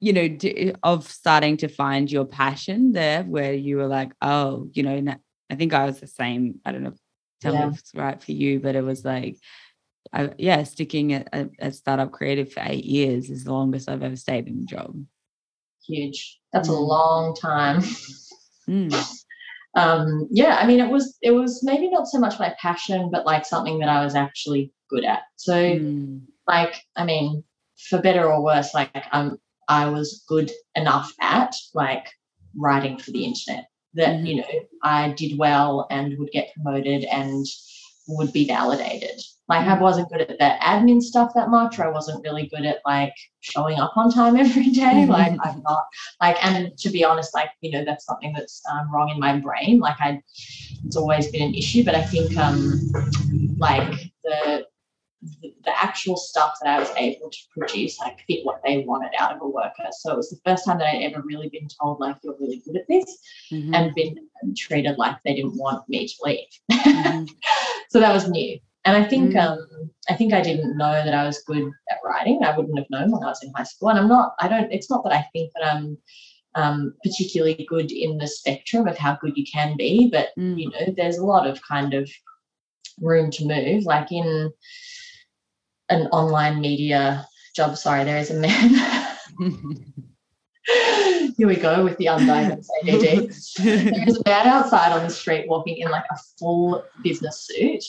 you 0.00 0.12
know 0.12 0.28
d- 0.28 0.72
of 0.82 1.08
starting 1.08 1.56
to 1.56 1.68
find 1.68 2.10
your 2.10 2.24
passion 2.24 2.92
there 2.92 3.22
where 3.24 3.52
you 3.52 3.76
were 3.76 3.86
like 3.86 4.12
oh 4.22 4.68
you 4.72 4.82
know 4.82 5.14
i 5.50 5.54
think 5.54 5.72
i 5.74 5.84
was 5.84 6.00
the 6.00 6.06
same 6.06 6.60
i 6.64 6.72
don't 6.72 6.82
know 6.82 6.92
tell 7.40 7.54
Yeah. 7.54 7.66
me 7.66 7.72
if 7.72 7.78
it's 7.80 7.94
right 7.94 8.22
for 8.22 8.32
you 8.32 8.60
but 8.60 8.76
it 8.76 8.82
was 8.84 9.04
like 9.04 9.36
I, 10.12 10.30
yeah 10.38 10.62
sticking 10.64 11.12
at, 11.12 11.28
at, 11.32 11.50
at 11.58 11.74
startup 11.74 12.12
creative 12.12 12.52
for 12.52 12.62
eight 12.64 12.84
years 12.84 13.30
is 13.30 13.44
the 13.44 13.52
longest 13.52 13.88
i've 13.88 14.02
ever 14.02 14.16
stayed 14.16 14.46
in 14.48 14.60
a 14.62 14.64
job 14.64 14.94
Huge. 15.86 16.40
That's 16.52 16.68
a 16.68 16.72
Mm. 16.72 16.88
long 16.88 17.34
time. 17.36 17.80
Mm, 18.68 18.92
um 19.76 20.26
yeah 20.30 20.56
i 20.60 20.66
mean 20.66 20.80
it 20.80 20.90
was 20.90 21.16
it 21.22 21.30
was 21.32 21.62
maybe 21.62 21.88
not 21.90 22.08
so 22.08 22.18
much 22.18 22.38
my 22.40 22.52
passion 22.60 23.10
but 23.12 23.26
like 23.26 23.44
something 23.44 23.78
that 23.78 23.88
i 23.90 24.02
was 24.02 24.14
actually 24.14 24.72
good 24.90 25.04
at 25.04 25.20
so 25.36 25.52
mm, 25.54 26.20
like 26.48 26.82
i 26.96 27.04
mean 27.04 27.44
for 27.88 28.00
better 28.00 28.24
or 28.32 28.42
worse 28.42 28.72
like 28.74 28.90
um 29.12 29.36
i 29.68 29.86
was 29.88 30.24
good 30.28 30.50
enough 30.76 31.12
at 31.20 31.54
like 31.74 32.06
writing 32.56 32.96
for 32.98 33.10
the 33.10 33.22
internet 33.24 33.66
that 33.94 34.16
Mhm. 34.16 34.26
you 34.26 34.36
know 34.36 34.48
i 34.82 35.10
did 35.12 35.36
well 35.38 35.86
and 35.90 36.18
would 36.18 36.30
get 36.32 36.52
promoted 36.54 37.04
and 37.04 37.44
would 38.08 38.32
be 38.32 38.46
validated 38.46 39.20
like 39.48 39.66
i 39.66 39.78
wasn't 39.78 40.08
good 40.10 40.20
at 40.20 40.28
the 40.28 40.56
admin 40.62 41.00
stuff 41.00 41.32
that 41.34 41.48
much 41.48 41.78
or 41.78 41.84
i 41.84 41.90
wasn't 41.90 42.22
really 42.24 42.46
good 42.48 42.64
at 42.64 42.78
like 42.84 43.12
showing 43.40 43.78
up 43.78 43.92
on 43.96 44.10
time 44.10 44.36
every 44.46 44.70
day 44.70 45.06
like 45.06 45.36
i'm 45.42 45.62
not 45.62 45.84
like 46.20 46.42
and 46.44 46.76
to 46.78 46.90
be 46.90 47.04
honest 47.04 47.34
like 47.34 47.50
you 47.60 47.70
know 47.70 47.84
that's 47.84 48.04
something 48.04 48.32
that's 48.32 48.62
um, 48.70 48.92
wrong 48.92 49.10
in 49.10 49.18
my 49.18 49.38
brain 49.38 49.78
like 49.78 49.96
i 50.00 50.20
it's 50.84 50.96
always 50.96 51.30
been 51.30 51.42
an 51.42 51.54
issue 51.54 51.84
but 51.84 51.94
i 51.94 52.02
think 52.02 52.36
um 52.36 52.80
like 53.58 54.12
the 54.24 54.66
the, 55.40 55.52
actual 55.76 56.16
stuff 56.16 56.54
that 56.62 56.68
I 56.68 56.78
was 56.78 56.90
able 56.96 57.30
to 57.30 57.38
produce 57.50 57.98
like 58.00 58.18
fit 58.26 58.44
what 58.44 58.60
they 58.64 58.84
wanted 58.86 59.12
out 59.18 59.34
of 59.34 59.42
a 59.42 59.48
worker. 59.48 59.88
So 59.90 60.12
it 60.12 60.16
was 60.16 60.30
the 60.30 60.38
first 60.44 60.64
time 60.64 60.78
that 60.78 60.88
I'd 60.88 61.02
ever 61.02 61.22
really 61.22 61.48
been 61.48 61.68
told 61.80 62.00
like 62.00 62.16
you're 62.22 62.36
really 62.40 62.62
good 62.64 62.76
at 62.76 62.88
this 62.88 63.18
mhm, 63.52 63.74
and 63.74 63.94
been 63.94 64.16
treated 64.56 64.96
like 64.98 65.16
they 65.24 65.34
didn't 65.34 65.56
want 65.56 65.88
me 65.88 66.06
to 66.06 66.14
leave. 66.22 66.48
mhm, 66.72 67.28
so 67.90 68.00
that 68.00 68.12
was 68.12 68.28
new. 68.28 68.58
And 68.86 68.96
I 68.96 69.06
think 69.06 69.34
Mm. 69.34 69.42
um 69.44 69.90
I 70.08 70.14
think 70.14 70.32
I 70.32 70.40
didn't 70.40 70.78
know 70.78 70.92
that 70.92 71.14
I 71.14 71.26
was 71.26 71.42
good 71.42 71.70
at 71.90 71.98
writing. 72.04 72.42
I 72.42 72.56
wouldn't 72.56 72.78
have 72.78 72.88
known 72.90 73.10
when 73.10 73.24
I 73.24 73.28
was 73.28 73.42
in 73.42 73.52
high 73.54 73.64
school. 73.64 73.90
And 73.90 73.98
I'm 73.98 74.08
not 74.08 74.34
I 74.40 74.48
don't 74.48 74.72
it's 74.72 74.88
not 74.88 75.02
that 75.04 75.12
I 75.12 75.22
think 75.32 75.52
that 75.54 75.66
I'm 75.66 75.98
um, 76.56 76.94
particularly 77.04 77.66
good 77.68 77.92
in 77.92 78.16
the 78.16 78.26
spectrum 78.26 78.88
of 78.88 78.96
how 78.96 79.18
good 79.20 79.36
you 79.36 79.44
can 79.44 79.76
be, 79.76 80.08
but 80.10 80.30
mm. 80.38 80.58
you 80.58 80.70
know, 80.70 80.94
there's 80.96 81.18
a 81.18 81.24
lot 81.24 81.46
of 81.46 81.60
kind 81.62 81.92
of 81.92 82.10
room 82.98 83.30
to 83.32 83.44
move. 83.44 83.84
Like 83.84 84.10
in 84.10 84.50
an 85.90 86.06
online 86.08 86.60
media 86.60 87.28
job, 87.54 87.76
sorry, 87.76 88.04
there 88.04 88.16
is 88.16 88.30
a 88.30 88.40
man. 88.40 88.70
Here 91.36 91.46
we 91.46 91.56
go 91.56 91.84
with 91.84 91.98
the 91.98 92.06
undiagnosed 92.06 92.68
ADD. 92.82 93.30
There's 93.94 94.16
a 94.16 94.22
man 94.26 94.46
outside 94.46 94.90
on 94.92 95.04
the 95.04 95.10
street 95.10 95.46
walking 95.48 95.76
in 95.76 95.90
like 95.90 96.06
a 96.10 96.16
full 96.38 96.82
business 97.04 97.46
suit, 97.46 97.84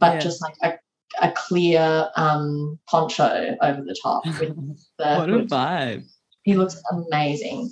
but 0.00 0.20
just 0.20 0.40
like 0.42 0.54
a, 0.62 1.26
a 1.26 1.30
clear 1.32 2.08
um, 2.16 2.78
poncho 2.88 3.56
over 3.60 3.82
the 3.82 3.96
top 4.02 4.24
with 4.38 4.56
the 4.98 5.14
what 5.16 5.30
a 5.30 5.38
vibe 5.44 6.04
He 6.44 6.54
looks 6.56 6.80
amazing. 6.90 7.70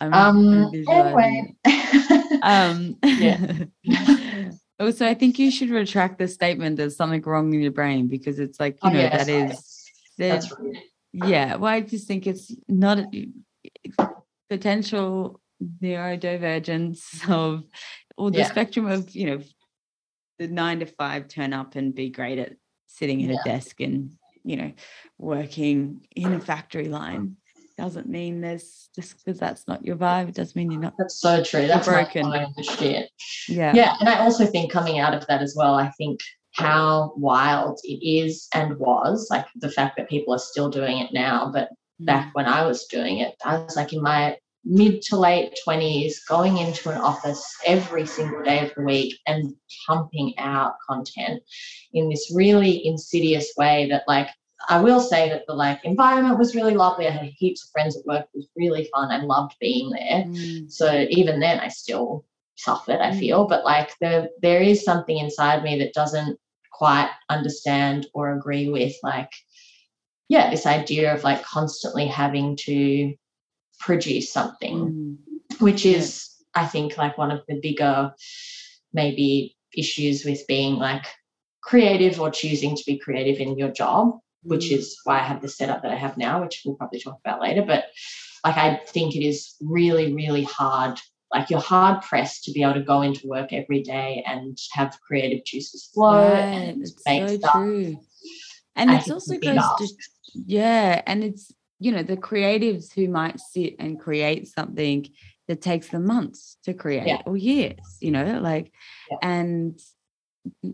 I'm, 0.00 0.12
Um, 0.14 0.70
anyway. 0.74 1.54
Um, 2.42 2.96
Yeah. 3.04 3.64
also, 4.80 5.06
I 5.06 5.14
think 5.14 5.38
you 5.38 5.50
should 5.50 5.70
retract 5.70 6.18
the 6.18 6.26
statement. 6.26 6.76
There's 6.76 6.96
something 6.96 7.22
wrong 7.22 7.52
in 7.54 7.60
your 7.60 7.70
brain 7.72 8.08
because 8.08 8.38
it's 8.38 8.58
like 8.58 8.74
you 8.82 8.90
Oh, 8.90 8.92
know 8.94 9.00
yeah, 9.00 9.16
that 9.18 9.26
sorry. 9.26 9.50
is 9.50 9.90
That's 10.18 10.50
rude. 10.58 10.76
yeah. 11.12 11.56
Well, 11.56 11.72
I 11.72 11.80
just 11.82 12.08
think 12.08 12.26
it's 12.26 12.50
not 12.68 12.98
a- 13.14 13.28
potential 14.48 15.40
neurodivergence 15.82 17.28
of 17.30 17.64
or 18.16 18.30
the 18.30 18.38
Yeah. 18.38 18.48
spectrum 18.50 18.86
of 18.86 19.14
you 19.14 19.26
know 19.26 19.40
the 20.40 20.48
nine 20.48 20.80
to 20.80 20.86
five 20.86 21.28
turn 21.28 21.52
up 21.52 21.76
and 21.76 21.94
be 21.94 22.08
great 22.08 22.38
at 22.38 22.54
sitting 22.86 23.22
at 23.22 23.28
Yeah. 23.30 23.36
a 23.40 23.44
desk 23.44 23.80
and 23.80 24.10
you 24.42 24.56
know 24.56 24.72
working 25.18 26.00
in 26.16 26.32
a 26.32 26.40
factory 26.40 26.88
line 26.88 27.36
doesn't 27.76 28.08
mean 28.08 28.40
there's 28.40 28.88
just 28.94 29.18
because 29.18 29.38
that's 29.38 29.68
not 29.68 29.84
your 29.84 29.96
vibe. 29.96 30.28
It 30.30 30.34
doesn't 30.34 30.56
mean 30.56 30.70
you're 30.70 30.80
not. 30.80 30.94
That's 30.98 31.18
so 31.20 31.42
true. 31.42 31.66
That's 31.66 31.86
broken. 31.86 32.24
shit. 32.62 33.10
Yeah. 33.48 33.72
Yeah, 33.74 33.94
and 34.00 34.08
I 34.08 34.18
also 34.20 34.44
think 34.46 34.70
coming 34.72 34.98
out 34.98 35.14
of 35.14 35.26
that 35.28 35.40
as 35.42 35.54
well, 35.56 35.74
I 35.74 35.88
think 35.92 36.20
how 36.52 37.12
wild 37.16 37.78
it 37.84 38.04
is 38.04 38.48
and 38.54 38.76
was 38.78 39.28
like 39.30 39.46
the 39.56 39.70
fact 39.70 39.96
that 39.96 40.08
people 40.10 40.34
are 40.34 40.38
still 40.38 40.68
doing 40.68 40.98
it 40.98 41.12
now, 41.12 41.50
but 41.52 41.68
Mm. 42.02 42.06
back 42.06 42.34
when 42.34 42.46
I 42.46 42.66
was 42.66 42.86
doing 42.86 43.18
it, 43.18 43.34
I 43.44 43.58
was 43.58 43.76
like 43.76 43.92
in 43.92 44.02
my 44.02 44.36
mid 44.64 45.00
to 45.02 45.16
late 45.16 45.58
20s 45.66 46.16
going 46.28 46.58
into 46.58 46.90
an 46.90 46.98
office 46.98 47.42
every 47.64 48.06
single 48.06 48.42
day 48.42 48.66
of 48.66 48.72
the 48.76 48.82
week 48.82 49.14
and 49.26 49.54
pumping 49.86 50.34
out 50.38 50.74
content 50.86 51.42
in 51.92 52.08
this 52.08 52.30
really 52.34 52.86
insidious 52.86 53.52
way 53.56 53.88
that 53.88 54.04
like 54.06 54.28
I 54.68 54.80
will 54.82 55.00
say 55.00 55.30
that 55.30 55.44
the 55.46 55.54
like 55.54 55.84
environment 55.84 56.38
was 56.38 56.54
really 56.54 56.74
lovely. 56.74 57.06
I 57.06 57.10
had 57.12 57.32
heaps 57.34 57.64
of 57.64 57.70
friends 57.70 57.96
at 57.96 58.04
work. 58.04 58.26
It 58.34 58.36
was 58.36 58.48
really 58.56 58.88
fun. 58.94 59.10
I 59.10 59.22
loved 59.22 59.56
being 59.58 59.88
there. 59.88 60.24
Mm. 60.26 60.70
So 60.70 61.06
even 61.08 61.40
then 61.40 61.60
I 61.60 61.68
still 61.68 62.26
suffered, 62.56 63.00
I 63.00 63.12
Mm. 63.12 63.18
feel. 63.18 63.46
But 63.46 63.64
like 63.64 63.94
there 64.00 64.28
there 64.42 64.60
is 64.60 64.84
something 64.84 65.16
inside 65.16 65.62
me 65.62 65.78
that 65.78 65.94
doesn't 65.94 66.38
quite 66.70 67.10
understand 67.30 68.06
or 68.12 68.34
agree 68.34 68.68
with 68.68 68.94
like 69.02 69.30
yeah, 70.28 70.48
this 70.50 70.66
idea 70.66 71.12
of 71.12 71.24
like 71.24 71.42
constantly 71.42 72.06
having 72.06 72.54
to 72.56 73.14
produce 73.80 74.32
something, 74.32 74.76
Mm. 74.76 75.16
which 75.60 75.84
Yeah. 75.84 75.98
is 75.98 76.28
I 76.54 76.66
think 76.66 76.96
like 76.98 77.16
one 77.18 77.30
of 77.30 77.42
the 77.48 77.60
bigger 77.60 78.12
maybe 78.92 79.56
issues 79.76 80.24
with 80.24 80.46
being 80.46 80.74
like 80.76 81.06
creative 81.62 82.20
or 82.20 82.30
choosing 82.30 82.74
to 82.76 82.82
be 82.86 82.98
creative 82.98 83.38
in 83.40 83.56
your 83.58 83.70
job 83.70 84.18
which 84.42 84.70
Mm. 84.70 84.78
is 84.78 84.98
why 85.04 85.20
I 85.20 85.22
have 85.22 85.42
the 85.42 85.48
setup 85.48 85.82
that 85.82 85.92
I 85.92 85.96
have 85.96 86.16
now, 86.16 86.40
which 86.42 86.62
we'll 86.64 86.74
probably 86.76 86.98
talk 86.98 87.18
about 87.22 87.42
later. 87.42 87.62
But 87.62 87.84
like, 88.42 88.56
I 88.56 88.80
think 88.86 89.14
it 89.14 89.22
is 89.22 89.54
really, 89.60 90.14
really 90.14 90.44
hard. 90.44 90.98
Like, 91.32 91.50
you're 91.50 91.60
hard 91.60 92.02
pressed 92.02 92.44
to 92.44 92.52
be 92.52 92.62
able 92.62 92.74
to 92.74 92.82
go 92.82 93.02
into 93.02 93.28
work 93.28 93.52
every 93.52 93.82
day 93.82 94.24
and 94.26 94.56
have 94.72 94.98
creative 95.06 95.44
juices 95.44 95.90
flow 95.92 96.32
Right, 96.32 96.40
and 96.54 96.82
it's 96.82 96.94
make 97.06 97.28
so 97.28 97.36
stuff. 97.36 97.52
true. 97.52 98.00
And 98.76 98.90
I 98.90 98.96
it's 98.96 99.10
also 99.10 99.34
goes 99.38 99.62
to 99.78 99.88
yeah, 100.46 101.02
and 101.06 101.22
it's 101.22 101.52
you 101.80 101.90
know 101.92 102.02
the 102.02 102.16
creatives 102.16 102.92
who 102.92 103.08
might 103.08 103.40
sit 103.40 103.74
and 103.78 103.98
create 103.98 104.46
something 104.46 105.06
that 105.48 105.60
takes 105.60 105.88
them 105.88 106.06
months 106.06 106.58
to 106.64 106.72
create 106.74 107.22
or 107.26 107.36
years, 107.36 107.96
you 108.00 108.12
know, 108.12 108.38
like 108.40 108.72
Yeah. 109.10 109.18
and 109.22 109.80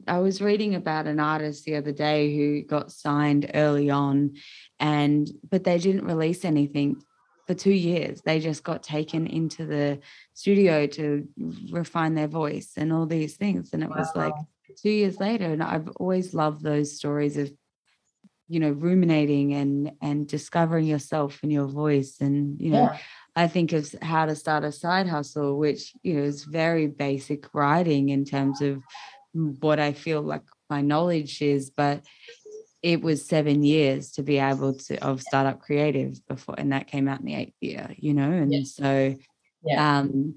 I 0.07 0.19
was 0.19 0.41
reading 0.43 0.75
about 0.75 1.07
an 1.07 1.19
artist 1.19 1.65
the 1.65 1.77
other 1.77 1.93
day 1.93 2.37
who 2.37 2.63
got 2.63 2.93
signed 2.93 3.51
early 3.55 3.89
on 3.91 4.35
and 4.79 5.29
but 5.51 5.65
they 5.65 5.79
didn't 5.79 6.05
release 6.05 6.45
anything 6.45 7.03
for 7.47 7.55
2 7.55 7.73
years. 7.73 8.23
They 8.23 8.39
just 8.41 8.63
got 8.65 8.83
taken 8.83 9.27
into 9.27 9.65
the 9.67 10.01
studio 10.35 10.87
to 10.89 11.27
refine 11.71 12.15
their 12.15 12.29
voice 12.29 12.73
and 12.77 12.93
all 12.93 13.07
these 13.07 13.37
things 13.37 13.71
and 13.73 13.83
it 13.83 13.89
was 13.89 14.11
like 14.15 14.35
two 14.77 14.91
years 14.91 15.19
later 15.21 15.47
and 15.47 15.63
i've 15.63 15.89
always 15.97 16.35
loved 16.35 16.63
those 16.63 16.97
stories 16.99 17.37
of 17.39 17.51
you 18.49 18.61
know 18.61 18.71
ruminating 18.71 19.55
and 19.55 19.93
and 20.01 20.29
discovering 20.29 20.87
yourself 20.87 21.41
and 21.43 21.53
your 21.53 21.67
voice 21.67 22.17
and 22.21 22.61
you 22.61 22.71
know 22.71 22.83
Yeah. 22.93 22.99
i 23.35 23.49
think 23.49 23.73
of 23.73 23.93
how 24.03 24.27
to 24.27 24.35
start 24.37 24.65
a 24.65 24.73
side 24.73 25.09
hustle 25.09 25.59
which 25.59 25.95
you 26.03 26.15
know 26.15 26.23
is 26.23 26.45
very 26.45 26.87
basic 26.87 27.53
writing 27.55 28.09
in 28.11 28.25
terms 28.25 28.61
of 28.61 28.83
what 29.33 29.79
i 29.81 29.93
feel 29.93 30.23
like 30.23 30.43
my 30.71 30.81
knowledge 30.81 31.43
is 31.43 31.71
but 31.71 32.05
it 32.83 33.03
was 33.03 33.27
seven 33.27 33.63
years 33.65 34.13
to 34.13 34.23
be 34.23 34.39
able 34.39 34.75
to 34.75 34.97
of 35.05 35.21
startup 35.23 35.61
creative 35.61 36.25
before 36.29 36.55
and 36.59 36.73
that 36.73 36.87
came 36.87 37.09
out 37.09 37.21
in 37.21 37.27
the 37.27 37.35
eighth 37.35 37.57
year 37.61 37.89
you 37.97 38.15
know 38.15 38.31
and 38.31 38.53
Yeah. 38.53 38.63
so 38.65 39.17
Yeah. 39.65 39.99
Um, 39.99 40.37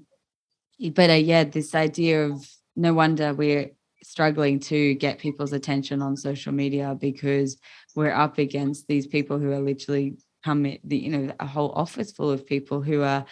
but 0.94 1.10
uh, 1.10 1.12
yeah, 1.12 1.44
this 1.44 1.74
idea 1.74 2.26
of 2.30 2.44
no 2.74 2.94
wonder 2.94 3.34
we're 3.34 3.70
struggling 4.02 4.58
to 4.60 4.94
get 4.94 5.18
people's 5.18 5.52
attention 5.52 6.02
on 6.02 6.16
social 6.16 6.52
media 6.52 6.96
because 6.98 7.58
we're 7.94 8.12
up 8.12 8.38
against 8.38 8.86
these 8.86 9.06
people 9.06 9.38
who 9.38 9.52
are 9.52 9.60
literally 9.60 10.16
come 10.44 10.62
the 10.62 10.96
you 10.96 11.10
know 11.10 11.32
a 11.38 11.46
whole 11.46 11.70
office 11.72 12.12
full 12.12 12.30
of 12.30 12.46
people 12.46 12.80
who 12.80 13.02
are 13.02 13.24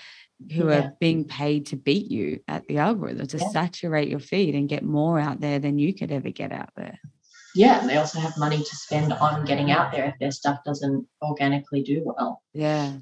who 0.53 0.69
Yeah. 0.69 0.79
are 0.79 0.93
being 1.01 1.25
paid 1.25 1.67
to 1.67 1.77
beat 1.77 2.11
you 2.11 2.41
at 2.47 2.67
the 2.69 2.79
algorithm 2.79 3.27
to 3.29 3.39
Yeah. 3.39 3.49
saturate 3.49 4.09
your 4.09 4.21
feed 4.21 4.55
and 4.55 4.69
get 4.69 4.85
more 4.85 5.19
out 5.19 5.41
there 5.41 5.59
than 5.59 5.79
you 5.79 5.95
could 5.95 6.13
ever 6.13 6.31
get 6.31 6.53
out 6.53 6.71
there. 6.77 6.99
Yeah, 7.55 7.81
and 7.81 7.89
they 7.89 7.97
also 7.97 8.21
have 8.21 8.37
money 8.39 8.59
to 8.59 8.77
spend 8.77 9.13
on 9.15 9.45
getting 9.47 9.71
out 9.73 9.91
there 9.91 10.05
if 10.05 10.15
their 10.21 10.31
stuff 10.31 10.59
doesn't 10.65 11.09
organically 11.23 11.83
do 11.83 12.03
well. 12.05 12.43
Yeah. 12.53 12.93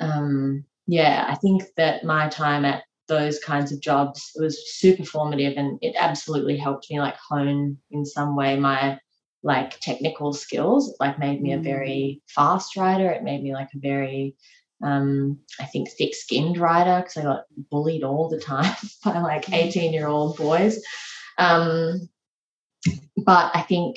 um, 0.00 0.64
yeah, 0.86 1.24
I 1.28 1.34
think 1.36 1.64
that 1.76 2.04
my 2.04 2.28
time 2.28 2.64
at 2.64 2.84
those 3.10 3.38
kinds 3.40 3.72
of 3.72 3.80
jobs 3.82 4.32
It 4.36 4.42
was 4.42 4.78
super 4.78 5.04
formative 5.04 5.54
and 5.58 5.78
it 5.82 5.94
absolutely 5.98 6.56
helped 6.56 6.90
me 6.90 7.00
like 7.00 7.16
hone 7.16 7.76
in 7.90 8.06
some 8.06 8.36
way 8.36 8.58
my 8.58 8.98
like 9.42 9.78
technical 9.80 10.32
skills. 10.32 10.88
It 10.90 10.96
like 11.00 11.18
made 11.18 11.42
me 11.42 11.52
a 11.52 11.58
Mm. 11.58 11.64
very 11.64 12.22
fast 12.28 12.76
writer. 12.76 13.10
It 13.10 13.22
made 13.24 13.42
me 13.42 13.52
like 13.54 13.70
a 13.74 13.78
very 13.78 14.36
um, 14.82 15.38
I 15.60 15.66
think 15.66 15.90
thick 15.90 16.14
skinned 16.14 16.56
writer 16.56 17.02
because 17.02 17.18
I 17.18 17.22
got 17.22 17.44
bullied 17.70 18.02
all 18.02 18.30
the 18.30 18.40
time 18.40 18.74
by 19.04 19.18
like 19.20 19.52
18 19.52 19.92
year 19.92 20.08
old 20.08 20.36
boys. 20.38 20.82
Um, 21.38 22.08
but 23.16 23.50
I 23.54 23.62
think 23.62 23.96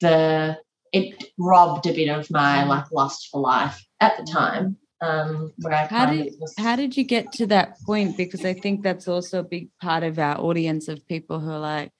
the 0.00 0.58
it 0.92 1.24
robbed 1.38 1.86
a 1.86 1.92
bit 1.92 2.08
of 2.08 2.30
my 2.30 2.64
like 2.64 2.90
lust 2.92 3.28
for 3.30 3.40
life 3.40 3.84
at 4.00 4.16
the 4.16 4.24
time. 4.30 4.76
Um, 5.04 5.52
where 5.58 5.74
I 5.74 5.86
How 5.86 6.06
kind 6.06 6.18
did 6.18 6.34
of 6.34 6.40
was, 6.40 6.54
how 6.58 6.76
did 6.76 6.96
you 6.96 7.04
get 7.04 7.32
to 7.32 7.46
that 7.48 7.80
point? 7.82 8.16
Because 8.16 8.44
I 8.44 8.54
think 8.54 8.82
that's 8.82 9.08
also 9.08 9.40
a 9.40 9.44
big 9.44 9.68
part 9.80 10.02
of 10.02 10.18
our 10.18 10.38
audience 10.38 10.88
of 10.88 11.06
people 11.06 11.40
who 11.40 11.50
are 11.50 11.58
like, 11.58 11.90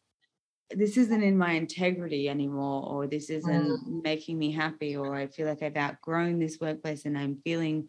this 0.71 0.97
isn't 0.97 1.23
in 1.23 1.37
my 1.37 1.53
integrity 1.53 2.29
anymore, 2.29 2.89
or 2.89 3.07
this 3.07 3.31
isn't 3.31 4.03
making 4.03 4.39
me 4.39 4.51
happy, 4.51 4.97
or 4.97 5.15
I 5.15 5.27
feel 5.27 5.47
like 5.47 5.63
I've 5.63 5.77
outgrown 5.77 6.39
this 6.39 6.59
workplace 6.61 7.05
and 7.05 7.19
I'm 7.19 7.37
feeling 7.45 7.89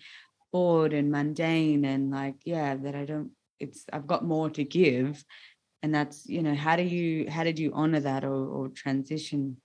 bored 0.51 0.93
and 0.93 1.11
mundane 1.11 1.85
and 1.85 2.11
like, 2.11 2.35
yeah, 2.45 2.75
that 2.75 2.95
I 2.95 3.05
don't 3.05 3.31
it's 3.59 3.85
I've 3.91 4.07
got 4.07 4.23
more 4.23 4.49
to 4.51 4.63
give. 4.63 5.23
And 5.81 5.93
that's, 5.93 6.27
you 6.27 6.41
know, 6.41 6.55
how 6.55 6.75
do 6.75 6.83
you 6.83 7.29
how 7.29 7.43
did 7.43 7.59
you 7.59 7.71
honor 7.73 8.01
that 8.01 8.23
or, 8.23 8.45
or 8.45 8.69
transition 8.69 9.57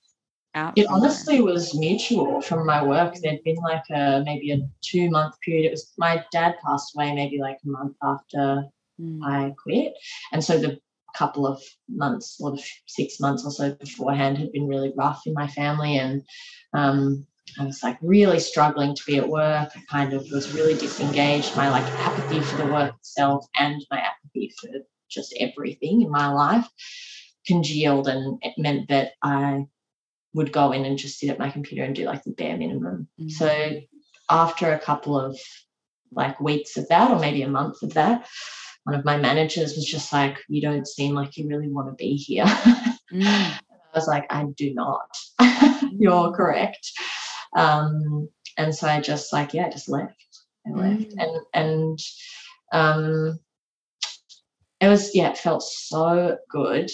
out? 0.54 0.76
it 0.76 0.86
honestly 0.88 1.40
was 1.40 1.74
mutual 1.74 2.40
from 2.40 2.66
my 2.66 2.82
work. 2.82 3.14
There'd 3.22 3.44
been 3.44 3.56
like 3.56 3.84
a 3.90 4.22
maybe 4.24 4.52
a 4.52 4.58
two 4.82 5.10
month 5.10 5.34
period. 5.40 5.66
It 5.66 5.70
was 5.72 5.92
my 5.98 6.24
dad 6.32 6.56
passed 6.64 6.94
away 6.94 7.14
maybe 7.14 7.38
like 7.38 7.58
a 7.64 7.68
month 7.68 7.96
after 8.02 8.70
Mm, 9.00 9.24
I 9.24 9.54
quit. 9.62 9.94
And 10.32 10.44
so 10.44 10.58
the 10.58 10.80
couple 11.14 11.44
of 11.44 11.60
months 11.88 12.38
or 12.40 12.52
the 12.52 12.62
six 12.86 13.18
months 13.18 13.44
or 13.44 13.50
so 13.50 13.74
beforehand 13.74 14.38
had 14.38 14.52
been 14.52 14.68
really 14.68 14.92
rough 14.96 15.22
in 15.26 15.34
my 15.34 15.48
family. 15.48 15.96
And 15.96 16.22
um, 16.72 17.26
I 17.58 17.64
was 17.64 17.82
like 17.82 17.98
really 18.00 18.38
struggling 18.38 18.94
to 18.94 19.02
be 19.06 19.16
at 19.16 19.28
work. 19.28 19.70
I 19.74 19.82
kind 19.88 20.12
of 20.12 20.24
was 20.30 20.52
really 20.52 20.74
disengaged. 20.74 21.56
My 21.56 21.68
like 21.68 21.84
apathy 21.84 22.40
for 22.40 22.56
the 22.58 22.72
work 22.72 22.94
itself 22.96 23.46
and 23.56 23.84
my 23.90 23.98
apathy 23.98 24.52
for 24.60 24.70
just 25.08 25.34
everything 25.40 26.02
in 26.02 26.10
my 26.10 26.28
life 26.28 26.68
congealed. 27.44 28.06
And 28.06 28.38
it 28.42 28.54
meant 28.56 28.88
that 28.88 29.12
I 29.22 29.66
would 30.34 30.52
go 30.52 30.72
in 30.72 30.84
and 30.84 30.98
just 30.98 31.18
sit 31.18 31.30
at 31.30 31.38
my 31.38 31.50
computer 31.50 31.82
and 31.84 31.94
do 31.94 32.04
like 32.04 32.22
the 32.24 32.32
bare 32.32 32.56
minimum. 32.56 33.08
mm, 33.20 33.30
So 33.30 33.80
after 34.30 34.72
a 34.72 34.78
couple 34.78 35.18
of 35.18 35.38
like 36.12 36.40
weeks 36.40 36.76
of 36.76 36.88
that, 36.88 37.10
or 37.10 37.18
maybe 37.18 37.42
a 37.42 37.48
month 37.48 37.82
of 37.82 37.94
that, 37.94 38.26
one 38.84 38.94
of 38.96 39.04
my 39.04 39.16
managers 39.16 39.74
was 39.76 39.84
just 39.84 40.12
like, 40.12 40.38
"You 40.48 40.60
don't 40.62 40.86
seem 40.86 41.14
like 41.14 41.36
you 41.36 41.48
really 41.48 41.68
want 41.68 41.88
to 41.88 41.94
be 41.94 42.14
here." 42.16 42.44
I 42.46 42.98
mm, 43.12 43.58
was 43.94 44.06
like, 44.08 44.26
"I 44.30 44.44
do 44.56 44.72
not. 44.74 45.08
You're 45.98 46.32
correct." 46.32 46.90
Um, 47.56 48.28
and 48.56 48.74
so 48.74 48.86
I 48.88 49.00
just 49.00 49.32
like, 49.32 49.54
yeah, 49.54 49.66
I 49.66 49.70
just 49.70 49.88
left. 49.88 50.14
I 50.66 50.70
left, 50.70 51.14
Mm. 51.16 51.18
and 51.18 51.40
and 51.54 51.98
um, 52.72 53.40
it 54.80 54.88
was 54.88 55.14
yeah, 55.14 55.30
it 55.30 55.38
felt 55.38 55.62
so 55.62 56.38
good. 56.50 56.90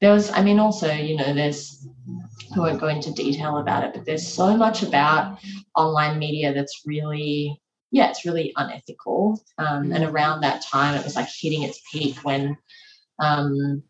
There 0.00 0.12
was, 0.12 0.30
I 0.30 0.42
mean, 0.42 0.58
also 0.58 0.92
you 0.92 1.16
know, 1.16 1.32
there's 1.32 1.86
I 2.54 2.58
won't 2.58 2.80
go 2.80 2.88
into 2.88 3.12
detail 3.12 3.58
about 3.58 3.84
it, 3.84 3.94
but 3.94 4.04
there's 4.04 4.26
so 4.26 4.56
much 4.56 4.82
about 4.82 5.38
online 5.74 6.18
media 6.18 6.54
that's 6.54 6.82
really, 6.86 7.60
yeah, 7.90 8.08
it's 8.10 8.24
really 8.24 8.52
unethical. 8.56 9.40
Um, 9.58 9.92
And 9.92 10.04
Mm. 10.04 10.12
around 10.12 10.40
that 10.40 10.62
time, 10.62 10.94
it 10.94 11.04
was 11.04 11.16
like 11.16 11.28
hitting 11.28 11.62
its 11.62 11.80
peak 11.92 12.16
when 12.24 12.56
um, 13.18 13.82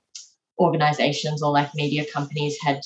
organizations 0.59 1.43
or 1.43 1.51
like 1.53 1.75
media 1.75 2.05
companies 2.13 2.57
had, 2.63 2.81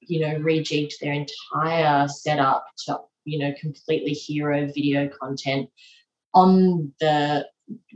you 0.00 0.20
know, 0.20 0.34
rejigged 0.36 0.98
their 1.00 1.12
entire 1.12 2.08
setup 2.08 2.66
to, 2.86 3.00
you 3.24 3.38
know, 3.38 3.54
completely 3.60 4.12
hero 4.12 4.66
video 4.66 5.08
content 5.08 5.68
on 6.34 6.92
the 7.00 7.46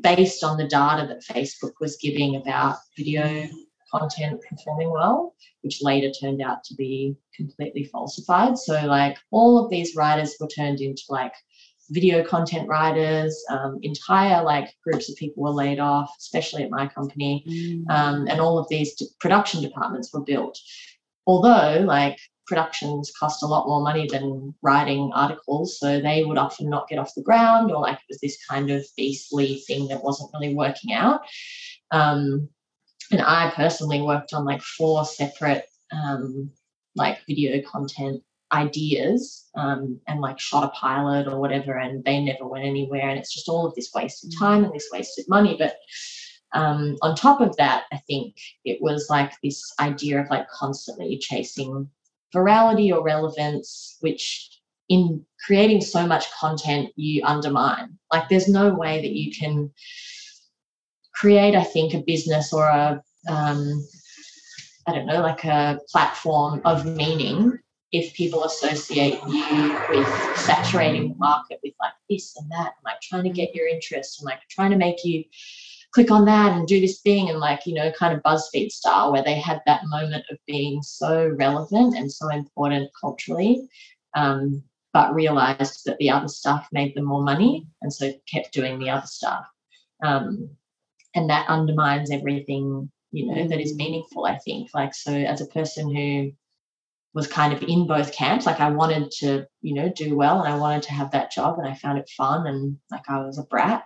based 0.03 0.43
on 0.43 0.57
the 0.57 0.67
data 0.69 1.07
that 1.07 1.23
Facebook 1.25 1.73
was 1.81 1.97
giving 1.97 2.37
about 2.37 2.77
video 2.97 3.49
content 3.91 4.41
performing 4.49 4.91
well, 4.91 5.34
which 5.62 5.82
later 5.82 6.11
turned 6.11 6.43
out 6.43 6.64
to 6.64 6.74
be 6.74 7.16
completely 7.34 7.84
falsified. 7.84 8.59
So, 8.59 8.74
like, 8.87 9.16
all 9.30 9.62
of 9.62 9.70
these 9.70 9.97
writers 9.97 10.37
were 10.41 10.49
turned 10.49 10.80
into 10.80 11.03
like 11.09 11.32
video 11.91 12.24
content 12.24 12.68
writers. 12.68 13.43
Um, 13.51 13.78
entire 13.82 14.43
like 14.43 14.74
groups 14.82 15.09
of 15.09 15.16
people 15.16 15.43
were 15.43 15.51
laid 15.51 15.78
off, 15.78 16.11
especially 16.18 16.64
at 16.64 16.70
my 16.70 16.89
company, 16.89 17.45
mm, 17.49 17.91
um, 17.91 18.26
and 18.28 18.41
all 18.41 18.59
of 18.59 18.68
these 18.68 18.95
d- 18.95 19.09
production 19.20 19.62
departments 19.62 20.12
were 20.12 20.24
built. 20.24 20.59
Although, 21.26 21.84
like, 21.84 22.18
productions 22.47 23.12
cost 23.18 23.43
a 23.43 23.47
lot 23.47 23.66
more 23.66 23.82
money 23.82 24.07
than 24.11 24.55
writing 24.62 25.11
articles, 25.14 25.78
so 25.78 26.01
they 26.01 26.24
would 26.24 26.39
often 26.39 26.70
not 26.70 26.89
get 26.89 26.99
off 26.99 27.14
the 27.14 27.22
ground, 27.22 27.70
or 27.72 27.80
like 27.80 27.97
it 27.97 28.05
was 28.09 28.20
this 28.20 28.39
kind 28.49 28.70
of 28.70 28.84
beastly 28.97 29.62
thing 29.66 29.89
that 29.89 30.03
wasn't 30.03 30.30
really 30.32 30.55
working 30.55 30.93
out. 30.93 31.22
Um, 31.91 32.49
and 33.11 33.21
I 33.21 33.53
personally 33.55 34.03
worked 34.03 34.33
on 34.33 34.45
like 34.45 34.63
four 34.63 35.05
separate 35.05 35.67
um, 35.93 36.51
like 36.95 37.19
video 37.27 37.63
content 37.63 38.23
ideas 38.53 39.49
um, 39.57 40.01
and 40.07 40.21
like 40.21 40.39
shot 40.39 40.65
a 40.65 40.69
pilot 40.69 41.27
or 41.27 41.41
whatever, 41.41 41.77
and 41.77 42.05
they 42.05 42.21
never 42.21 42.47
went 42.47 42.65
anywhere. 42.65 43.09
And 43.09 43.19
it's 43.19 43.35
just 43.35 43.49
all 43.49 43.67
of 43.67 43.75
this 43.75 43.91
wasted 43.95 44.33
time 44.39 44.65
and 44.65 44.75
this 44.75 44.89
wasted 44.93 45.27
money. 45.29 45.57
But 45.59 45.77
um, 46.55 46.97
on 47.03 47.15
top 47.15 47.41
of 47.41 47.57
that, 47.57 47.85
I 47.93 47.99
think 48.07 48.37
it 48.65 48.81
was 48.81 49.09
like 49.11 49.33
this 49.43 49.63
idea 49.81 50.21
of 50.21 50.31
like 50.31 50.49
constantly 50.49 51.19
chasing 51.19 51.89
virality 52.35 52.93
or 52.93 53.03
relevance, 53.03 53.99
which 54.01 54.51
in 54.89 55.25
creating 55.45 55.81
so 55.81 56.07
much 56.07 56.31
content 56.33 56.91
you 56.97 57.25
undermine. 57.25 57.99
Like 58.13 58.29
there's 58.29 58.49
no 58.49 58.73
way 58.73 59.01
that 59.01 59.13
you 59.13 59.33
can 59.33 59.71
create, 61.17 61.55
I 61.55 61.64
think, 61.64 61.95
a 61.95 62.03
business 62.07 62.53
or 62.53 62.67
a 62.67 63.03
um, 63.29 63.85
I 64.87 64.93
don't 64.93 65.07
know, 65.07 65.21
like 65.21 65.45
a 65.45 65.81
platform 65.91 66.61
of 66.64 66.87
meaning 66.87 67.59
if 67.93 68.14
people 68.14 68.45
associate 68.45 69.21
you 69.27 69.81
with 69.89 70.07
saturating 70.37 71.09
the 71.09 71.14
market 71.17 71.59
with 71.62 71.75
like 71.81 71.93
this 72.09 72.37
and 72.37 72.51
that, 72.51 72.75
like 72.85 73.01
trying 73.01 73.25
to 73.25 73.31
get 73.31 73.55
your 73.55 73.67
interest 73.67 74.21
and 74.21 74.27
like 74.27 74.41
trying 74.49 74.71
to 74.71 74.77
make 74.77 75.05
you 75.05 75.25
click 75.93 76.11
on 76.11 76.25
that 76.27 76.53
and 76.53 76.69
do 76.69 76.81
this 76.81 77.01
thing 77.01 77.31
and 77.31 77.39
like, 77.39 77.67
you 77.67 77.75
know, 77.75 77.91
kind 77.93 78.14
of 78.14 78.23
BuzzFeed 78.23 78.71
style 78.71 79.12
where 79.12 79.25
they 79.25 79.35
had 79.35 79.61
that 79.67 79.87
moment 79.87 80.25
of 80.31 80.39
being 80.47 80.83
so 80.83 81.29
relevant 81.39 81.97
and 81.97 82.12
so 82.12 82.29
important 82.29 82.91
culturally. 83.01 83.69
Um, 84.14 84.62
but 84.93 85.14
realized 85.14 85.85
that 85.85 85.99
the 85.99 86.09
other 86.09 86.29
stuff 86.29 86.69
made 86.73 86.95
them 86.95 87.05
more 87.05 87.23
money 87.23 87.67
and 87.83 87.93
so 87.93 88.12
kept 88.33 88.53
doing 88.53 88.79
the 88.79 88.89
other 88.89 89.07
stuff. 89.07 89.45
Um, 90.03 90.49
and 91.17 91.31
that 91.31 91.49
undermines 91.49 92.11
everything 92.11 92.91
you 93.11 93.27
know 93.27 93.49
that 93.49 93.61
is 93.61 93.75
meaningful 93.75 94.27
i 94.27 94.37
think. 94.39 94.69
Like 94.75 94.95
so 94.95 95.12
as 95.12 95.41
a 95.41 95.47
person 95.47 95.95
who 95.95 96.33
was 97.14 97.27
kind 97.27 97.53
of 97.55 97.62
in 97.62 97.87
both 97.87 98.12
camps 98.12 98.45
like 98.45 98.61
i 98.61 98.69
wanted 98.69 99.11
to 99.11 99.47
you 99.62 99.75
know 99.75 99.91
do 99.97 100.14
well 100.14 100.41
and 100.41 100.53
i 100.53 100.57
wanted 100.57 100.83
to 100.83 100.93
have 100.93 101.11
that 101.11 101.33
job 101.33 101.59
and 101.59 101.67
i 101.67 101.73
found 101.75 101.99
it 101.99 102.09
fun 102.11 102.47
and 102.47 102.77
like 102.91 103.09
i 103.09 103.19
was 103.19 103.39
a 103.39 103.45
brat 103.45 103.85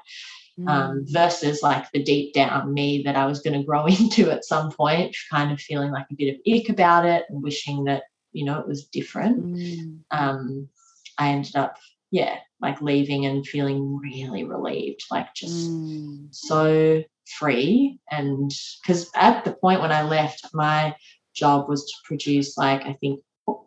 um, 0.67 0.99
mm, 0.99 1.13
versus 1.13 1.63
like 1.63 1.91
the 1.93 2.03
deep 2.03 2.35
down 2.35 2.75
me 2.75 3.03
that 3.05 3.15
i 3.15 3.25
was 3.25 3.41
going 3.41 3.59
to 3.59 3.65
grow 3.65 3.87
into 3.99 4.31
at 4.33 4.45
some 4.45 4.71
point 4.73 5.17
kind 5.31 5.53
of 5.53 5.61
feeling 5.61 5.93
like 5.93 6.07
a 6.11 6.17
bit 6.17 6.35
of 6.35 6.41
ick 6.53 6.69
about 6.69 7.07
it 7.07 7.25
and 7.29 7.41
wishing 7.41 7.85
that 7.85 8.03
you 8.33 8.45
know 8.45 8.59
it 8.59 8.67
was 8.67 8.87
different. 8.87 9.45
Mm, 9.45 10.01
um, 10.11 10.69
i 11.19 11.29
ended 11.29 11.55
up 11.55 11.77
yeah 12.11 12.37
like 12.61 12.83
leaving 12.83 13.27
and 13.27 13.47
feeling 13.47 13.97
really 13.97 14.43
relieved 14.43 15.05
like 15.11 15.33
just 15.35 15.71
mm. 15.71 16.27
so 16.33 17.03
free 17.39 17.99
and 18.11 18.51
because 18.83 19.11
at 19.15 19.45
the 19.45 19.53
point 19.53 19.81
when 19.81 19.93
i 19.93 20.03
left 20.03 20.49
my 20.55 20.95
job 21.35 21.69
was 21.69 21.85
to 21.85 21.95
produce 22.05 22.57
like 22.57 22.83
i 22.83 22.93
think 23.01 23.21
oh, 23.49 23.67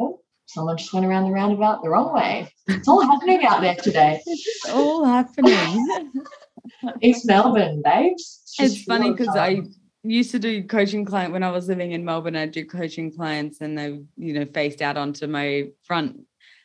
oh, 0.00 0.20
someone 0.46 0.76
just 0.76 0.92
went 0.92 1.06
around 1.06 1.24
the 1.24 1.30
roundabout 1.30 1.82
the 1.82 1.88
wrong 1.88 2.14
way 2.14 2.50
it's 2.66 2.88
all 2.88 3.02
happening 3.02 3.44
out 3.44 3.60
there 3.60 3.76
today 3.76 4.20
It's 4.26 4.70
all 4.70 5.04
happening. 5.04 6.12
East 7.02 7.26
Melbourne, 7.26 7.82
babes. 7.84 8.42
It's 8.44 8.56
just 8.56 8.86
funny 8.86 9.12
because. 9.12 9.34
I 9.34 9.62
used 10.04 10.30
to 10.30 10.38
do 10.38 10.62
coaching 10.64 11.04
client 11.04 11.32
when 11.32 11.42
I 11.42 11.50
was 11.50 11.68
living 11.68 11.92
in 11.92 12.04
Melbourne. 12.04 12.36
I'd 12.36 12.52
do 12.52 12.64
coaching 12.64 13.12
clients 13.12 13.60
and 13.60 13.76
they, 13.76 14.00
you 14.16 14.32
know, 14.32 14.46
faced 14.46 14.82
out 14.82 14.96
onto 14.96 15.26
my 15.26 15.68
front 15.84 16.20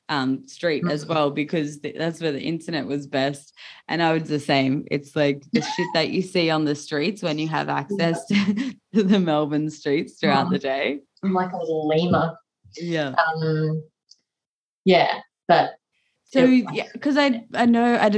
um, 0.10 0.45
street 0.47 0.84
as 0.89 1.06
Mhm. 1.06 1.10
well 1.10 1.32
because 1.32 1.80
th- 1.80 1.95
that's 1.97 2.22
where 2.22 2.32
the 2.32 2.41
internet 2.41 2.86
was 2.86 3.08
best. 3.08 3.54
And 3.88 4.01
I 4.04 4.14
was 4.14 4.24
the 4.28 4.39
same. 4.39 4.86
It's 4.91 5.16
like 5.16 5.43
the 5.54 5.62
shit 5.62 5.88
that 5.93 6.10
you 6.10 6.22
see 6.22 6.49
on 6.49 6.66
the 6.66 6.76
streets 6.76 7.24
when 7.24 7.39
you 7.39 7.47
have 7.47 7.70
access 7.70 8.26
to, 8.28 8.36
to 8.93 9.04
the 9.04 9.20
Melbourne 9.20 9.70
streets 9.70 10.20
throughout 10.20 10.49
the 10.49 10.60
day. 10.60 10.99
I'm 11.24 11.34
like 11.34 11.51
a 11.54 11.58
little 11.58 11.88
lemur. 11.88 12.38
Yeah. 12.78 13.16
Um, 13.41 13.84
yeah, 14.86 15.20
but 15.47 15.76
So 16.26 16.43
yeah, 16.43 16.88
because 16.93 17.16
I 17.18 17.45
I 17.54 17.66
know 17.66 17.95
I 17.95 18.10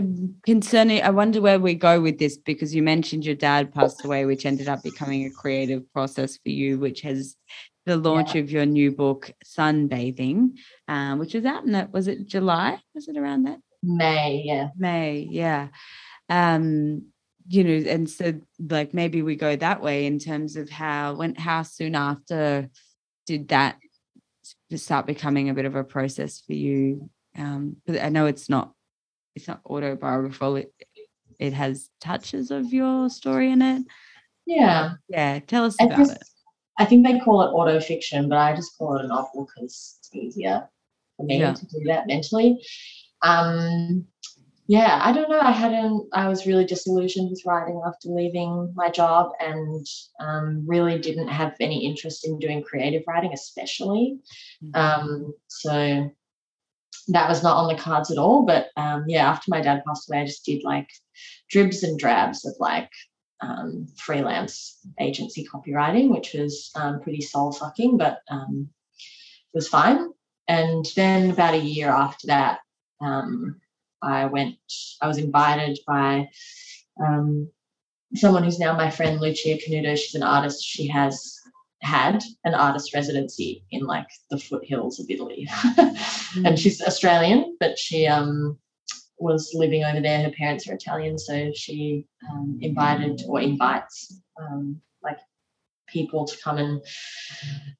concerning. 0.43 1.03
I 1.03 1.09
wonder 1.11 1.41
where 1.41 1.59
we 1.59 1.75
go 1.75 2.01
with 2.01 2.17
this 2.17 2.37
because 2.37 2.73
you 2.73 2.81
mentioned 2.81 3.25
your 3.25 3.35
dad 3.35 3.73
passed 3.73 4.03
away, 4.05 4.25
which 4.25 4.45
ended 4.45 4.67
up 4.69 4.81
becoming 4.83 5.25
a 5.25 5.29
creative 5.29 5.83
process 5.93 6.37
for 6.37 6.49
you, 6.49 6.79
which 6.79 7.01
has 7.01 7.35
the 7.85 7.97
launch 7.97 8.35
of 8.35 8.49
your 8.49 8.65
new 8.65 8.91
book, 8.91 9.31
Sunbathing, 9.45 10.57
um, 10.87 11.19
which 11.19 11.33
was 11.33 11.45
out 11.45 11.63
in 11.63 11.71
that 11.71 11.91
was 11.91 12.07
it 12.07 12.27
July? 12.27 12.79
Was 12.93 13.07
it 13.07 13.17
around 13.17 13.43
that 13.43 13.59
May, 13.85 14.41
yeah. 14.43 14.69
May? 14.77 15.27
Yeah. 15.29 15.67
Um, 16.29 17.07
you 17.47 17.63
know, 17.63 17.89
and 17.89 18.09
so 18.09 18.33
like 18.59 18.93
maybe 18.93 19.21
we 19.21 19.35
go 19.35 19.55
that 19.55 19.81
way 19.81 20.05
in 20.07 20.17
terms 20.17 20.55
of 20.55 20.69
how 20.69 21.13
when 21.13 21.35
how 21.35 21.61
soon 21.61 21.95
after 21.95 22.69
did 23.27 23.49
that 23.49 23.77
start 24.75 25.05
becoming 25.05 25.49
a 25.49 25.53
bit 25.53 25.65
of 25.65 25.75
a 25.75 25.83
process 25.83 26.41
for 26.41 26.53
you? 26.53 27.09
Um, 27.37 27.77
but 27.85 28.01
I 28.01 28.09
know 28.09 28.25
it's 28.25 28.49
not 28.49 28.73
it's 29.35 29.47
not 29.47 29.61
autobiographical. 29.65 30.55
It 30.55 30.73
it 31.37 31.53
has 31.53 31.89
touches 32.01 32.49
of 32.49 32.73
your 32.73 33.09
story 33.09 33.51
in 33.51 33.61
it. 33.61 33.83
Yeah. 34.47 34.93
Yeah, 35.09 35.39
tell 35.39 35.65
us 35.65 35.75
I 35.79 35.85
about 35.85 35.97
just, 35.97 36.11
it. 36.13 36.23
I 36.79 36.85
think 36.85 37.05
they 37.05 37.19
call 37.19 37.41
it 37.43 37.51
auto 37.51 37.79
fiction, 37.79 38.27
but 38.29 38.37
I 38.37 38.55
just 38.55 38.77
call 38.77 38.97
it 38.97 39.05
a 39.05 39.07
novel 39.07 39.47
because 39.47 39.97
it's 39.99 40.09
easier 40.13 40.67
for 41.17 41.25
me 41.25 41.39
Yeah. 41.39 41.53
to 41.53 41.65
do 41.65 41.81
that 41.85 42.07
mentally. 42.07 42.59
Um, 43.21 44.07
yeah, 44.67 44.99
I 45.03 45.11
don't 45.11 45.29
know. 45.29 45.39
I 45.39 45.51
hadn't, 45.51 46.07
I 46.13 46.27
was 46.27 46.47
really 46.47 46.65
disillusioned 46.65 47.29
with 47.29 47.43
writing 47.45 47.81
after 47.85 48.09
leaving 48.09 48.73
my 48.75 48.89
job 48.89 49.31
and 49.39 49.85
um, 50.19 50.63
really 50.65 50.97
didn't 50.97 51.27
have 51.27 51.55
any 51.59 51.85
interest 51.85 52.25
in 52.25 52.39
doing 52.39 52.63
creative 52.63 53.03
writing, 53.07 53.31
especially. 53.31 54.17
Mm. 54.63 54.75
Um, 54.75 55.33
so 55.47 56.09
that 57.09 57.29
was 57.29 57.43
not 57.43 57.57
on 57.57 57.67
the 57.67 57.79
cards 57.79 58.09
at 58.09 58.17
all. 58.17 58.43
But 58.43 58.69
um, 58.75 59.05
yeah, 59.07 59.29
after 59.29 59.45
my 59.49 59.61
dad 59.61 59.83
passed 59.85 60.09
away, 60.09 60.21
I 60.21 60.25
just 60.25 60.45
did 60.45 60.63
like 60.63 60.89
dribs 61.49 61.83
and 61.83 61.99
drabs 61.99 62.43
of 62.45 62.55
like 62.59 62.89
um, 63.41 63.87
freelance 63.97 64.79
agency 64.99 65.45
copywriting, 65.45 66.09
which 66.09 66.33
was 66.33 66.71
um, 66.75 67.01
pretty 67.01 67.21
soul 67.21 67.51
sucking, 67.51 67.97
but 67.97 68.19
um, 68.29 68.69
it 69.53 69.57
was 69.57 69.67
fine. 69.67 70.09
And 70.47 70.85
then 70.95 71.31
about 71.31 71.55
a 71.55 71.59
year 71.59 71.89
after 71.89 72.27
that, 72.27 72.59
um, 73.01 73.59
I 74.01 74.25
went, 74.25 74.57
I 75.01 75.07
was 75.07 75.17
invited 75.17 75.79
by 75.87 76.29
um, 77.03 77.49
someone 78.13 78.43
who's 78.43 78.59
now 78.59 78.75
my 78.75 78.91
friend, 78.91 79.19
Lucia 79.19 79.57
Canuto. 79.57 79.97
She's 79.97 80.15
an 80.15 80.23
artist. 80.23 80.63
She 80.63 80.87
has 80.87 81.39
had 81.81 82.23
an 82.43 82.53
artist 82.53 82.93
residency 82.93 83.63
in 83.71 83.85
like 83.85 84.07
the 84.29 84.37
foothills 84.37 84.99
of 84.99 85.09
Italy. 85.09 85.47
and 86.45 86.57
she's 86.59 86.81
Australian, 86.81 87.57
but 87.59 87.77
she 87.77 88.07
um, 88.07 88.57
was 89.17 89.51
living 89.53 89.83
over 89.83 90.01
there. 90.01 90.23
Her 90.23 90.31
parents 90.31 90.67
are 90.67 90.73
Italian, 90.73 91.17
so 91.17 91.51
she 91.53 92.07
um, 92.31 92.59
invited 92.61 93.23
or 93.27 93.39
invites 93.39 94.19
um, 94.39 94.81
like 95.03 95.19
people 95.95 96.25
to 96.25 96.37
come 96.43 96.57
and 96.57 96.81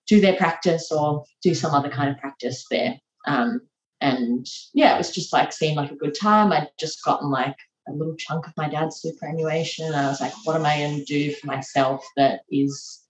do 0.07 0.22
their 0.22 0.38
practice 0.38 0.91
or 0.91 1.26
do 1.43 1.53
some 1.53 1.74
other 1.74 1.89
kind 1.89 2.09
of 2.09 2.18
practice 2.18 2.66
there. 2.72 2.95
Um, 3.28 3.59
and 4.01 4.47
yeah, 4.74 4.95
it 4.95 4.97
was 4.97 5.11
just 5.11 5.34
like 5.34 5.51
seemed 5.51 5.78
like 5.78 5.91
a 5.91 6.03
good 6.03 6.16
time. 6.20 6.51
I'd 6.51 6.70
just 6.80 7.03
gotten 7.03 7.30
like 7.30 7.57
a 7.88 7.91
little 7.91 8.16
chunk 8.16 8.47
of 8.47 8.53
my 8.57 8.70
dad's 8.70 9.01
superannuation. 9.01 9.86
And 9.86 9.95
I 9.95 10.07
was 10.07 10.22
like, 10.22 10.34
what 10.45 10.55
am 10.55 10.66
I 10.66 10.78
going 10.78 10.99
to 10.99 11.05
do 11.05 11.34
for 11.34 11.47
myself 11.47 12.05
that 12.16 12.41
is 12.49 13.01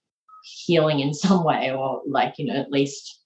healing 0.44 1.00
in 1.00 1.14
some 1.14 1.44
way, 1.44 1.72
or 1.72 2.02
like 2.06 2.34
you 2.38 2.46
know 2.46 2.60
at 2.60 2.70
least 2.70 3.20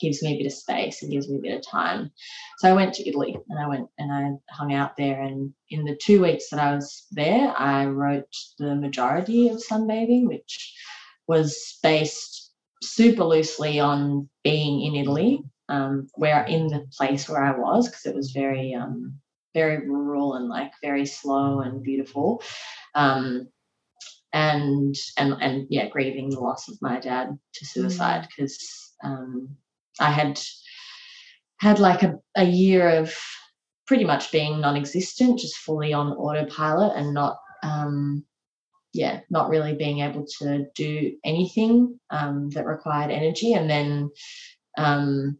gives 0.00 0.22
me 0.22 0.34
a 0.34 0.38
bit 0.38 0.46
of 0.46 0.52
space 0.52 1.02
and 1.02 1.12
gives 1.12 1.28
me 1.28 1.38
a 1.38 1.42
bit 1.42 1.56
of 1.56 1.66
time. 1.66 2.10
So 2.58 2.68
I 2.68 2.74
went 2.74 2.94
to 2.94 3.08
Italy 3.08 3.36
and 3.48 3.58
I 3.58 3.68
went 3.68 3.88
and 3.98 4.12
I 4.12 4.54
hung 4.54 4.72
out 4.72 4.96
there. 4.96 5.20
And 5.20 5.52
in 5.68 5.84
the 5.84 5.96
two 5.96 6.22
weeks 6.22 6.50
that 6.50 6.60
I 6.60 6.74
was 6.74 7.06
there, 7.10 7.54
I 7.56 7.86
wrote 7.86 8.34
the 8.58 8.74
majority 8.74 9.48
of 9.48 9.62
Sunbathing, 9.62 10.26
which 10.26 10.74
was 11.26 11.78
based 11.82 12.52
super 12.82 13.24
loosely 13.24 13.78
on 13.80 14.28
being 14.42 14.82
in 14.82 15.00
Italy, 15.00 15.42
um, 15.68 16.08
where 16.14 16.44
in 16.44 16.68
the 16.68 16.86
place 16.96 17.28
where 17.28 17.42
I 17.42 17.56
was, 17.56 17.88
because 17.88 18.06
it 18.06 18.14
was 18.14 18.32
very, 18.32 18.74
um, 18.74 19.18
very 19.54 19.88
rural 19.88 20.34
and 20.34 20.48
like 20.48 20.72
very 20.82 21.06
slow 21.06 21.60
and 21.60 21.82
beautiful. 21.82 22.42
Um, 22.94 23.48
and 24.32 24.94
and 25.16 25.34
and 25.40 25.66
yeah, 25.70 25.88
grieving 25.88 26.30
the 26.30 26.40
loss 26.40 26.68
of 26.68 26.80
my 26.80 27.00
dad 27.00 27.36
to 27.54 27.66
suicide 27.66 28.28
because 28.28 28.92
um, 29.02 29.56
I 29.98 30.10
had 30.10 30.40
had 31.58 31.78
like 31.78 32.02
a, 32.02 32.18
a 32.36 32.44
year 32.44 32.88
of 32.88 33.14
pretty 33.86 34.04
much 34.04 34.32
being 34.32 34.60
non-existent, 34.60 35.38
just 35.38 35.56
fully 35.56 35.92
on 35.92 36.12
autopilot 36.12 36.96
and 36.96 37.12
not 37.12 37.36
um, 37.62 38.24
yeah, 38.92 39.20
not 39.30 39.50
really 39.50 39.74
being 39.74 40.00
able 40.00 40.26
to 40.40 40.66
do 40.74 41.16
anything 41.24 41.98
um, 42.10 42.50
that 42.50 42.66
required 42.66 43.10
energy. 43.10 43.54
And 43.54 43.68
then 43.68 44.10
um, 44.78 45.38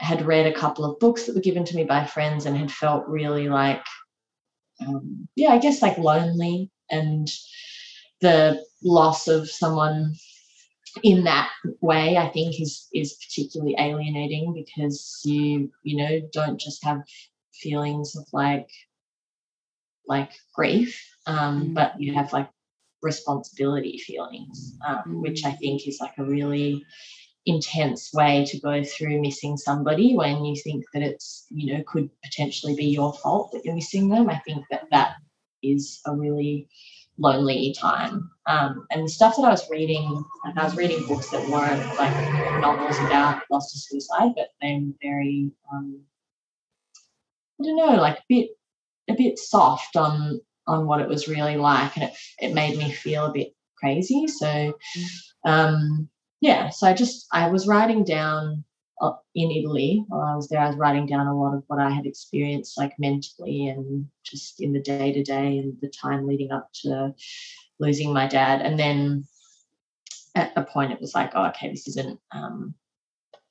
had 0.00 0.26
read 0.26 0.46
a 0.46 0.58
couple 0.58 0.84
of 0.84 0.98
books 0.98 1.24
that 1.24 1.34
were 1.34 1.40
given 1.40 1.64
to 1.64 1.76
me 1.76 1.84
by 1.84 2.04
friends 2.04 2.46
and 2.46 2.56
had 2.56 2.70
felt 2.70 3.06
really 3.06 3.48
like 3.48 3.84
um, 4.80 5.28
yeah, 5.36 5.50
I 5.50 5.58
guess 5.58 5.82
like 5.82 5.98
lonely 5.98 6.70
and 6.90 7.28
the 8.20 8.62
loss 8.82 9.28
of 9.28 9.48
someone 9.48 10.14
in 11.02 11.24
that 11.24 11.50
way 11.80 12.16
i 12.16 12.28
think 12.30 12.60
is 12.60 12.88
is 12.94 13.14
particularly 13.14 13.74
alienating 13.78 14.52
because 14.54 15.20
you 15.24 15.70
you 15.82 15.96
know 15.96 16.20
don't 16.32 16.60
just 16.60 16.84
have 16.84 17.02
feelings 17.54 18.16
of 18.16 18.26
like 18.32 18.68
like 20.06 20.32
grief 20.54 21.04
um 21.26 21.70
Mm. 21.70 21.74
but 21.74 22.00
you 22.00 22.14
have 22.14 22.32
like 22.32 22.48
responsibility 23.02 23.98
feelings 23.98 24.74
um, 24.86 25.20
which 25.22 25.44
i 25.44 25.52
think 25.52 25.86
is 25.86 25.98
like 26.00 26.14
a 26.18 26.24
really 26.24 26.84
intense 27.46 28.12
way 28.14 28.44
to 28.46 28.60
go 28.60 28.84
through 28.84 29.20
missing 29.20 29.56
somebody 29.56 30.16
when 30.16 30.44
you 30.44 30.56
think 30.62 30.84
that 30.94 31.02
it's 31.02 31.46
you 31.50 31.74
know 31.74 31.82
could 31.86 32.10
potentially 32.24 32.76
be 32.76 32.86
your 32.86 33.12
fault 33.14 33.52
that 33.52 33.64
you're 33.64 33.74
missing 33.74 34.08
them 34.08 34.28
i 34.30 34.38
think 34.46 34.64
that 34.70 34.84
that 34.92 35.14
is 35.62 36.00
a 36.06 36.14
really 36.14 36.68
lonely 37.18 37.74
time. 37.78 38.30
Um, 38.46 38.86
and 38.90 39.04
the 39.04 39.08
stuff 39.08 39.36
that 39.36 39.42
I 39.42 39.50
was 39.50 39.68
reading, 39.70 40.24
I 40.56 40.64
was 40.64 40.76
reading 40.76 41.06
books 41.06 41.30
that 41.30 41.48
weren't 41.48 41.84
like 41.98 42.60
novels 42.60 42.98
about 42.98 43.42
loss 43.50 43.72
to 43.72 43.78
suicide, 43.78 44.32
but 44.36 44.48
they 44.60 44.74
were 44.74 44.92
very, 45.02 45.50
um, 45.72 46.00
I 47.60 47.64
don't 47.64 47.76
know, 47.76 48.00
like 48.00 48.18
a 48.18 48.24
bit, 48.28 48.50
a 49.08 49.14
bit 49.14 49.38
soft 49.38 49.96
on 49.96 50.40
on 50.68 50.86
what 50.86 51.00
it 51.00 51.08
was 51.08 51.28
really 51.28 51.56
like, 51.56 51.96
and 51.96 52.04
it 52.04 52.16
it 52.40 52.54
made 52.54 52.78
me 52.78 52.90
feel 52.90 53.26
a 53.26 53.32
bit 53.32 53.54
crazy. 53.76 54.26
So, 54.26 54.76
um, 55.44 56.08
yeah, 56.40 56.70
so 56.70 56.86
I 56.86 56.92
just 56.92 57.26
I 57.32 57.48
was 57.48 57.66
writing 57.66 58.04
down 58.04 58.64
uh, 59.00 59.12
in 59.34 59.50
Italy 59.50 60.04
while 60.08 60.22
I 60.22 60.36
was 60.36 60.48
there. 60.48 60.60
I 60.60 60.68
was 60.68 60.76
writing 60.76 61.06
down 61.06 61.26
a 61.26 61.38
lot 61.38 61.54
of 61.54 61.64
what 61.68 61.80
I 61.80 61.90
had 61.90 62.06
experienced, 62.06 62.78
like 62.78 62.94
mentally 62.98 63.68
and 63.68 64.06
just 64.24 64.60
in 64.60 64.72
the 64.72 64.80
day 64.80 65.04
to 65.04 65.14
day 65.14 65.58
and 65.58 65.68
the 65.72 65.80
time 65.82 66.18
leading 66.18 66.44
up 66.52 66.62
to 66.82 67.12
losing 67.78 68.12
my 68.12 68.26
dad. 68.26 68.60
And 68.62 68.78
then 68.78 69.24
at 70.34 70.52
a 70.56 70.62
point, 70.62 70.92
it 70.92 71.00
was 71.00 71.14
like, 71.14 71.32
oh, 71.34 71.46
okay, 71.46 71.70
this 71.70 71.86
isn't. 71.88 72.18
Um, 72.32 72.74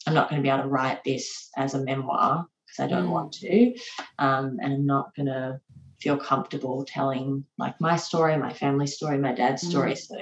I'm 0.07 0.13
not 0.13 0.29
going 0.29 0.41
to 0.41 0.43
be 0.43 0.49
able 0.49 0.63
to 0.63 0.69
write 0.69 1.03
this 1.03 1.49
as 1.57 1.73
a 1.73 1.83
memoir 1.83 2.45
because 2.65 2.83
I 2.83 2.87
don't 2.87 3.07
Mm. 3.07 3.11
want 3.11 3.33
to, 3.33 3.75
um, 4.19 4.57
and 4.61 4.73
I'm 4.73 4.85
not 4.85 5.15
going 5.15 5.27
to 5.27 5.59
feel 5.99 6.17
comfortable 6.17 6.85
telling 6.85 7.45
like 7.57 7.79
my 7.79 7.95
story, 7.95 8.37
my 8.37 8.53
family 8.53 8.87
story, 8.87 9.17
my 9.17 9.33
dad's 9.33 9.63
Mm. 9.63 9.69
story. 9.69 9.95
So, 9.95 10.15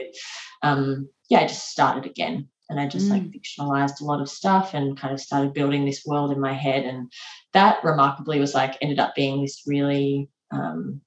um, 0.64 1.10
yeah, 1.30 1.40
I 1.42 1.48
just 1.48 1.70
started 1.70 2.06
again 2.06 2.50
and 2.70 2.80
I 2.80 2.88
just 2.88 3.10
like 3.10 3.24
fictionalized 3.24 4.02
a 4.02 4.06
lot 4.06 4.22
of 4.22 4.30
stuff 4.30 4.74
and 4.74 4.98
kind 4.98 5.14
of 5.14 5.20
started 5.20 5.54
building 5.54 5.86
this 5.86 6.04
world 6.06 6.32
in 6.32 6.40
my 6.40 6.54
head. 6.54 6.86
And 6.86 7.12
that 7.54 7.84
remarkably 7.84 8.40
was 8.40 8.54
like 8.54 8.78
ended 8.82 9.00
up 9.00 9.14
being 9.16 9.42
this 9.42 9.64
really, 9.68 10.30
um, 10.52 11.02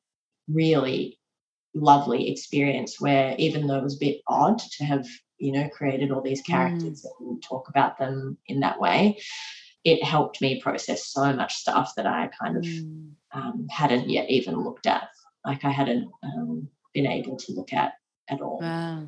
really 0.48 1.18
lovely 1.74 2.30
experience 2.30 3.00
where 3.00 3.34
even 3.38 3.66
though 3.66 3.76
it 3.78 3.82
was 3.82 3.96
a 3.96 4.00
bit 4.06 4.20
odd 4.28 4.58
to 4.58 4.84
have, 4.84 5.06
you 5.38 5.52
know, 5.52 5.68
created 5.70 6.10
all 6.12 6.22
these 6.22 6.40
characters 6.42 7.04
and 7.20 7.42
talk 7.42 7.68
about 7.68 7.98
them 7.98 8.38
in 8.46 8.60
that 8.60 8.80
way, 8.80 9.18
it 9.84 10.02
helped 10.02 10.40
me 10.40 10.60
process 10.60 11.06
so 11.06 11.32
much 11.32 11.54
stuff 11.54 11.92
that 11.96 12.06
I 12.06 12.28
kind 12.40 12.56
of 12.56 12.64
Mm. 12.64 13.10
um, 13.32 13.66
hadn't 13.70 14.08
yet 14.08 14.28
even 14.30 14.62
looked 14.62 14.86
at. 14.86 15.08
like 15.44 15.64
I 15.64 15.70
hadn't 15.70 16.10
um, 16.24 16.68
been 16.92 17.06
able 17.06 17.36
to 17.36 17.52
look 17.52 17.72
at 17.72 17.92
at 18.28 18.40
all. 18.40 18.58
Wow. 18.60 19.06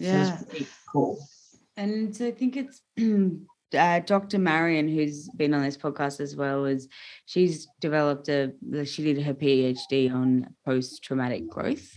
So 0.00 0.02
it 0.02 0.18
was 0.18 0.44
pretty 0.48 0.66
cool. 0.92 1.18
And 1.76 2.14
so 2.14 2.26
I 2.26 2.30
think 2.30 2.56
it's 2.56 2.82
uh, 3.76 4.00
Dr. 4.00 4.38
Marion, 4.38 4.88
who's 4.88 5.28
been 5.30 5.54
on 5.54 5.62
this 5.62 5.76
podcast 5.76 6.20
as 6.20 6.36
well, 6.36 6.64
is 6.64 6.88
she's 7.26 7.68
developed 7.80 8.28
a 8.28 8.52
she 8.84 9.02
did 9.02 9.22
her 9.22 9.34
PhD 9.34 10.12
on 10.12 10.54
post 10.64 11.02
traumatic 11.02 11.48
growth 11.48 11.88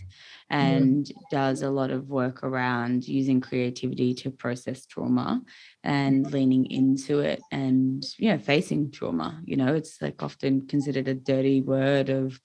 and 0.50 1.10
does 1.30 1.62
a 1.62 1.70
lot 1.70 1.90
of 1.90 2.08
work 2.08 2.42
around 2.42 3.06
using 3.06 3.40
creativity 3.40 4.12
to 4.14 4.30
process 4.30 4.84
trauma 4.84 5.40
and 5.84 6.30
leaning 6.32 6.66
into 6.70 7.20
it 7.20 7.40
and 7.52 8.04
yeah 8.18 8.36
facing 8.36 8.90
trauma 8.90 9.40
you 9.44 9.56
know 9.56 9.74
it's 9.74 10.02
like 10.02 10.22
often 10.24 10.66
considered 10.66 11.06
a 11.06 11.14
dirty 11.14 11.62
word 11.62 12.08
of 12.10 12.38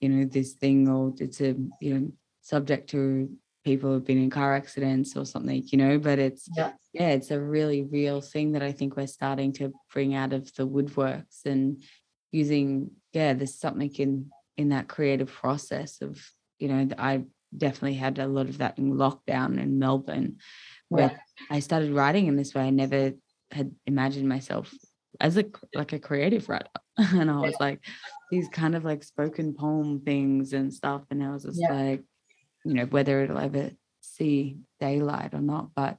you 0.00 0.08
know 0.08 0.24
this 0.24 0.54
thing 0.54 0.88
or 0.88 1.14
it's 1.18 1.40
a 1.40 1.54
you 1.80 1.94
know 1.98 2.12
subject 2.40 2.90
to 2.90 3.30
people 3.64 3.90
who've 3.90 4.04
been 4.04 4.22
in 4.22 4.30
car 4.30 4.54
accidents 4.54 5.16
or 5.16 5.24
something 5.24 5.62
you 5.66 5.78
know 5.78 5.98
but 5.98 6.18
it's 6.18 6.48
Yeah. 6.56 6.72
yeah 6.92 7.10
it's 7.10 7.30
a 7.30 7.40
really 7.40 7.82
real 7.82 8.20
thing 8.20 8.52
that 8.52 8.62
i 8.62 8.72
think 8.72 8.96
we're 8.96 9.06
starting 9.06 9.52
to 9.54 9.72
bring 9.92 10.14
out 10.14 10.32
of 10.32 10.52
the 10.54 10.66
woodworks 10.66 11.44
and 11.46 11.82
using 12.32 12.90
yeah 13.12 13.32
there's 13.34 13.54
something 13.58 13.92
in 13.96 14.30
in 14.56 14.70
that 14.70 14.88
creative 14.88 15.30
process 15.32 16.00
of 16.02 16.20
you 16.58 16.68
know 16.68 16.88
i 16.98 17.22
definitely 17.56 17.94
had 17.94 18.18
a 18.18 18.26
lot 18.26 18.48
of 18.48 18.58
that 18.58 18.78
in 18.78 18.94
lockdown 18.94 19.60
in 19.60 19.78
melbourne 19.78 20.38
where 20.88 21.10
Yeah. 21.12 21.18
i 21.50 21.60
started 21.60 21.92
writing 21.92 22.26
in 22.26 22.36
this 22.36 22.54
way 22.54 22.62
i 22.62 22.70
never 22.70 23.12
had 23.50 23.72
imagined 23.86 24.28
myself 24.28 24.72
as 25.20 25.36
a 25.36 25.44
like 25.74 25.92
a 25.92 25.98
creative 25.98 26.48
writer 26.48 26.70
and 26.96 27.30
i 27.30 27.38
was 27.40 27.54
like 27.60 27.80
these 28.30 28.48
kind 28.48 28.74
of 28.74 28.84
like 28.84 29.04
spoken 29.04 29.52
poem 29.54 30.00
things 30.00 30.52
and 30.54 30.72
stuff 30.72 31.02
and 31.10 31.22
i 31.22 31.30
was 31.30 31.44
just 31.44 31.60
Yeah. 31.60 31.72
like 31.72 32.02
you 32.64 32.74
know 32.74 32.84
whether 32.86 33.22
it'll 33.22 33.38
ever 33.38 33.70
see 34.00 34.58
daylight 34.80 35.34
or 35.34 35.40
not 35.40 35.70
but 35.74 35.98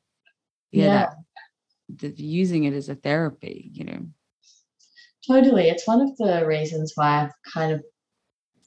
yeah, 0.71 0.85
Yeah. 0.85 0.91
that 0.91 1.15
the, 2.15 2.23
using 2.23 2.63
it 2.65 2.73
as 2.73 2.89
a 2.89 2.95
therapy 2.95 3.69
you 3.73 3.83
know 3.85 4.05
Totally. 5.25 5.69
It's 5.69 5.87
one 5.87 6.01
of 6.01 6.15
the 6.17 6.45
reasons 6.45 6.93
why 6.95 7.23
I've 7.23 7.53
kind 7.53 7.71
of, 7.71 7.83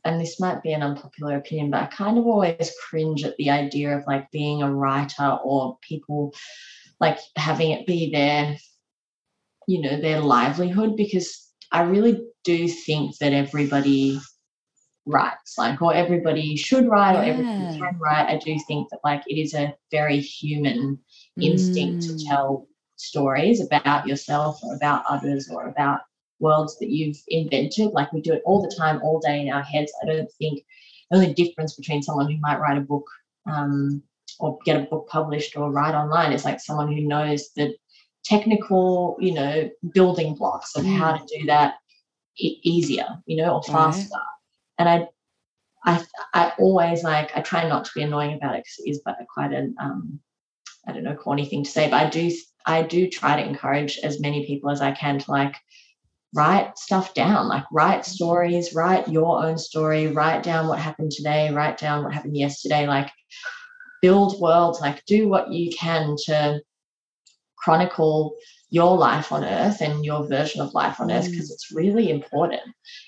and 0.04 0.20
this 0.20 0.40
might 0.40 0.62
be 0.62 0.72
an 0.72 0.82
unpopular 0.82 1.36
opinion, 1.36 1.70
but 1.70 1.82
I 1.82 1.86
kind 1.86 2.16
of 2.16 2.26
always 2.26 2.72
cringe 2.88 3.24
at 3.24 3.36
the 3.36 3.50
idea 3.50 3.96
of 3.96 4.04
like 4.06 4.30
being 4.30 4.62
a 4.62 4.72
writer 4.72 5.38
or 5.44 5.78
people 5.82 6.32
like 6.98 7.18
having 7.36 7.72
it 7.72 7.86
be 7.86 8.10
their, 8.10 8.56
you 9.68 9.82
know, 9.82 10.00
their 10.00 10.20
livelihood 10.20 10.96
because 10.96 11.52
I 11.72 11.82
really 11.82 12.22
do 12.44 12.68
think 12.68 13.18
that 13.18 13.34
everybody 13.34 14.18
writes, 15.06 15.56
like, 15.56 15.80
or 15.80 15.94
everybody 15.94 16.56
should 16.56 16.88
write 16.88 17.16
or 17.16 17.22
everybody 17.22 17.78
can 17.78 17.98
write. 17.98 18.28
I 18.28 18.38
do 18.38 18.58
think 18.66 18.88
that 18.90 19.00
like 19.04 19.22
it 19.26 19.40
is 19.40 19.54
a 19.54 19.74
very 19.90 20.18
human 20.20 20.98
instinct 21.40 22.02
Mm. 22.02 22.18
to 22.18 22.26
tell 22.26 22.66
stories 22.96 23.60
about 23.60 24.06
yourself 24.06 24.58
or 24.64 24.74
about 24.74 25.04
others 25.08 25.48
or 25.50 25.68
about 25.68 26.00
worlds 26.40 26.78
that 26.78 26.90
you've 26.90 27.16
invented. 27.28 27.92
Like 27.92 28.12
we 28.12 28.20
do 28.20 28.32
it 28.32 28.42
all 28.44 28.60
the 28.62 28.74
time, 28.76 29.00
all 29.02 29.20
day 29.20 29.40
in 29.40 29.52
our 29.52 29.62
heads. 29.62 29.92
I 30.02 30.06
don't 30.06 30.30
think 30.38 30.64
the 31.10 31.16
only 31.16 31.34
difference 31.34 31.74
between 31.74 32.02
someone 32.02 32.30
who 32.30 32.38
might 32.40 32.58
write 32.60 32.78
a 32.78 32.82
book 32.82 33.06
um, 33.46 34.02
or 34.40 34.58
get 34.64 34.76
a 34.76 34.84
book 34.86 35.08
published 35.08 35.56
or 35.56 35.70
write 35.70 35.94
online 35.94 36.32
is 36.32 36.44
like 36.44 36.60
someone 36.60 36.92
who 36.92 37.00
knows 37.02 37.50
the 37.54 37.74
technical, 38.24 39.16
you 39.20 39.32
know, 39.32 39.70
building 39.92 40.34
blocks 40.34 40.74
of 40.76 40.84
how 40.84 41.12
to 41.16 41.24
do 41.38 41.46
that 41.46 41.74
easier, 42.38 43.06
you 43.26 43.36
know, 43.36 43.54
or 43.54 43.62
faster. 43.62 44.18
And 44.78 44.88
I, 44.88 45.08
I, 45.84 46.04
I 46.34 46.52
always 46.58 47.02
like 47.02 47.36
I 47.36 47.40
try 47.40 47.68
not 47.68 47.84
to 47.84 47.90
be 47.94 48.02
annoying 48.02 48.34
about 48.34 48.56
it 48.56 48.64
because 48.64 48.84
it 48.84 48.90
is 48.90 49.00
but 49.04 49.16
quite 49.32 49.52
an 49.52 49.74
um, 49.80 50.20
I 50.86 50.92
don't 50.92 51.04
know 51.04 51.14
corny 51.14 51.46
thing 51.46 51.64
to 51.64 51.70
say, 51.70 51.88
but 51.90 52.04
I 52.04 52.10
do 52.10 52.30
I 52.66 52.82
do 52.82 53.08
try 53.08 53.40
to 53.40 53.48
encourage 53.48 53.98
as 53.98 54.20
many 54.20 54.46
people 54.46 54.70
as 54.70 54.80
I 54.80 54.92
can 54.92 55.18
to 55.18 55.30
like 55.30 55.56
write 56.34 56.78
stuff 56.78 57.14
down, 57.14 57.48
like 57.48 57.64
write 57.72 58.04
stories, 58.04 58.74
write 58.74 59.08
your 59.08 59.44
own 59.44 59.58
story, 59.58 60.08
write 60.08 60.42
down 60.42 60.68
what 60.68 60.78
happened 60.78 61.12
today, 61.12 61.52
write 61.52 61.78
down 61.78 62.04
what 62.04 62.12
happened 62.12 62.36
yesterday, 62.36 62.86
like 62.86 63.10
build 64.02 64.40
worlds, 64.40 64.80
like 64.80 65.04
do 65.06 65.28
what 65.28 65.50
you 65.52 65.72
can 65.76 66.16
to 66.26 66.60
chronicle 67.56 68.36
your 68.70 68.96
life 68.96 69.32
on 69.32 69.44
earth 69.44 69.80
and 69.80 70.04
your 70.04 70.26
version 70.28 70.60
of 70.60 70.74
life 70.74 71.00
on 71.00 71.10
earth 71.10 71.30
because 71.30 71.50
it's 71.50 71.72
really 71.72 72.10
important. 72.10 72.62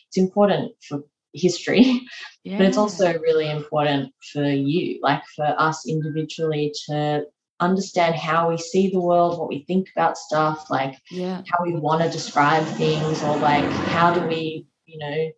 It's 0.09 0.17
important 0.17 0.73
for 0.89 1.03
history, 1.35 2.01
but 2.45 2.67
it's 2.67 2.79
also 2.79 3.19
really 3.21 3.51
important 3.51 4.13
for 4.33 4.45
you, 4.45 4.99
like 5.03 5.23
for 5.37 5.55
us 5.59 5.87
individually 5.87 6.73
to 6.87 7.25
understand 7.61 8.15
how 8.15 8.49
we 8.49 8.57
see 8.57 8.91
the 8.91 9.01
world, 9.01 9.39
what 9.39 9.49
we 9.49 9.65
think 9.65 9.89
about 9.97 10.17
stuff, 10.17 10.71
like 10.71 10.97
yeah 11.11 11.43
how 11.51 11.65
we 11.65 11.75
want 11.75 12.03
to 12.03 12.11
describe 12.11 12.65
things, 12.77 13.23
or 13.23 13.37
like 13.37 13.69
how 13.91 14.13
do 14.13 14.27
we, 14.27 14.67
you 14.87 14.99
know, 14.99 15.31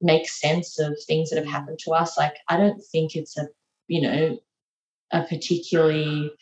make 0.00 0.28
sense 0.28 0.78
of 0.78 0.96
things 1.06 1.30
that 1.30 1.36
have 1.36 1.46
happened 1.46 1.78
to 1.80 1.92
us. 1.92 2.16
Like, 2.16 2.34
I 2.48 2.56
don't 2.56 2.82
think 2.92 3.14
it's 3.16 3.36
a, 3.36 3.48
you 3.88 4.00
know, 4.02 4.38
a 5.12 5.22
particularly 5.24 6.32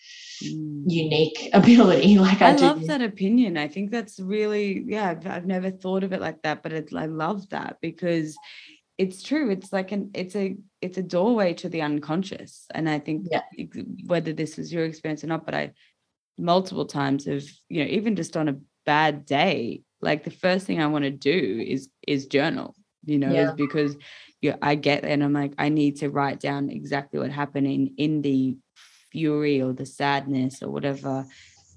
Mm. 0.42 0.84
unique 0.86 1.50
ability. 1.52 2.18
Like, 2.18 2.40
I, 2.42 2.50
I 2.50 2.54
love 2.54 2.86
that 2.86 3.02
opinion. 3.02 3.56
I 3.56 3.66
think 3.66 3.90
that's 3.90 4.20
really, 4.20 4.84
yeah, 4.86 5.10
I've, 5.10 5.26
I've 5.26 5.46
never 5.46 5.70
thought 5.70 6.04
of 6.04 6.12
it 6.12 6.20
like 6.20 6.42
that, 6.42 6.62
but 6.62 6.72
it, 6.72 6.90
I 6.94 7.06
love 7.06 7.48
that 7.50 7.78
because 7.82 8.36
it's 8.98 9.22
true. 9.22 9.50
It's 9.50 9.72
like 9.72 9.92
an, 9.92 10.10
it's 10.12 10.34
a, 10.34 10.56
it's 10.82 10.98
a 10.98 11.02
doorway 11.02 11.54
to 11.54 11.68
the 11.68 11.82
unconscious. 11.82 12.66
And 12.74 12.90
I 12.90 12.98
think 12.98 13.28
Yeah. 13.30 13.42
whether 14.06 14.32
this 14.32 14.56
was 14.56 14.72
your 14.72 14.84
experience 14.84 15.22
or 15.22 15.28
not, 15.28 15.44
but 15.46 15.54
I 15.54 15.72
multiple 16.36 16.84
times 16.86 17.24
have, 17.26 17.44
you 17.68 17.84
know, 17.84 17.90
even 17.90 18.16
just 18.16 18.36
on 18.36 18.48
a 18.48 18.58
bad 18.84 19.24
day, 19.24 19.82
like 20.00 20.24
the 20.24 20.30
first 20.30 20.66
thing 20.66 20.80
I 20.82 20.88
want 20.88 21.04
to 21.04 21.10
do 21.10 21.64
is, 21.66 21.88
is 22.06 22.26
journal, 22.26 22.74
you 23.04 23.18
know, 23.18 23.32
Yeah. 23.32 23.48
is 23.48 23.52
because 23.54 23.96
yeah, 24.40 24.56
I 24.62 24.74
get 24.74 25.04
and 25.04 25.22
I'm 25.22 25.32
like, 25.32 25.54
I 25.58 25.68
need 25.68 25.96
to 25.98 26.10
write 26.10 26.40
down 26.40 26.68
exactly 26.70 27.18
what 27.20 27.30
happened 27.30 27.66
in, 27.66 27.94
in 27.96 28.22
the 28.22 28.56
fury 29.12 29.62
or 29.62 29.72
the 29.72 29.86
sadness 29.86 30.62
or 30.62 30.70
whatever 30.70 31.26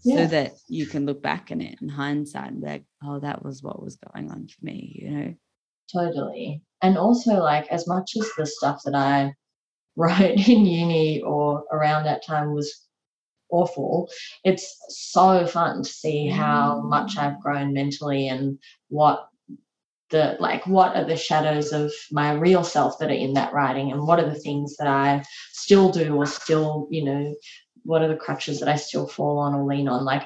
Yeah. 0.03 0.15
so 0.15 0.27
that 0.27 0.53
you 0.67 0.85
can 0.87 1.05
look 1.05 1.21
back 1.21 1.51
in 1.51 1.61
it 1.61 1.81
in 1.81 1.89
hindsight 1.89 2.51
and 2.51 2.61
be 2.61 2.67
like, 2.67 2.83
oh, 3.03 3.19
that 3.19 3.43
was 3.43 3.61
what 3.63 3.81
was 3.81 3.95
going 3.97 4.31
on 4.31 4.47
for 4.47 4.65
me, 4.65 4.99
you 5.01 5.09
know? 5.11 5.33
Totally. 5.91 6.61
And 6.81 6.97
also, 6.97 7.35
like, 7.39 7.67
as 7.67 7.87
much 7.87 8.13
as 8.19 8.29
the 8.37 8.45
stuff 8.45 8.81
that 8.85 8.95
I 8.95 9.33
wrote 9.95 10.47
in 10.47 10.65
uni 10.65 11.21
or 11.21 11.63
around 11.71 12.05
that 12.05 12.25
time 12.25 12.53
was 12.53 12.87
awful, 13.49 14.09
it's 14.43 14.75
so 14.89 15.45
fun 15.45 15.83
to 15.83 15.89
see 15.89 16.27
how 16.27 16.81
much 16.81 17.17
I've 17.17 17.41
grown 17.41 17.73
mentally 17.73 18.27
and 18.27 18.57
what 18.89 19.27
the 20.09 20.37
like 20.39 20.65
what 20.67 20.95
are 20.95 21.05
the 21.05 21.15
shadows 21.15 21.71
of 21.71 21.91
my 22.11 22.33
real 22.33 22.63
self 22.63 22.99
that 22.99 23.09
are 23.09 23.13
in 23.13 23.33
that 23.33 23.53
writing 23.53 23.91
and 23.91 24.05
what 24.05 24.19
are 24.19 24.29
the 24.29 24.39
things 24.39 24.75
that 24.77 24.87
I 24.87 25.23
still 25.53 25.89
do 25.91 26.15
or 26.15 26.25
still, 26.25 26.87
you 26.91 27.03
know, 27.03 27.33
what 27.83 28.01
are 28.01 28.07
the 28.07 28.15
crutches 28.15 28.59
that 28.59 28.69
I 28.69 28.75
still 28.75 29.07
fall 29.07 29.39
on 29.39 29.55
or 29.55 29.65
lean 29.65 29.87
on. 29.87 30.05
Like 30.05 30.23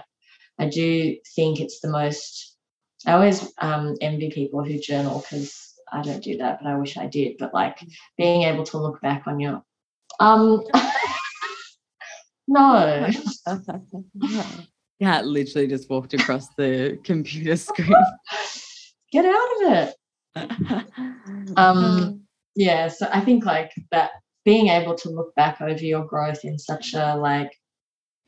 I 0.60 0.68
do 0.70 1.16
think 1.36 1.60
it's 1.60 1.80
the 1.80 1.89
most 1.89 2.58
I 3.06 3.14
always 3.14 3.51
um, 3.60 3.95
envy 4.01 4.32
people 4.32 4.64
who 4.64 4.80
journal 4.80 5.20
because 5.20 5.64
I 5.91 6.01
don't 6.01 6.23
do 6.23 6.38
that, 6.38 6.59
but 6.61 6.69
I 6.69 6.77
wish 6.77 6.97
I 6.97 7.07
did. 7.07 7.38
But 7.38 7.53
like 7.53 7.79
being 8.17 8.43
able 8.43 8.63
to 8.65 8.77
look 8.77 9.01
back 9.01 9.23
on 9.27 9.39
your, 9.39 9.63
um, 10.19 10.63
no, 12.47 13.07
Cat 15.01 15.27
literally 15.27 15.67
just 15.67 15.89
walked 15.89 16.13
across 16.13 16.47
the 16.55 16.99
computer 17.03 17.57
screen. 17.57 17.93
get 19.11 19.25
out 19.25 19.47
of 19.55 19.61
it. 19.71 19.95
Um, 21.57 22.21
Yeah, 22.55 22.88
so 22.88 23.07
I 23.11 23.19
think 23.19 23.45
like 23.45 23.71
that 23.91 24.11
being 24.45 24.67
able 24.69 24.95
to 24.95 25.09
look 25.09 25.36
back 25.36 25.59
over 25.61 25.83
your 25.83 26.05
growth 26.05 26.45
in 26.45 26.57
such 26.57 26.93
a 26.93 27.15
like 27.15 27.51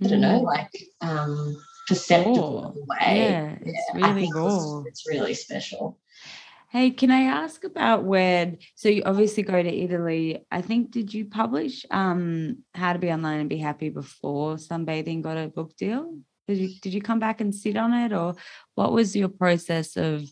I 0.03 0.07
don't 0.07 0.21
know, 0.21 0.41
Mm, 0.41 0.43
like 0.43 0.69
um 1.01 1.55
perceptible 1.87 2.75
way. 2.87 3.29
Yeah, 3.29 3.55
it's 3.61 3.95
really 3.95 4.21
think 4.21 4.35
it's, 4.35 4.87
it's 4.87 5.07
really 5.07 5.33
special. 5.33 5.97
Hey, 6.69 6.91
can 6.91 7.11
I 7.11 7.21
ask 7.21 7.63
about 7.63 8.03
where? 8.03 8.55
So 8.75 8.89
you 8.89 9.01
obviously 9.05 9.43
go 9.43 9.63
to 9.63 9.73
Italy. 9.73 10.45
I 10.51 10.61
think 10.61 10.91
did 10.91 11.13
you 11.13 11.23
publish 11.25 11.85
um 11.91 12.63
How 12.73 12.91
to 12.91 12.99
Be 12.99 13.09
Online 13.09 13.39
and 13.39 13.49
Be 13.49 13.57
Happy 13.57 13.89
before 13.89 14.55
Sunbathing 14.55 15.21
got 15.21 15.37
a 15.37 15.47
book 15.47 15.77
deal? 15.77 16.19
Did 16.45 16.57
you 16.57 16.69
did 16.81 16.93
you 16.93 17.01
come 17.01 17.19
back 17.19 17.39
and 17.39 17.55
sit 17.55 17.77
on 17.77 17.93
it, 17.93 18.11
or 18.11 18.35
what 18.75 18.91
was 18.91 19.15
your 19.15 19.29
process 19.29 19.95
of 19.95 20.29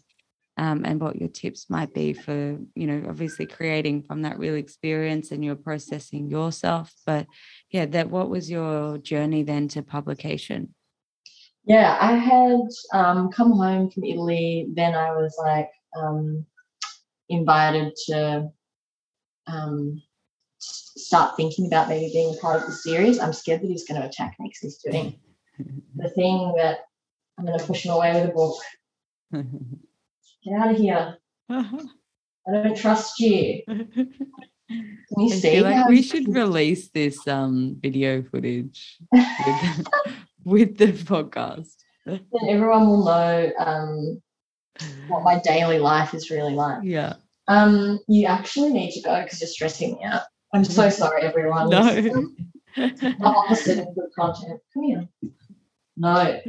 um 0.57 0.83
and 0.83 0.99
what 0.99 1.15
your 1.15 1.29
tips 1.29 1.69
might 1.69 1.93
be 1.93 2.11
for 2.11 2.57
you 2.75 2.87
know 2.87 3.05
obviously 3.07 3.45
creating 3.45 4.03
from 4.03 4.23
that 4.23 4.37
real 4.37 4.55
experience 4.55 5.31
and 5.31 5.43
you're 5.43 5.55
processing 5.55 6.29
yourself, 6.29 6.93
but 7.05 7.27
yeah, 7.71 7.85
that 7.85 8.09
what 8.09 8.29
was 8.29 8.51
your 8.51 8.97
journey 8.97 9.43
then 9.43 9.69
to 9.69 9.81
publication? 9.81 10.75
Yeah, 11.63 11.97
I 11.99 12.11
had 12.11 12.59
um, 12.93 13.31
come 13.31 13.53
home 13.53 13.89
from 13.89 14.03
Italy. 14.03 14.67
Then 14.75 14.93
I 14.93 15.11
was 15.15 15.33
like 15.39 15.69
um, 15.95 16.45
invited 17.29 17.93
to 18.07 18.49
um, 19.47 20.01
start 20.59 21.35
thinking 21.37 21.67
about 21.67 21.89
maybe 21.89 22.11
being 22.13 22.37
part 22.39 22.61
of 22.61 22.67
the 22.67 22.73
series, 22.73 23.19
I'm 23.19 23.33
scared 23.33 23.61
that 23.61 23.67
he's 23.67 23.87
going 23.87 24.01
to 24.01 24.07
attack 24.07 24.35
me 24.39 24.49
because 24.49 24.59
he's 24.59 24.91
doing 24.91 25.19
the 25.95 26.09
thing 26.09 26.53
that 26.57 26.79
I'm 27.37 27.45
going 27.45 27.59
to 27.59 27.65
push 27.65 27.85
him 27.85 27.91
away 27.91 28.13
with 28.13 28.29
a 28.29 28.33
book. 28.33 28.57
Get 30.43 30.59
out 30.59 30.71
of 30.71 30.77
here. 30.77 31.17
I 31.49 32.51
don't 32.51 32.77
trust 32.77 33.19
you. 33.19 33.61
Can 33.65 35.17
you 35.17 35.33
I 35.33 35.35
see? 35.35 35.61
like 35.61 35.87
we 35.87 36.01
should 36.01 36.27
release 36.33 36.89
this 36.89 37.27
um 37.27 37.77
video 37.81 38.23
footage 38.23 38.97
with, 39.11 39.87
with 40.43 40.77
the 40.77 40.87
podcast. 40.87 41.75
then 42.05 42.19
everyone 42.47 42.87
will 42.87 43.05
know 43.05 43.51
um, 43.59 44.21
what 45.07 45.23
my 45.23 45.39
daily 45.39 45.79
life 45.79 46.13
is 46.13 46.29
really 46.29 46.53
like. 46.53 46.79
Yeah. 46.83 47.13
Um, 47.47 47.99
you 48.07 48.25
actually 48.25 48.71
need 48.71 48.91
to 48.91 49.01
go 49.01 49.21
because 49.23 49.39
you're 49.39 49.47
stressing 49.47 49.95
me 49.95 50.03
out. 50.03 50.23
I'm 50.53 50.63
so 50.63 50.89
sorry, 50.89 51.23
everyone. 51.23 51.69
No. 51.69 51.83
The 52.75 53.15
opposite 53.23 53.79
of 53.79 53.95
good 53.95 54.09
content. 54.17 54.59
Come 54.73 54.83
here. 54.83 55.07
No, 55.97 56.41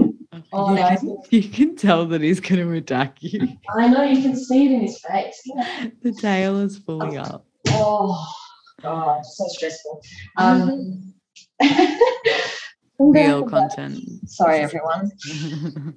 Oh, 0.53 0.71
you, 0.71 0.77
no, 0.77 0.97
can, 0.97 1.17
you 1.31 1.49
can 1.49 1.77
tell 1.77 2.07
that 2.07 2.21
he's 2.21 2.41
going 2.41 2.61
to 2.61 2.73
attack 2.73 3.23
you. 3.23 3.57
I 3.77 3.89
know 3.89 4.03
you 4.03 4.21
can 4.23 4.37
see 4.37 4.67
it 4.67 4.73
in 4.73 4.81
his 4.83 4.99
face. 5.01 5.41
Yeah. 5.45 5.89
The 6.03 6.13
tail 6.13 6.59
is 6.61 6.79
fully 6.79 7.17
up. 7.17 7.47
Oh 7.69 8.33
God, 8.83 9.25
so 9.25 9.45
stressful. 9.49 10.03
Um, 10.37 11.15
Real 12.99 13.45
content. 13.49 14.01
Sorry, 14.27 14.59
everyone. 14.61 15.11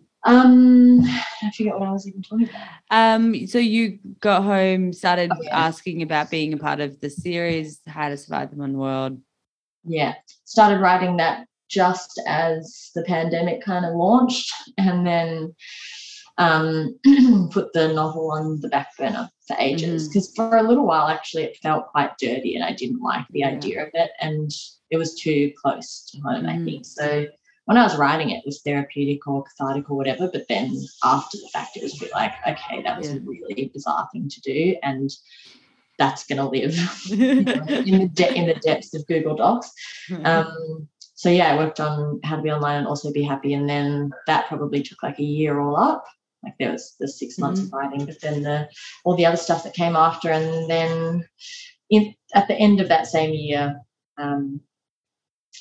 Um, 0.24 1.00
I 1.42 1.52
forget 1.56 1.80
what 1.80 1.88
I 1.88 1.92
was 1.92 2.08
even 2.08 2.22
talking 2.22 2.50
about. 2.50 2.68
um, 2.92 3.48
so 3.48 3.58
you 3.58 4.00
got 4.20 4.44
home, 4.44 4.94
started 4.94 5.32
Oh, 5.32 5.40
yeah. 5.44 5.58
asking 5.58 6.02
about 6.02 6.30
being 6.32 6.54
a 6.54 6.58
part 6.58 6.80
of 6.80 7.00
the 7.00 7.10
series, 7.10 7.80
How 7.88 8.10
to 8.10 8.18
Survive 8.18 8.52
the 8.52 8.58
Modern 8.58 8.78
World. 8.78 9.22
yeah, 9.86 10.16
started 10.46 10.82
writing 10.82 11.18
that 11.18 11.46
just 11.70 12.20
as 12.28 12.90
the 12.96 13.04
pandemic 13.04 13.62
kind 13.64 13.86
of 13.86 13.96
launched, 13.96 14.52
and 14.78 15.06
then 15.06 15.56
um, 16.38 16.98
put 17.52 17.72
the 17.74 17.94
novel 17.94 18.32
on 18.32 18.60
the 18.62 18.70
back 18.70 18.96
burner 18.98 19.30
for 19.48 19.56
ages 19.60 20.08
because 20.08 20.32
for 20.36 20.58
a 20.58 20.64
little 20.64 20.86
while 20.86 21.08
actually 21.08 21.44
it 21.44 21.58
felt 21.62 21.88
quite 21.88 22.12
dirty 22.18 22.56
and 22.56 22.64
I 22.64 22.72
didn't 22.74 23.02
like 23.02 23.26
the 23.32 23.40
Yeah. 23.42 23.48
idea 23.50 23.84
of 23.84 23.90
it, 23.94 24.12
and 24.20 24.52
it 24.90 24.98
was 24.98 25.16
too 25.16 25.52
close 25.62 26.10
to 26.12 26.20
home, 26.22 26.46
I 26.48 26.54
Mhm. 26.56 26.66
think. 26.66 26.86
So 26.86 27.28
when 27.70 27.78
I 27.78 27.84
was 27.84 27.98
writing 27.98 28.32
it, 28.32 28.40
it 28.40 28.48
was 28.48 28.64
therapeutic 28.64 29.28
or 29.28 29.44
cathartic 29.44 29.92
or 29.92 29.96
whatever, 29.96 30.28
but 30.34 30.48
then 30.50 30.76
after 31.04 31.38
the 31.38 31.50
fact, 31.54 31.78
it 31.78 31.84
was 31.84 31.96
a 31.96 32.00
bit 32.00 32.12
like, 32.14 32.34
okay, 32.48 32.82
that 32.82 32.98
was 32.98 33.12
Yeah. 33.12 33.18
a 33.18 33.20
really 33.20 33.70
bizarre 33.72 34.10
thing 34.12 34.28
to 34.28 34.42
do, 34.42 34.76
and 34.82 35.12
that's 36.00 36.26
going 36.26 36.40
to 36.40 36.46
live 36.46 36.76
you 37.06 37.44
know, 37.44 37.64
in 37.68 38.00
the 38.00 38.10
de- 38.12 38.34
in 38.34 38.48
the 38.48 38.56
depths 38.56 38.96
of 38.96 39.06
Google 39.06 39.36
Docs. 39.36 39.72
Um, 40.24 40.88
so 41.14 41.30
yeah, 41.30 41.54
I 41.54 41.58
worked 41.58 41.80
on 41.80 42.20
how 42.24 42.38
to 42.38 42.42
be 42.42 42.50
online 42.50 42.78
and 42.80 42.88
also 42.88 43.14
be 43.14 43.22
happy, 43.22 43.54
and 43.54 43.70
then 43.70 44.10
that 44.26 44.48
probably 44.48 44.82
took 44.82 45.04
like 45.04 45.20
a 45.20 45.24
year 45.24 45.60
all 45.60 45.78
up. 45.78 46.06
Like 46.44 46.56
there 46.58 46.72
was 46.72 46.96
the 47.00 47.08
six 47.08 47.38
months 47.38 47.62
of 47.62 47.72
writing, 47.72 48.04
but 48.04 48.20
then 48.20 48.42
the 48.42 48.68
all 49.04 49.16
the 49.16 49.28
other 49.28 49.38
stuff 49.38 49.64
that 49.64 49.76
came 49.76 49.96
after, 49.96 50.32
and 50.32 50.68
then 50.68 51.24
in 51.92 52.16
at 52.34 52.48
the 52.48 52.56
end 52.56 52.82
of 52.82 52.88
that 52.88 53.06
same 53.06 53.32
year, 53.32 53.80
um, 54.18 54.60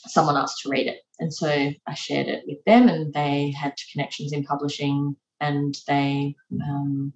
someone 0.09 0.37
else 0.37 0.61
to 0.63 0.69
read 0.69 0.87
it, 0.87 1.01
and 1.21 1.33
so 1.33 1.49
I 1.87 1.95
shared 1.95 2.29
it 2.29 2.45
with 2.47 2.59
them, 2.67 2.89
and 2.89 3.13
they 3.13 3.51
had 3.59 3.75
connections 3.93 4.33
in 4.33 4.45
publishing, 4.45 5.17
and 5.41 5.75
they. 5.87 6.35
Um, 6.63 7.13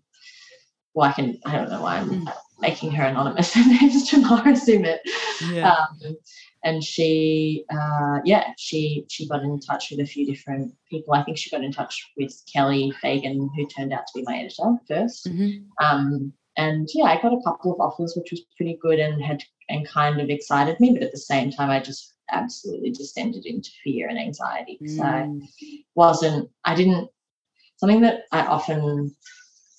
well, 0.94 1.08
I 1.08 1.12
can. 1.12 1.38
I 1.46 1.56
don't 1.56 1.70
know 1.70 1.82
why 1.82 1.96
I'm 1.98 2.10
Mm. 2.10 2.32
making 2.60 2.92
her 2.92 3.04
anonymous. 3.04 3.54
Her 3.54 3.64
name's 3.66 4.08
Tamara 4.10 4.52
Sumit 4.52 4.98
yeah. 5.50 5.72
um, 5.74 6.16
and 6.64 6.82
she 6.84 7.64
uh, 7.72 8.18
yeah 8.24 8.52
she 8.58 9.04
she 9.08 9.26
got 9.28 9.42
in 9.42 9.58
touch 9.60 9.90
with 9.90 10.00
a 10.00 10.06
few 10.06 10.24
different 10.26 10.72
people 10.88 11.14
i 11.14 11.22
think 11.24 11.36
she 11.36 11.50
got 11.50 11.64
in 11.64 11.72
touch 11.72 12.08
with 12.16 12.32
kelly 12.52 12.92
fagan 13.00 13.50
who 13.56 13.66
turned 13.66 13.92
out 13.92 14.06
to 14.06 14.12
be 14.14 14.22
my 14.26 14.36
editor 14.38 14.76
1st 14.88 15.26
Mhm. 15.28 15.64
um, 15.82 16.32
and 16.56 16.88
yeah 16.94 17.04
i 17.06 17.20
got 17.20 17.32
a 17.32 17.42
couple 17.44 17.72
of 17.72 17.80
offers 17.80 18.14
which 18.16 18.30
was 18.30 18.42
pretty 18.56 18.78
good 18.80 18.98
and 19.00 19.20
had 19.22 19.42
and 19.68 19.88
kind 19.88 20.20
of 20.20 20.28
excited 20.30 20.78
me 20.78 20.92
but 20.92 21.02
at 21.02 21.10
the 21.12 21.18
same 21.18 21.50
time 21.50 21.70
i 21.70 21.80
just 21.80 22.14
absolutely 22.32 22.90
descended 22.90 23.46
into 23.46 23.70
fear 23.84 24.08
and 24.08 24.18
anxiety 24.18 24.80
i 25.00 25.22
Mm. 25.22 25.48
wasn't 25.94 26.50
i 26.64 26.74
didn't 26.74 27.08
something 27.76 28.00
that 28.00 28.24
i 28.32 28.40
often 28.46 29.14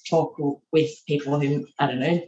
talk 0.10 0.36
with 0.72 0.92
people 1.08 1.40
who 1.40 1.66
i 1.80 1.88
don't 1.88 2.00
know 2.00 2.22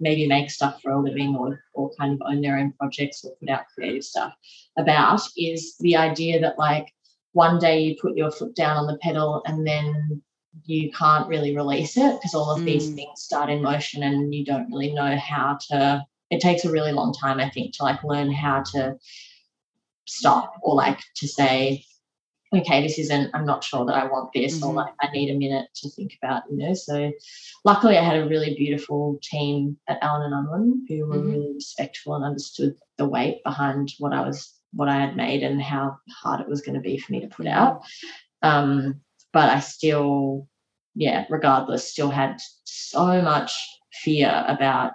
maybe 0.00 0.26
make 0.26 0.50
stuff 0.50 0.80
for 0.82 0.92
a 0.92 1.00
living 1.00 1.36
or 1.36 1.62
or 1.74 1.90
kind 1.98 2.14
of 2.14 2.22
own 2.26 2.40
their 2.40 2.58
own 2.58 2.72
projects 2.78 3.24
or 3.24 3.32
put 3.40 3.48
out 3.50 3.64
creative 3.74 4.04
stuff 4.04 4.32
about 4.78 5.20
is 5.36 5.76
the 5.80 5.96
idea 5.96 6.40
that 6.40 6.58
like 6.58 6.88
one 7.32 7.58
day 7.58 7.80
you 7.80 7.96
put 8.00 8.16
your 8.16 8.30
foot 8.30 8.54
down 8.56 8.76
on 8.76 8.86
the 8.86 8.98
pedal 8.98 9.42
and 9.46 9.66
then 9.66 10.22
you 10.64 10.90
can't 10.92 11.28
really 11.28 11.54
release 11.54 11.96
it 11.96 12.12
because 12.16 12.34
all 12.34 12.50
of 12.50 12.64
these 12.64 12.90
Mm. 12.90 12.94
things 12.96 13.22
start 13.22 13.50
in 13.50 13.62
motion 13.62 14.02
and 14.02 14.34
you 14.34 14.44
don't 14.44 14.70
really 14.70 14.92
know 14.92 15.16
how 15.16 15.58
to 15.68 16.04
it 16.30 16.40
takes 16.40 16.64
a 16.64 16.70
really 16.72 16.92
long 16.92 17.12
time 17.12 17.38
i 17.40 17.48
think 17.50 17.74
to 17.74 17.82
like 17.84 18.02
learn 18.04 18.30
how 18.32 18.62
to 18.72 18.96
stop 20.10 20.54
or 20.62 20.74
like 20.74 21.00
to 21.16 21.26
say 21.28 21.82
okay 22.54 22.82
this 22.82 22.98
isn't 22.98 23.30
i'm 23.34 23.44
not 23.46 23.62
sure 23.62 23.84
that 23.86 23.94
i 23.94 24.04
want 24.06 24.30
this 24.34 24.62
or 24.62 24.72
Mhm. 24.72 24.76
like 24.76 24.94
i 25.00 25.10
need 25.12 25.30
a 25.30 25.38
minute 25.38 25.68
to 25.76 25.88
think 25.90 26.12
about 26.22 26.42
you 26.50 26.56
know 26.56 26.74
so 26.74 27.12
luckily 27.64 27.96
i 27.96 28.02
had 28.02 28.16
a 28.18 28.28
really 28.28 28.54
beautiful 28.56 29.18
team 29.22 29.76
at 29.88 29.98
allen 30.02 30.22
and 30.32 30.34
unwin 30.34 30.84
who 30.88 31.06
were 31.06 31.18
Mhm. 31.20 31.28
really 31.32 31.52
respectful 31.54 32.14
and 32.14 32.24
understood 32.24 32.74
the 32.98 33.08
weight 33.08 33.42
behind 33.44 33.92
what 33.98 34.12
i 34.12 34.20
was 34.26 34.54
what 34.72 34.88
i 34.88 34.98
had 34.98 35.16
made 35.16 35.42
and 35.42 35.62
how 35.62 35.96
hard 36.22 36.40
it 36.40 36.48
was 36.48 36.60
going 36.62 36.74
to 36.74 36.80
be 36.80 36.98
for 36.98 37.12
me 37.12 37.20
to 37.20 37.28
put 37.28 37.46
out 37.46 37.82
um 38.42 39.00
but 39.32 39.48
i 39.48 39.60
still 39.60 40.46
yeah 40.94 41.24
regardless 41.30 41.90
still 41.92 42.10
had 42.10 42.40
so 42.64 43.22
much 43.22 43.52
fear 44.02 44.44
about 44.48 44.92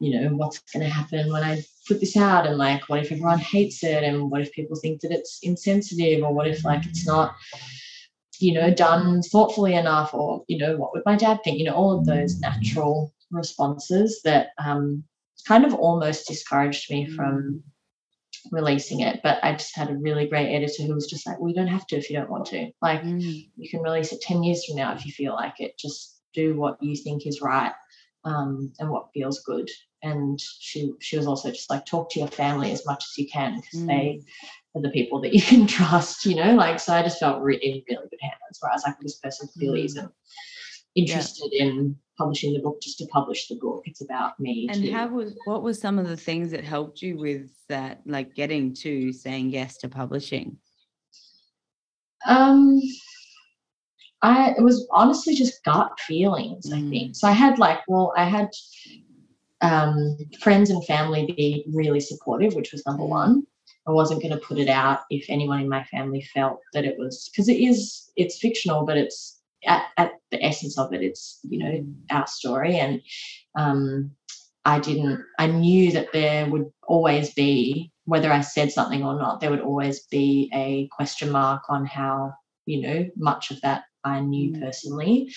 you 0.00 0.10
know 0.20 0.28
what's 0.34 0.58
going 0.72 0.84
to 0.84 0.92
happen 0.92 1.32
when 1.32 1.42
i 1.44 1.62
put 1.86 2.00
this 2.00 2.16
out 2.16 2.46
and 2.46 2.56
like 2.58 2.88
what 2.88 3.00
if 3.00 3.12
everyone 3.12 3.38
hates 3.38 3.82
it? 3.84 4.02
And 4.04 4.30
what 4.30 4.40
if 4.40 4.52
people 4.52 4.76
think 4.76 5.00
that 5.00 5.12
it's 5.12 5.38
insensitive? 5.42 6.22
Or 6.22 6.32
what 6.32 6.46
if 6.48 6.64
like 6.64 6.84
it's 6.86 7.06
not 7.06 7.34
you 8.40 8.52
know 8.52 8.72
done 8.72 9.22
thoughtfully 9.22 9.74
enough? 9.74 10.14
Or 10.14 10.44
you 10.48 10.58
know 10.58 10.76
what 10.76 10.92
would 10.92 11.02
my 11.06 11.16
dad 11.16 11.40
think? 11.44 11.58
You 11.58 11.64
know 11.66 11.74
all 11.74 11.98
of 11.98 12.06
those 12.06 12.40
natural 12.40 13.12
responses 13.30 14.20
that 14.24 14.48
um 14.58 15.04
kind 15.46 15.64
of 15.64 15.74
almost 15.74 16.26
discouraged 16.26 16.90
me 16.90 17.06
from 17.08 17.62
releasing 18.50 19.00
it. 19.00 19.20
But 19.22 19.38
i 19.42 19.52
just 19.52 19.76
had 19.76 19.90
a 19.90 19.96
really 19.96 20.26
great 20.26 20.54
editor 20.54 20.82
who 20.84 20.94
was 20.94 21.06
just 21.06 21.26
like 21.26 21.38
well 21.38 21.48
you 21.48 21.54
don't 21.54 21.66
have 21.66 21.86
to 21.88 21.96
if 21.96 22.10
you 22.10 22.16
don't 22.16 22.30
want 22.30 22.46
to. 22.46 22.70
Like 22.82 23.02
Mm. 23.02 23.48
you 23.56 23.68
can 23.68 23.80
release 23.80 24.12
it 24.12 24.20
10 24.20 24.42
years 24.42 24.64
from 24.64 24.76
now 24.76 24.94
if 24.94 25.04
you 25.06 25.12
feel 25.12 25.32
like 25.34 25.60
it. 25.60 25.78
Just 25.78 26.20
do 26.34 26.56
what 26.56 26.82
you 26.82 26.96
think 26.96 27.26
is 27.26 27.40
right 27.40 27.72
um, 28.24 28.72
and 28.80 28.90
what 28.90 29.08
feels 29.14 29.40
good 29.40 29.68
and 30.04 30.38
she 30.40 30.92
she 31.00 31.16
was 31.16 31.26
also 31.26 31.50
just 31.50 31.70
like 31.70 31.84
talk 31.86 32.10
to 32.10 32.18
your 32.20 32.28
family 32.28 32.70
as 32.70 32.84
much 32.86 33.02
as 33.08 33.18
you 33.18 33.26
can 33.28 33.56
because 33.60 33.86
they 33.86 34.20
are 34.76 34.82
the 34.82 34.90
people 34.90 35.20
that 35.20 35.34
you 35.34 35.40
can 35.42 35.66
trust 35.78 36.24
you 36.26 36.36
know 36.36 36.54
like 36.54 36.78
so 36.78 36.92
i 36.92 37.02
just 37.02 37.18
felt 37.18 37.42
re- 37.42 37.56
in 37.56 37.82
really 37.88 38.08
good 38.10 38.20
hands 38.20 38.58
where 38.60 38.70
i 38.70 38.74
was 38.74 38.84
like 38.86 38.98
this 39.00 39.16
person 39.18 39.48
clearly 39.56 39.82
Mm. 39.82 39.86
isn't 39.86 40.12
interested 40.94 41.52
in 41.52 41.96
publishing 42.18 42.52
the 42.52 42.60
book 42.60 42.80
just 42.80 42.98
to 42.98 43.06
publish 43.06 43.48
the 43.48 43.56
book 43.56 43.82
it's 43.86 44.00
about 44.02 44.38
me 44.38 44.68
And 44.70 44.84
too. 44.84 44.92
how 44.92 45.08
was 45.08 45.34
what 45.46 45.62
were 45.64 45.74
some 45.74 45.98
of 45.98 46.06
the 46.08 46.16
things 46.16 46.50
that 46.52 46.62
helped 46.64 47.02
you 47.02 47.16
with 47.18 47.50
that, 47.68 48.00
like 48.06 48.34
getting 48.36 48.72
to 48.84 49.12
saying 49.12 49.50
yes 49.50 49.76
to 49.78 49.88
publishing? 49.88 50.56
Um, 52.26 52.80
I 54.22 54.54
it 54.56 54.62
was 54.62 54.86
honestly 54.92 55.34
just 55.34 55.62
gut 55.64 55.98
feelings. 56.00 56.72
I 56.72 56.76
Mm. 56.78 56.90
think 56.90 57.16
so. 57.16 57.26
I 57.28 57.32
had 57.32 57.58
like, 57.58 57.80
well, 57.88 58.12
I 58.16 58.24
had 58.24 58.48
um, 59.64 60.16
friends 60.40 60.70
and 60.70 60.84
family 60.84 61.26
be 61.26 61.64
really 61.72 62.00
supportive, 62.00 62.54
which 62.54 62.72
was 62.72 62.84
number 62.86 63.04
one. 63.04 63.46
I 63.86 63.90
wasn't 63.90 64.22
going 64.22 64.32
to 64.32 64.46
put 64.46 64.58
it 64.58 64.68
out 64.68 65.00
if 65.10 65.26
anyone 65.28 65.60
in 65.60 65.68
my 65.68 65.84
family 65.84 66.22
felt 66.34 66.60
that 66.72 66.84
it 66.84 66.96
was 66.98 67.28
because 67.30 67.48
it 67.48 67.56
is 67.56 68.10
it's 68.16 68.38
fictional, 68.38 68.84
but 68.86 68.96
it's 68.96 69.40
at, 69.66 69.86
at 69.96 70.12
the 70.30 70.42
essence 70.42 70.78
of 70.78 70.92
it, 70.92 71.02
it's 71.02 71.40
you 71.42 71.58
know 71.58 71.86
our 72.10 72.26
story 72.26 72.76
and 72.76 73.00
um, 73.56 74.10
i 74.64 74.78
didn't 74.78 75.22
i 75.38 75.46
knew 75.46 75.92
that 75.92 76.12
there 76.12 76.48
would 76.48 76.70
always 76.86 77.32
be 77.34 77.90
whether 78.04 78.32
i 78.32 78.40
said 78.40 78.72
something 78.72 79.04
or 79.04 79.14
not 79.14 79.40
there 79.40 79.50
would 79.50 79.60
always 79.60 80.00
be 80.10 80.50
a 80.54 80.88
question 80.88 81.30
mark 81.30 81.62
on 81.68 81.84
how 81.84 82.32
you 82.66 82.80
know 82.80 83.06
much 83.16 83.50
of 83.50 83.60
that 83.60 83.84
i 84.04 84.20
knew 84.20 84.52
Mm. 84.52 84.60
personally 84.60 85.28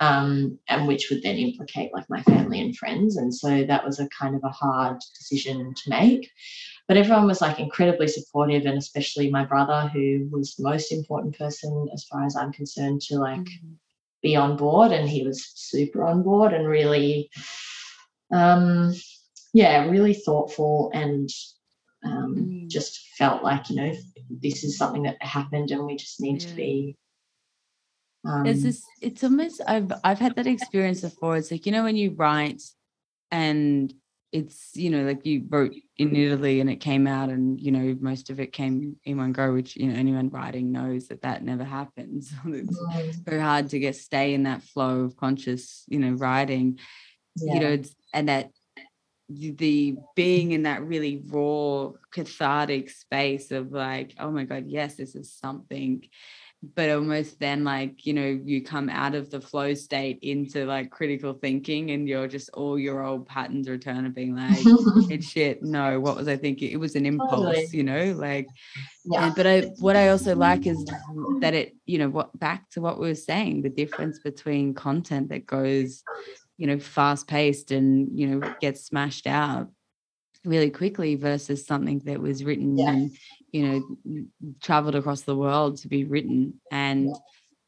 um, 0.00 0.58
and 0.68 0.86
which 0.88 1.10
would 1.10 1.22
then 1.22 1.36
implicate 1.36 1.92
like 1.92 2.08
my 2.08 2.22
family 2.22 2.60
and 2.60 2.76
friends 2.76 3.16
and 3.16 3.34
so 3.34 3.64
that 3.64 3.84
was 3.84 3.98
a 4.00 4.08
kind 4.08 4.34
of 4.34 4.42
a 4.44 4.48
hard 4.48 4.98
decision 5.18 5.74
to 5.74 5.90
make 5.90 6.30
but 6.88 6.96
everyone 6.96 7.26
was 7.26 7.40
like 7.40 7.58
incredibly 7.60 8.08
supportive 8.08 8.64
and 8.66 8.78
especially 8.78 9.30
my 9.30 9.44
brother 9.44 9.88
who 9.92 10.28
was 10.30 10.54
the 10.54 10.64
most 10.64 10.92
important 10.92 11.36
person 11.38 11.88
as 11.94 12.04
far 12.04 12.24
as 12.24 12.36
i'm 12.36 12.52
concerned 12.52 13.00
to 13.00 13.18
like 13.18 13.46
Mm. 13.60 13.76
be 14.22 14.36
on 14.36 14.56
board 14.56 14.92
and 14.92 15.08
he 15.08 15.24
was 15.26 15.52
super 15.54 16.04
on 16.04 16.22
board 16.22 16.52
and 16.52 16.68
really 16.68 17.28
um 18.32 18.92
yeah, 19.52 19.86
really 19.86 20.14
thoughtful 20.14 20.90
and 20.94 21.28
um, 22.04 22.52
Mm. 22.52 22.68
just 22.68 23.00
felt 23.18 23.42
like 23.42 23.70
you 23.70 23.76
know 23.76 23.92
this 24.30 24.64
is 24.64 24.76
something 24.78 25.02
that 25.04 25.20
happened 25.22 25.70
and 25.70 25.84
we 25.84 25.96
just 25.96 26.20
need 26.20 26.38
to 26.40 26.54
be. 26.56 26.96
Um, 28.24 28.44
this. 28.44 28.84
It's 29.00 29.24
almost. 29.24 29.60
I've 29.66 29.92
I've 30.04 30.18
had 30.18 30.36
that 30.36 30.46
experience 30.46 31.00
before. 31.00 31.36
It's 31.36 31.50
like 31.50 31.66
you 31.66 31.72
know 31.72 31.84
when 31.84 31.96
you 31.96 32.12
write, 32.12 32.62
and 33.30 33.92
it's 34.32 34.70
you 34.74 34.90
know 34.90 35.04
like 35.04 35.26
you 35.26 35.44
wrote 35.48 35.72
in 35.96 36.14
Italy 36.14 36.60
and 36.60 36.70
it 36.70 36.76
came 36.76 37.06
out 37.06 37.30
and 37.30 37.60
you 37.60 37.72
know 37.72 37.96
most 38.00 38.30
of 38.30 38.38
it 38.38 38.52
came 38.52 38.96
in 39.04 39.16
one 39.16 39.32
go, 39.32 39.52
which 39.52 39.76
you 39.76 39.88
know 39.88 39.98
anyone 39.98 40.30
writing 40.30 40.70
knows 40.70 41.08
that 41.08 41.22
that 41.22 41.42
never 41.42 41.64
happens. 41.64 42.32
it's 42.46 43.16
very 43.18 43.40
hard 43.40 43.70
to 43.70 43.78
get 43.78 43.96
stay 43.96 44.34
in 44.34 44.44
that 44.44 44.62
flow 44.62 45.00
of 45.00 45.16
conscious 45.16 45.84
you 45.88 45.98
know 45.98 46.12
writing. 46.12 46.78
yeah, 47.36 47.54
You 47.54 47.60
know, 47.60 47.68
it's, 47.68 47.94
and 48.12 48.28
that 48.28 48.50
the 49.30 49.96
being 50.16 50.50
in 50.52 50.64
that 50.64 50.82
really 50.82 51.22
raw 51.28 51.90
cathartic 52.12 52.90
space 52.90 53.52
of 53.52 53.70
like 53.70 54.12
oh 54.18 54.30
my 54.30 54.42
god 54.42 54.64
yes 54.66 54.96
this 54.96 55.14
is 55.14 55.32
something 55.32 56.04
but 56.74 56.90
almost 56.90 57.40
then 57.40 57.64
like 57.64 58.04
you 58.04 58.12
know 58.12 58.38
you 58.44 58.62
come 58.62 58.90
out 58.90 59.14
of 59.14 59.30
the 59.30 59.40
flow 59.40 59.72
state 59.72 60.18
into 60.20 60.66
like 60.66 60.90
critical 60.90 61.32
thinking 61.32 61.90
and 61.92 62.06
you're 62.06 62.28
just 62.28 62.50
all 62.50 62.78
your 62.78 63.02
old 63.02 63.26
patterns 63.26 63.66
return 63.66 64.04
of 64.04 64.14
being 64.14 64.36
like 64.36 64.58
it's 65.10 65.26
shit 65.26 65.62
no 65.62 65.98
what 65.98 66.16
was 66.16 66.28
i 66.28 66.36
thinking 66.36 66.70
it 66.70 66.76
was 66.76 66.96
an 66.96 67.06
impulse 67.06 67.30
Totally. 67.30 67.68
you 67.72 67.82
know 67.82 68.12
like 68.12 68.46
yeah, 69.04 69.26
and, 69.26 69.34
but 69.34 69.46
I 69.46 69.60
what 69.78 69.96
I 69.96 70.08
also 70.08 70.34
like 70.36 70.66
is 70.66 70.84
that 71.40 71.54
it, 71.54 71.74
you 71.86 71.98
know, 71.98 72.10
what 72.10 72.38
back 72.38 72.68
to 72.70 72.80
what 72.80 73.00
we 73.00 73.08
were 73.08 73.14
saying, 73.14 73.62
the 73.62 73.70
difference 73.70 74.18
between 74.18 74.74
content 74.74 75.30
that 75.30 75.46
goes, 75.46 76.02
you 76.58 76.66
know, 76.66 76.78
fast 76.78 77.26
paced 77.26 77.70
and 77.70 78.08
you 78.18 78.26
know 78.26 78.54
gets 78.60 78.84
smashed 78.84 79.26
out 79.26 79.70
really 80.44 80.70
quickly 80.70 81.16
versus 81.16 81.66
something 81.66 82.00
that 82.04 82.20
was 82.20 82.44
written 82.44 82.78
and 82.80 83.10
you 83.52 83.66
know 83.66 84.24
traveled 84.60 84.94
across 84.94 85.22
the 85.22 85.36
world 85.36 85.76
to 85.76 85.88
be 85.88 86.04
written 86.04 86.54
and 86.70 87.14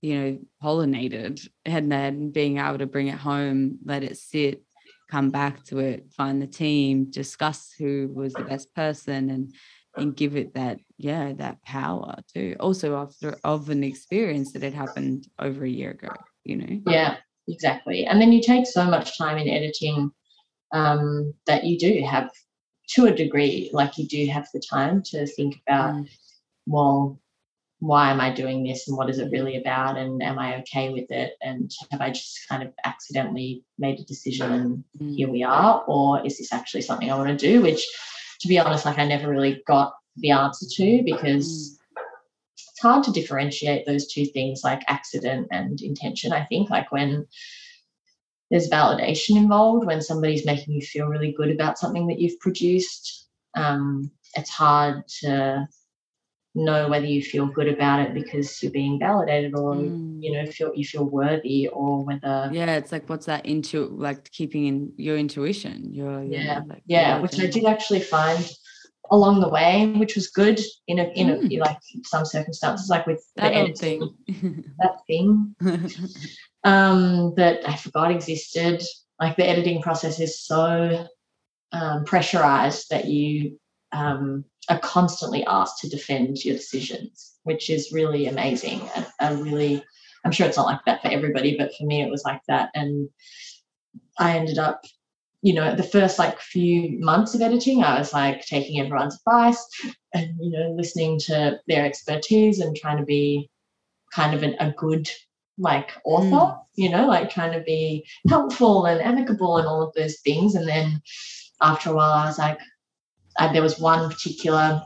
you 0.00 0.18
know 0.18 0.38
pollinated 0.62 1.46
and 1.64 1.92
then 1.92 2.30
being 2.30 2.58
able 2.58 2.78
to 2.78 2.86
bring 2.86 3.08
it 3.08 3.18
home 3.18 3.78
let 3.84 4.02
it 4.02 4.16
sit 4.16 4.62
come 5.10 5.30
back 5.30 5.62
to 5.64 5.78
it 5.80 6.10
find 6.16 6.40
the 6.40 6.46
team 6.46 7.10
discuss 7.10 7.74
who 7.78 8.10
was 8.14 8.32
the 8.32 8.44
best 8.44 8.74
person 8.74 9.30
and 9.30 9.54
and 9.98 10.16
give 10.16 10.36
it 10.36 10.54
that 10.54 10.78
yeah 10.96 11.34
that 11.34 11.62
power 11.62 12.16
too. 12.32 12.56
Also 12.58 12.96
after 12.96 13.36
of 13.44 13.68
an 13.68 13.84
experience 13.84 14.52
that 14.52 14.62
had 14.62 14.72
happened 14.72 15.28
over 15.38 15.64
a 15.64 15.68
year 15.68 15.90
ago 15.90 16.08
you 16.44 16.56
know? 16.56 16.80
Yeah, 16.86 17.16
exactly. 17.48 18.06
And 18.06 18.20
then 18.20 18.32
you 18.32 18.42
take 18.42 18.66
so 18.66 18.84
much 18.84 19.16
time 19.18 19.38
in 19.38 19.48
editing 19.48 20.10
um, 20.72 21.34
that 21.46 21.64
you 21.64 21.78
do 21.78 22.02
have, 22.08 22.30
to 22.94 23.06
a 23.06 23.14
degree, 23.14 23.70
like 23.72 23.98
you 23.98 24.06
do 24.06 24.26
have 24.26 24.48
the 24.52 24.60
time 24.60 25.02
to 25.02 25.26
think 25.26 25.60
about 25.66 25.94
Mm, 25.94 26.08
well, 26.66 27.20
why 27.80 28.12
am 28.12 28.20
I 28.20 28.32
doing 28.32 28.62
this 28.62 28.86
and 28.86 28.96
what 28.96 29.10
is 29.10 29.18
it 29.18 29.32
really 29.32 29.56
about? 29.56 29.98
And 29.98 30.22
am 30.22 30.38
I 30.38 30.60
okay 30.60 30.90
with 30.90 31.10
it? 31.10 31.32
And 31.42 31.68
have 31.90 32.00
I 32.00 32.10
just 32.10 32.48
kind 32.48 32.62
of 32.62 32.72
accidentally 32.84 33.64
made 33.76 33.98
a 33.98 34.04
decision 34.04 34.52
and 34.52 34.84
mm, 35.00 35.16
here 35.16 35.28
we 35.28 35.42
are? 35.42 35.82
Or 35.88 36.24
is 36.24 36.38
this 36.38 36.52
actually 36.52 36.82
something 36.82 37.10
I 37.10 37.16
want 37.16 37.36
to 37.36 37.36
do? 37.36 37.60
Which, 37.60 37.84
to 38.40 38.48
be 38.48 38.60
honest, 38.60 38.84
like 38.84 38.98
I 38.98 39.04
never 39.04 39.28
really 39.28 39.62
got 39.66 39.94
the 40.16 40.30
answer 40.30 40.66
to 40.76 41.02
because 41.04 41.76
it's 42.56 42.80
hard 42.80 43.02
to 43.04 43.10
differentiate 43.10 43.84
those 43.84 44.06
two 44.06 44.26
things 44.26 44.60
like 44.62 44.84
accident 44.86 45.48
and 45.50 45.80
intention. 45.82 46.32
I 46.32 46.44
think, 46.44 46.70
like 46.70 46.92
when 46.92 47.26
there's 48.52 48.68
validation 48.68 49.36
involved, 49.38 49.86
when 49.86 50.02
somebody's 50.02 50.44
making 50.44 50.74
you 50.74 50.82
feel 50.82 51.06
really 51.06 51.32
good 51.32 51.50
about 51.50 51.78
something 51.78 52.06
that 52.08 52.20
you've 52.20 52.38
produced, 52.38 53.28
um, 53.56 54.10
it's 54.36 54.50
hard 54.50 55.08
to 55.20 55.66
know 56.54 56.86
whether 56.90 57.06
you 57.06 57.22
feel 57.22 57.46
good 57.46 57.66
about 57.66 58.00
it 58.00 58.12
because 58.12 58.62
you're 58.62 58.70
being 58.70 58.98
validated 58.98 59.54
or 59.54 59.74
mm. 59.74 60.22
you 60.22 60.30
know 60.30 60.44
feel 60.50 60.70
you 60.74 60.84
feel 60.84 61.04
worthy 61.04 61.66
or 61.68 62.04
whether 62.04 62.50
yeah 62.52 62.76
it's 62.76 62.92
like 62.92 63.08
what's 63.08 63.24
that 63.24 63.46
into 63.46 63.86
like 63.86 64.30
keeping 64.32 64.66
in 64.66 64.92
your 64.98 65.16
intuition? 65.16 65.94
Your 65.94 66.22
Yeah, 66.22 66.60
like, 66.66 66.82
yeah 66.84 67.18
which 67.20 67.40
i 67.40 67.46
did 67.46 67.64
actually 67.64 68.00
find 68.00 68.52
along 69.10 69.40
the 69.40 69.48
way 69.48 69.86
which 69.96 70.14
was 70.14 70.28
good 70.28 70.60
in 70.88 70.98
a 70.98 71.04
in 71.14 71.28
Mm. 71.28 71.56
a 71.56 71.60
like 71.60 71.78
some 72.04 72.26
circumstances 72.26 72.90
like 72.90 73.06
with 73.06 73.24
the 73.36 73.42
that 73.42 73.54
old 73.54 73.70
editing 73.70 74.14
thing. 74.26 74.64
that 74.78 74.96
thing 75.06 75.56
um 76.64 77.34
that 77.36 77.68
i 77.68 77.76
forgot 77.76 78.10
existed. 78.10 78.82
Like 79.20 79.36
the 79.36 79.48
editing 79.48 79.82
process 79.82 80.18
is 80.18 80.40
so 80.40 81.06
um, 81.70 82.04
pressurized 82.04 82.90
that 82.90 83.04
you 83.04 83.58
um, 83.92 84.44
are 84.68 84.80
constantly 84.80 85.44
asked 85.46 85.78
to 85.78 85.88
defend 85.88 86.44
your 86.44 86.56
decisions 86.56 87.36
which 87.44 87.70
is 87.70 87.92
really 87.92 88.26
amazing. 88.26 88.80
And 88.94 89.06
a 89.20 89.36
really 89.42 89.82
i'm 90.24 90.32
sure 90.32 90.46
it's 90.46 90.56
not 90.56 90.66
like 90.66 90.84
that 90.86 91.02
for 91.02 91.08
everybody 91.08 91.56
but 91.56 91.74
for 91.74 91.84
me 91.84 92.02
it 92.02 92.10
was 92.10 92.24
like 92.24 92.40
that. 92.48 92.70
And 92.74 93.08
i 94.18 94.36
ended 94.36 94.58
up 94.58 94.82
you 95.42 95.52
know 95.52 95.74
the 95.74 95.82
first 95.82 96.18
like 96.18 96.38
few 96.40 96.98
months 97.00 97.34
of 97.34 97.42
editing 97.42 97.82
i 97.82 97.98
was 97.98 98.12
like 98.12 98.46
taking 98.46 98.80
everyone's 98.80 99.16
advice 99.16 99.66
and 100.14 100.34
you 100.40 100.50
know 100.50 100.72
listening 100.76 101.18
to 101.18 101.58
their 101.66 101.84
expertise 101.84 102.60
and 102.60 102.76
trying 102.76 102.98
to 102.98 103.04
be 103.04 103.50
kind 104.14 104.34
of 104.34 104.42
an, 104.42 104.54
a 104.60 104.70
good 104.72 105.08
like 105.70 105.90
author 106.04 106.44
Mm. 106.52 106.58
you 106.82 106.90
know 106.90 107.06
like 107.06 107.30
trying 107.30 107.52
to 107.58 107.60
be 107.72 108.04
helpful 108.28 108.86
and 108.86 109.00
amicable 109.00 109.56
and 109.58 109.66
all 109.66 109.82
of 109.86 109.94
those 109.94 110.16
things 110.26 110.54
and 110.56 110.66
then 110.68 110.86
after 111.70 111.90
a 111.90 111.94
while 111.94 112.12
i 112.12 112.26
was 112.26 112.38
like 112.38 112.58
I, 113.38 113.52
there 113.52 113.62
was 113.68 113.78
one 113.78 114.10
particular 114.10 114.82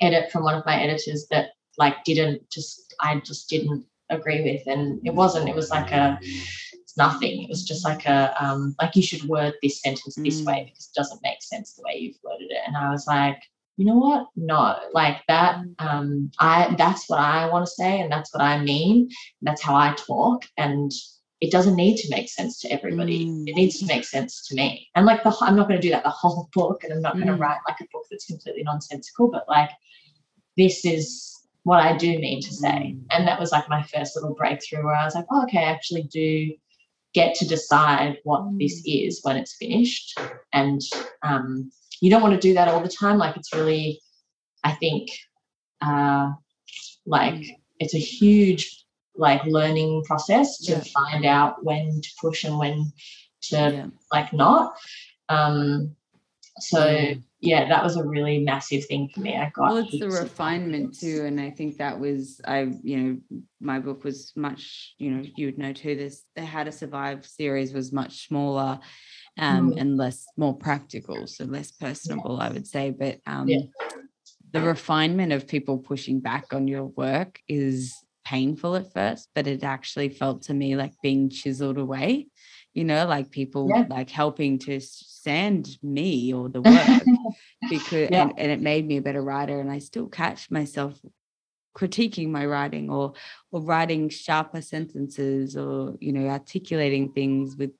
edit 0.00 0.30
from 0.30 0.42
one 0.44 0.54
of 0.58 0.66
my 0.66 0.76
editors 0.80 1.26
that 1.30 1.46
like 1.78 1.96
didn't 2.04 2.38
just 2.50 2.94
i 3.00 3.10
just 3.30 3.48
didn't 3.48 3.84
agree 4.10 4.42
with 4.48 4.62
and 4.66 5.00
it 5.08 5.14
wasn't 5.14 5.48
it 5.48 5.54
was 5.54 5.70
like 5.70 5.90
a 5.92 6.18
it's 6.82 6.96
nothing 6.96 7.42
it 7.44 7.48
was 7.48 7.62
just 7.64 7.84
like 7.84 8.04
a 8.06 8.20
um 8.44 8.74
like 8.80 8.96
you 8.96 9.02
should 9.02 9.24
word 9.28 9.54
this 9.62 9.80
sentence 9.82 10.14
this 10.16 10.42
way 10.42 10.58
Mm. 10.60 10.66
because 10.66 10.86
it 10.90 10.98
doesn't 11.00 11.22
make 11.22 11.42
sense 11.42 11.74
the 11.74 11.82
way 11.86 11.94
you've 12.02 12.18
worded 12.24 12.50
it 12.50 12.62
and 12.66 12.76
i 12.76 12.90
was 12.90 13.06
like 13.06 13.40
you 13.80 13.86
know 13.86 13.96
what 13.96 14.26
no 14.36 14.76
like 14.92 15.16
that 15.26 15.54
um 15.78 16.30
i 16.38 16.74
that's 16.76 17.08
what 17.08 17.18
i 17.18 17.48
want 17.50 17.64
to 17.64 17.70
say 17.70 17.98
and 18.00 18.12
that's 18.12 18.32
what 18.34 18.42
i 18.42 18.60
mean 18.62 19.08
that's 19.40 19.62
how 19.62 19.74
i 19.74 19.94
talk 20.06 20.44
and 20.58 20.92
it 21.40 21.50
doesn't 21.50 21.76
need 21.76 21.96
to 21.96 22.10
make 22.10 22.28
sense 22.28 22.60
to 22.60 22.68
everybody 22.70 23.24
Mm. 23.24 23.44
it 23.48 23.54
needs 23.54 23.78
to 23.78 23.86
make 23.86 24.04
sense 24.04 24.46
to 24.48 24.54
me 24.54 24.86
and 24.94 25.06
like 25.06 25.22
the 25.22 25.34
i'm 25.40 25.56
not 25.56 25.66
going 25.66 25.80
to 25.80 25.86
do 25.88 25.92
that 25.94 26.04
the 26.04 26.10
whole 26.10 26.50
book 26.54 26.84
and 26.84 26.92
i'm 26.92 27.00
not 27.00 27.14
going 27.14 27.28
to 27.28 27.32
Mm. 27.32 27.40
write 27.40 27.60
like 27.66 27.80
a 27.80 27.86
book 27.90 28.04
that's 28.10 28.26
completely 28.26 28.62
nonsensical 28.64 29.30
but 29.30 29.46
like 29.48 29.70
this 30.58 30.84
is 30.84 31.38
what 31.62 31.80
i 31.80 31.96
do 31.96 32.18
mean 32.18 32.42
to 32.42 32.52
say 32.52 32.78
Mm. 32.94 33.04
and 33.12 33.26
that 33.26 33.40
was 33.40 33.50
like 33.50 33.66
my 33.70 33.82
first 33.84 34.14
little 34.14 34.34
breakthrough 34.34 34.84
where 34.84 34.94
i 34.94 35.06
was 35.06 35.14
like 35.14 35.26
oh, 35.32 35.42
okay 35.44 35.60
i 35.64 35.72
actually 35.76 36.02
do 36.02 36.52
get 37.14 37.34
to 37.36 37.48
decide 37.48 38.18
what 38.24 38.42
this 38.58 38.82
is 38.86 39.20
when 39.24 39.36
it's 39.38 39.56
finished 39.56 40.18
and 40.52 40.80
um, 41.22 41.70
you 42.00 42.10
don't 42.10 42.22
want 42.22 42.34
to 42.34 42.40
do 42.40 42.54
that 42.54 42.68
all 42.68 42.80
the 42.82 42.88
time 42.88 43.18
like 43.18 43.36
it's 43.36 43.54
really 43.54 44.00
i 44.64 44.72
think 44.72 45.08
uh, 45.82 46.30
like 47.06 47.34
Mm. 47.34 47.46
it's 47.78 47.94
a 47.94 47.98
huge 47.98 48.84
like 49.16 49.42
learning 49.44 50.02
process 50.04 50.58
to 50.66 50.72
Yeah. 50.72 50.82
find 50.94 51.24
out 51.24 51.64
when 51.64 52.00
to 52.00 52.08
push 52.20 52.44
and 52.44 52.58
when 52.58 52.92
to 53.48 53.56
yeah 53.56 53.86
like 54.12 54.32
not 54.32 54.74
um 55.28 55.94
so 56.58 56.86
Yeah. 56.86 57.14
yeah 57.40 57.68
that 57.68 57.82
was 57.82 57.96
a 57.96 58.04
really 58.04 58.38
massive 58.40 58.84
thing 58.86 59.08
for 59.14 59.20
me 59.20 59.36
i 59.36 59.50
got 59.54 59.72
well 59.72 59.76
it's 59.78 59.98
the 59.98 60.08
refinement 60.10 60.98
too 60.98 61.24
and 61.24 61.40
i 61.40 61.50
think 61.50 61.78
that 61.78 61.98
was 61.98 62.40
i 62.46 62.68
you 62.82 62.96
know 62.98 63.40
my 63.60 63.78
book 63.78 64.04
was 64.04 64.32
much 64.36 64.94
you 64.98 65.10
know 65.10 65.22
you 65.36 65.46
would 65.46 65.58
know 65.58 65.72
too 65.72 65.94
this 65.96 66.24
the 66.36 66.44
how 66.44 66.62
to 66.64 66.72
survive 66.72 67.24
series 67.26 67.72
was 67.72 67.92
much 67.92 68.26
smaller 68.28 68.78
um 69.40 69.72
Mm. 69.72 69.80
and 69.80 69.96
less 69.96 70.26
more 70.36 70.56
practical 70.56 71.26
so 71.26 71.44
less 71.44 71.70
personable 71.72 72.40
i 72.40 72.48
would 72.50 72.66
say 72.66 72.90
but 72.90 73.18
um 73.26 73.48
Yeah. 73.48 73.60
the 74.52 74.60
refinement 74.60 75.32
of 75.32 75.48
people 75.48 75.78
pushing 75.78 76.20
back 76.20 76.52
on 76.52 76.68
your 76.68 76.84
work 76.84 77.40
is 77.48 77.94
painful 78.24 78.76
at 78.76 78.92
first 78.92 79.28
but 79.34 79.46
it 79.46 79.64
actually 79.64 80.08
felt 80.08 80.42
to 80.42 80.54
me 80.54 80.76
like 80.76 80.92
being 81.02 81.30
chiseled 81.30 81.78
away 81.78 82.28
you 82.74 82.84
know 82.84 83.06
like 83.06 83.30
people 83.30 83.68
Yeah. 83.68 83.86
like 83.88 84.10
helping 84.10 84.58
to 84.58 84.78
sand 84.80 85.78
me 85.82 86.32
or 86.32 86.48
the 86.48 86.62
work 86.76 86.88
because 87.68 88.08
Yeah. 88.10 88.22
and, 88.22 88.38
and 88.38 88.52
it 88.52 88.60
made 88.60 88.86
me 88.86 88.98
a 88.98 89.02
better 89.02 89.22
writer 89.22 89.58
and 89.60 89.70
i 89.70 89.78
still 89.78 90.06
catch 90.08 90.50
myself 90.50 91.00
critiquing 91.76 92.28
my 92.28 92.44
writing 92.46 92.90
or 92.90 93.12
or 93.52 93.60
writing 93.62 94.08
sharper 94.08 94.60
sentences 94.60 95.56
or 95.56 95.96
you 96.00 96.12
know 96.12 96.26
articulating 96.28 97.12
things 97.12 97.56
with 97.56 97.70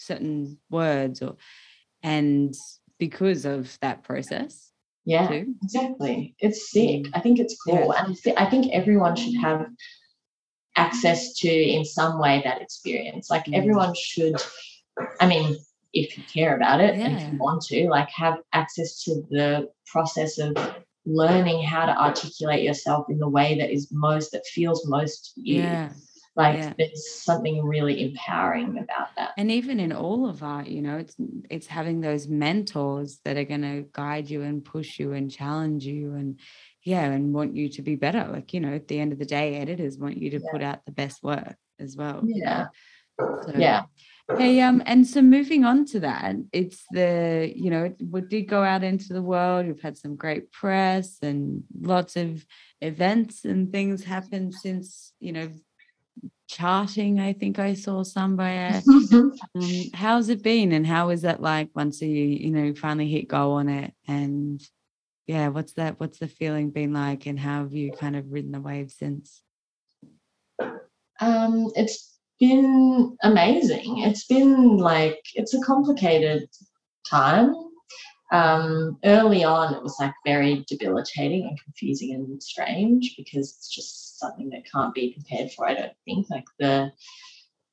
certain 0.00 0.58
words 0.70 1.22
or 1.22 1.36
and 2.02 2.54
because 2.98 3.44
of 3.44 3.78
that 3.80 4.02
process 4.02 4.72
yeah 5.04 5.28
too 5.28 5.54
Exactly. 5.62 6.34
It's 6.40 6.70
sick. 6.70 7.04
Mm. 7.04 7.10
I 7.14 7.20
think 7.20 7.38
it's 7.40 7.56
Yeah. 7.66 7.80
cool. 7.80 7.94
And 7.94 8.16
I 8.36 8.46
think 8.50 8.72
everyone 8.72 9.16
should 9.16 9.34
have 9.40 9.66
access 10.76 11.34
to, 11.38 11.48
in 11.48 11.84
some 11.84 12.18
way, 12.18 12.42
that 12.44 12.60
experience. 12.60 13.30
Like 13.30 13.46
Mm. 13.46 13.54
everyone 13.54 13.94
should, 13.94 14.34
I 15.20 15.26
mean, 15.26 15.56
if 15.92 16.18
you 16.18 16.24
care 16.24 16.56
about 16.56 16.80
it 16.80 16.94
and 16.96 17.14
if 17.16 17.22
you 17.32 17.38
want 17.38 17.62
to, 17.62 17.88
like 17.88 18.10
have 18.10 18.40
access 18.52 19.02
to 19.04 19.22
the 19.30 19.70
process 19.86 20.38
of 20.38 20.56
learning 21.06 21.62
how 21.62 21.86
to 21.86 21.96
articulate 22.02 22.62
yourself 22.62 23.08
in 23.08 23.18
the 23.18 23.28
way 23.28 23.56
that 23.58 23.70
is 23.70 23.92
most 23.92 24.32
that 24.32 24.44
feels 24.46 24.86
most 24.86 25.32
you. 25.36 25.62
Yeah. 25.62 25.90
Like 26.36 26.56
yeah. 26.58 26.72
there's 26.76 27.22
something 27.22 27.64
really 27.64 28.02
empowering 28.02 28.78
about 28.78 29.14
that. 29.16 29.32
and 29.38 29.50
even 29.52 29.78
in 29.78 29.92
all 29.92 30.28
of 30.28 30.42
art 30.42 30.66
you 30.66 30.82
know 30.82 30.96
it's 30.96 31.14
it's 31.48 31.68
having 31.68 32.00
those 32.00 32.26
mentors 32.26 33.20
that 33.24 33.36
are 33.36 33.44
going 33.44 33.62
to 33.62 33.86
guide 33.92 34.28
you 34.28 34.42
and 34.42 34.64
push 34.64 34.98
you 34.98 35.12
and 35.12 35.30
challenge 35.30 35.84
you 35.86 36.12
and 36.14 36.40
yeah 36.82 37.04
and 37.04 37.32
want 37.32 37.54
you 37.54 37.68
to 37.68 37.82
be 37.82 37.94
better 37.94 38.26
like 38.32 38.52
you 38.52 38.60
know 38.60 38.74
at 38.74 38.88
the 38.88 38.98
end 38.98 39.12
of 39.12 39.18
the 39.20 39.24
day 39.24 39.56
editors 39.56 39.96
want 39.96 40.16
you 40.16 40.30
to 40.30 40.40
put 40.50 40.60
out 40.62 40.84
the 40.84 40.92
best 40.92 41.22
work 41.22 41.56
as 41.78 41.96
well? 41.96 42.20
Yeah. 42.24 42.66
So, 43.18 43.52
Yeah. 43.56 43.84
hey 44.36 44.60
um 44.60 44.82
and 44.86 45.06
so 45.06 45.22
moving 45.22 45.64
on 45.64 45.84
to 45.86 46.00
that 46.00 46.34
it's 46.52 46.82
the 46.90 47.52
you 47.54 47.70
know 47.70 47.94
we 48.10 48.22
did 48.22 48.48
go 48.48 48.62
out 48.64 48.82
into 48.82 49.12
the 49.12 49.22
world 49.22 49.66
we've 49.66 49.80
had 49.80 49.96
some 49.96 50.16
great 50.16 50.50
press 50.50 51.18
and 51.22 51.62
lots 51.80 52.16
of 52.16 52.44
events 52.80 53.44
and 53.44 53.70
things 53.70 54.02
happen 54.02 54.50
since 54.50 55.12
you 55.20 55.32
know 55.32 55.48
charting 56.46 57.20
i 57.20 57.32
think 57.32 57.58
i 57.58 57.74
saw 57.74 58.02
somewhere 58.02 58.82
um, 59.12 59.32
how's 59.94 60.28
it 60.28 60.42
been 60.42 60.72
and 60.72 60.86
how 60.86 61.08
is 61.10 61.22
that 61.22 61.40
like 61.40 61.70
once 61.74 62.00
you 62.02 62.08
you 62.08 62.50
know 62.50 62.74
finally 62.74 63.08
hit 63.08 63.28
go 63.28 63.52
on 63.52 63.68
it 63.68 63.92
and 64.06 64.62
yeah 65.26 65.48
what's 65.48 65.72
that 65.74 65.98
what's 65.98 66.18
the 66.18 66.28
feeling 66.28 66.70
been 66.70 66.92
like 66.92 67.26
and 67.26 67.40
how 67.40 67.62
have 67.62 67.72
you 67.72 67.92
kind 67.92 68.14
of 68.14 68.30
ridden 68.30 68.52
the 68.52 68.60
wave 68.60 68.90
since 68.90 69.42
Um, 71.20 71.70
it's 71.76 72.18
been 72.40 73.16
amazing. 73.22 73.98
It's 73.98 74.26
been 74.26 74.76
like 74.78 75.20
it's 75.34 75.54
a 75.54 75.60
complicated 75.60 76.48
time. 77.08 77.54
Um, 78.32 78.98
early 79.04 79.44
on, 79.44 79.74
it 79.74 79.82
was 79.82 79.96
like 80.00 80.12
very 80.26 80.64
debilitating 80.66 81.46
and 81.48 81.60
confusing 81.62 82.14
and 82.14 82.42
strange 82.42 83.14
because 83.16 83.54
it's 83.56 83.72
just 83.72 84.13
something 84.24 84.50
that 84.50 84.70
can't 84.70 84.94
be 84.94 85.12
prepared 85.12 85.52
for. 85.52 85.68
I 85.68 85.74
don't 85.74 85.92
think 86.04 86.30
like 86.30 86.44
the 86.58 86.92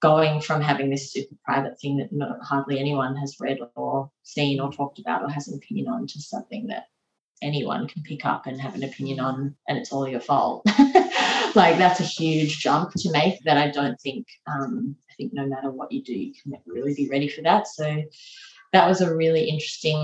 going 0.02 0.42
from 0.42 0.62
having 0.62 0.90
this 0.90 1.14
super 1.14 1.36
private 1.46 1.80
thing 1.80 1.98
that 1.98 2.12
no, 2.12 2.36
hardly 2.42 2.80
anyone 2.80 3.16
has 3.16 3.40
read 3.40 3.60
or 3.76 4.10
seen 4.24 4.60
or 4.60 4.72
talked 4.72 5.00
about 5.00 5.22
or 5.22 5.30
has 5.30 5.48
an 5.48 5.56
opinion 5.56 5.88
on 5.88 6.08
to 6.08 6.20
something 6.20 6.68
that 6.68 6.86
anyone 7.42 7.88
can 7.88 8.04
pick 8.04 8.26
up 8.26 8.46
and 8.46 8.60
have 8.60 8.76
an 8.76 8.84
opinion 8.84 9.20
on 9.20 9.56
and 9.68 9.78
it's 9.78 9.92
all 9.92 10.08
your 10.08 10.20
fault 10.20 10.64
like 11.56 11.78
that's 11.78 12.00
a 12.00 12.04
huge 12.04 12.60
jump 12.60 12.92
to 12.94 13.12
make 13.12 13.40
that 13.44 13.58
i 13.58 13.70
don't 13.70 14.00
think 14.00 14.28
um, 14.46 14.96
i 15.10 15.14
think 15.16 15.34
no 15.34 15.46
matter 15.48 15.72
what 15.72 15.92
you 15.92 16.04
do 16.04 16.14
you 16.14 16.34
can 16.34 16.52
never 16.52 16.64
really 16.68 16.94
be 16.94 17.10
ready 17.10 17.28
for 17.28 17.42
that 17.42 17.68
so 17.68 18.04
that 18.74 18.88
was 18.88 19.02
a 19.02 19.16
really 19.16 19.50
interesting 19.50 19.98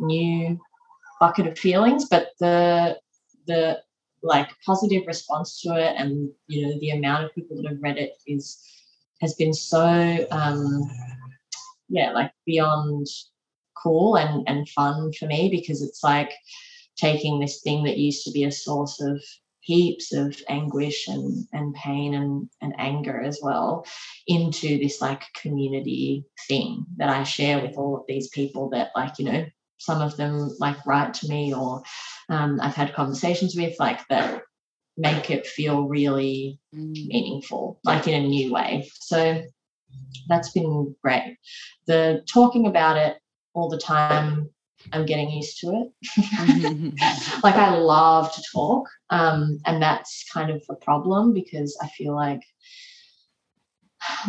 new 0.00 0.58
bucket 1.18 1.46
of 1.46 1.58
feelings 1.58 2.06
but 2.10 2.28
the 2.40 2.98
the 3.46 3.78
like 4.22 4.48
positive 4.64 5.02
response 5.06 5.60
to 5.60 5.74
it 5.74 5.94
and 5.96 6.30
you 6.46 6.66
know 6.66 6.78
the 6.80 6.90
amount 6.90 7.24
of 7.24 7.34
people 7.34 7.56
that 7.56 7.68
have 7.68 7.82
read 7.82 7.98
it 7.98 8.12
is 8.26 8.62
has 9.20 9.34
been 9.34 9.52
so 9.52 10.26
um 10.30 10.82
yeah 11.88 12.12
like 12.12 12.32
beyond 12.46 13.06
cool 13.82 14.16
and 14.16 14.48
and 14.48 14.68
fun 14.68 15.12
for 15.18 15.26
me 15.26 15.48
because 15.50 15.82
it's 15.82 16.02
like 16.04 16.32
taking 16.96 17.40
this 17.40 17.62
thing 17.62 17.82
that 17.84 17.98
used 17.98 18.24
to 18.24 18.30
be 18.30 18.44
a 18.44 18.52
source 18.52 19.00
of 19.00 19.20
heaps 19.60 20.12
of 20.12 20.36
anguish 20.48 21.06
and 21.08 21.46
and 21.52 21.74
pain 21.74 22.14
and 22.14 22.48
and 22.60 22.74
anger 22.78 23.20
as 23.20 23.38
well 23.42 23.86
into 24.26 24.78
this 24.78 25.00
like 25.00 25.22
community 25.40 26.24
thing 26.48 26.84
that 26.96 27.08
I 27.08 27.22
share 27.22 27.60
with 27.60 27.76
all 27.76 27.96
of 27.96 28.02
these 28.08 28.28
people 28.28 28.68
that 28.70 28.90
like 28.96 29.18
you 29.18 29.24
know 29.24 29.46
some 29.82 30.00
of 30.02 30.16
them 30.16 30.54
like 30.60 30.84
write 30.86 31.14
to 31.14 31.28
me 31.28 31.54
or 31.54 31.82
um, 32.30 32.60
I've 32.62 32.74
had 32.74 32.94
conversations 32.94 33.56
with 33.56 33.78
like 33.80 34.06
that 34.08 34.42
make 34.96 35.30
it 35.30 35.46
feel 35.46 35.88
really 35.88 36.58
Mm, 36.74 37.06
meaningful, 37.08 37.80
like 37.84 38.06
in 38.08 38.24
a 38.24 38.26
new 38.28 38.52
way. 38.52 38.88
So 39.00 39.42
that's 40.28 40.52
been 40.52 40.94
great. 41.02 41.36
The 41.86 42.22
talking 42.32 42.66
about 42.66 42.96
it 42.96 43.18
all 43.54 43.68
the 43.68 43.78
time, 43.78 44.48
I'm 44.92 45.06
getting 45.06 45.30
used 45.30 45.58
to 45.60 45.68
it. 45.68 45.92
like 47.44 47.56
I 47.56 47.76
love 47.76 48.32
to 48.34 48.42
talk, 48.52 48.88
um, 49.10 49.58
and 49.66 49.82
that's 49.82 50.24
kind 50.32 50.50
of 50.50 50.62
a 50.70 50.74
problem 50.76 51.32
because 51.34 51.78
I 51.82 51.88
feel 51.88 52.14
like 52.14 52.42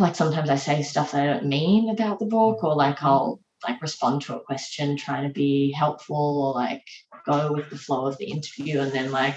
like 0.00 0.14
sometimes 0.16 0.50
I 0.50 0.56
say 0.56 0.82
stuff 0.82 1.12
that 1.12 1.22
I 1.22 1.32
don't 1.32 1.46
mean 1.46 1.90
about 1.90 2.18
the 2.18 2.26
book, 2.26 2.62
or 2.64 2.74
like 2.76 3.02
I'll 3.02 3.40
like 3.68 3.80
respond 3.82 4.22
to 4.22 4.36
a 4.36 4.40
question 4.40 4.96
trying 4.96 5.26
to 5.26 5.32
be 5.32 5.72
helpful 5.72 6.42
or 6.42 6.60
like 6.60 6.84
go 7.26 7.52
with 7.52 7.70
the 7.70 7.78
flow 7.78 8.06
of 8.06 8.18
the 8.18 8.26
interview 8.26 8.80
and 8.80 8.92
then 8.92 9.10
like 9.10 9.36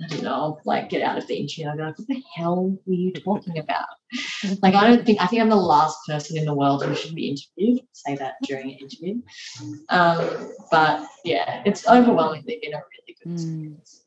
I 0.00 0.06
don't 0.06 0.22
know, 0.22 0.60
like 0.64 0.90
get 0.90 1.02
out 1.02 1.18
of 1.18 1.26
the 1.26 1.34
interview. 1.34 1.66
I'll 1.66 1.76
be 1.76 1.82
like, 1.82 1.98
what 1.98 2.06
the 2.06 2.22
hell 2.36 2.78
were 2.86 2.94
you 2.94 3.12
talking 3.12 3.58
about? 3.58 3.86
Like, 4.62 4.74
I 4.74 4.86
don't 4.86 5.04
think, 5.04 5.20
I 5.20 5.26
think 5.26 5.42
I'm 5.42 5.48
the 5.50 5.56
last 5.56 5.98
person 6.06 6.38
in 6.38 6.44
the 6.46 6.54
world 6.54 6.84
who 6.84 6.94
should 6.94 7.14
be 7.16 7.28
interviewed. 7.28 7.80
Say 7.92 8.14
that 8.14 8.34
during 8.44 8.70
an 8.70 8.78
interview. 8.78 9.20
Um, 9.90 10.52
but 10.70 11.04
yeah, 11.24 11.62
it's 11.66 11.86
overwhelmingly 11.88 12.58
been 12.62 12.74
a 12.74 12.76
really 12.76 13.16
good 13.22 13.28
Mm. 13.28 13.34
experience. 13.34 14.04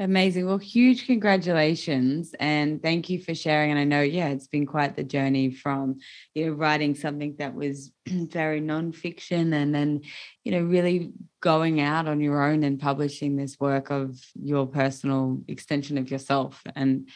Amazing. 0.00 0.46
Well, 0.46 0.58
huge 0.58 1.06
congratulations 1.06 2.34
and 2.40 2.82
thank 2.82 3.08
you 3.08 3.20
for 3.20 3.32
sharing. 3.32 3.70
And 3.70 3.78
I 3.78 3.84
know, 3.84 4.02
yeah, 4.02 4.26
it's 4.30 4.48
been 4.48 4.66
quite 4.66 4.96
the 4.96 5.04
journey 5.04 5.52
from, 5.52 6.00
you 6.34 6.46
know, 6.46 6.52
writing 6.52 6.96
something 6.96 7.36
that 7.38 7.54
was 7.54 7.92
very 8.08 8.60
non-fiction 8.60 9.52
and 9.52 9.72
then, 9.72 10.00
you 10.42 10.50
know, 10.50 10.62
really 10.62 11.12
going 11.40 11.80
out 11.80 12.08
on 12.08 12.20
your 12.20 12.42
own 12.42 12.64
and 12.64 12.80
publishing 12.80 13.36
this 13.36 13.60
work 13.60 13.90
of 13.92 14.18
your 14.34 14.66
personal 14.66 15.40
extension 15.46 15.96
of 15.96 16.10
yourself. 16.10 16.60
And 16.74 17.08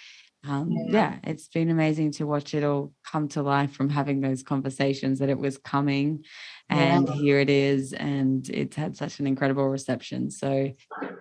um, 0.47 0.71
Yeah. 0.71 0.85
yeah, 0.91 1.31
it's 1.31 1.49
been 1.49 1.71
amazing 1.71 2.13
to 2.13 2.27
watch 2.27 2.55
it 2.55 2.63
all 2.65 2.93
come 3.11 3.29
to 3.29 3.43
life 3.43 3.73
from 3.73 3.89
having 3.91 4.21
those 4.21 4.43
conversations 4.43 5.19
that 5.19 5.29
it 5.29 5.39
was 5.39 5.59
coming 5.59 6.25
and 6.71 7.09
Yeah. 7.09 7.15
here 7.15 7.39
it 7.41 7.51
is 7.51 7.93
and 7.93 8.49
it's 8.51 8.77
had 8.77 8.97
such 8.97 9.19
an 9.21 9.27
incredible 9.27 9.67
reception 9.69 10.31
so 10.31 10.71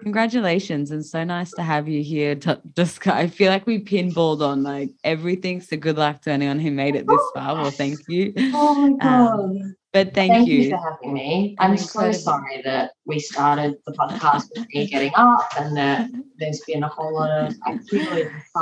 congratulations 0.03 0.91
and 0.91 1.05
so 1.05 1.24
nice 1.24 1.53
to 1.53 1.63
have 1.63 1.88
you 1.88 2.03
here 2.03 2.36
to 2.36 2.61
discuss 2.74 3.13
i 3.13 3.28
feel 3.28 3.49
like 3.51 3.65
we 3.65 3.80
pinballed 3.84 4.41
on 4.41 4.61
like 4.63 4.91
everything 5.03 5.61
so 5.61 5.78
good 5.78 5.97
luck 5.97 6.22
to 6.22 6.30
anyone 6.32 6.59
who 6.59 6.70
made 6.72 6.95
it 6.95 7.07
this 7.07 7.22
far 7.34 7.55
well 7.55 7.72
thank 7.72 7.99
you 8.07 8.34
Oh 8.53 8.76
my 8.76 8.91
God. 9.01 9.34
Um, 9.34 9.76
but 9.98 10.14
thank, 10.14 10.32
Thank 10.32 10.48
you, 10.48 10.62
you. 10.64 10.70
for 10.70 10.78
having 10.78 11.14
me. 11.14 11.56
I'm 11.60 11.76
so 11.76 12.12
sorry 12.12 12.62
that 12.64 12.91
we 13.06 13.20
started 13.20 13.78
the 13.88 13.93
podcast 13.93 14.50
with 14.56 14.68
me 14.72 14.86
getting 14.93 15.12
up 15.16 15.50
and 15.58 15.76
that 15.76 16.10
there's 16.38 16.62
been 16.68 16.84
a 16.84 16.88
whole 16.88 17.16
lot 17.16 17.32
of, 17.32 17.56
I 17.66 17.80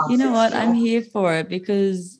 you 0.10 0.18
know 0.18 0.32
what? 0.32 0.54
I'm 0.54 0.74
here 0.74 1.02
for 1.02 1.34
it 1.34 1.50
because 1.50 2.20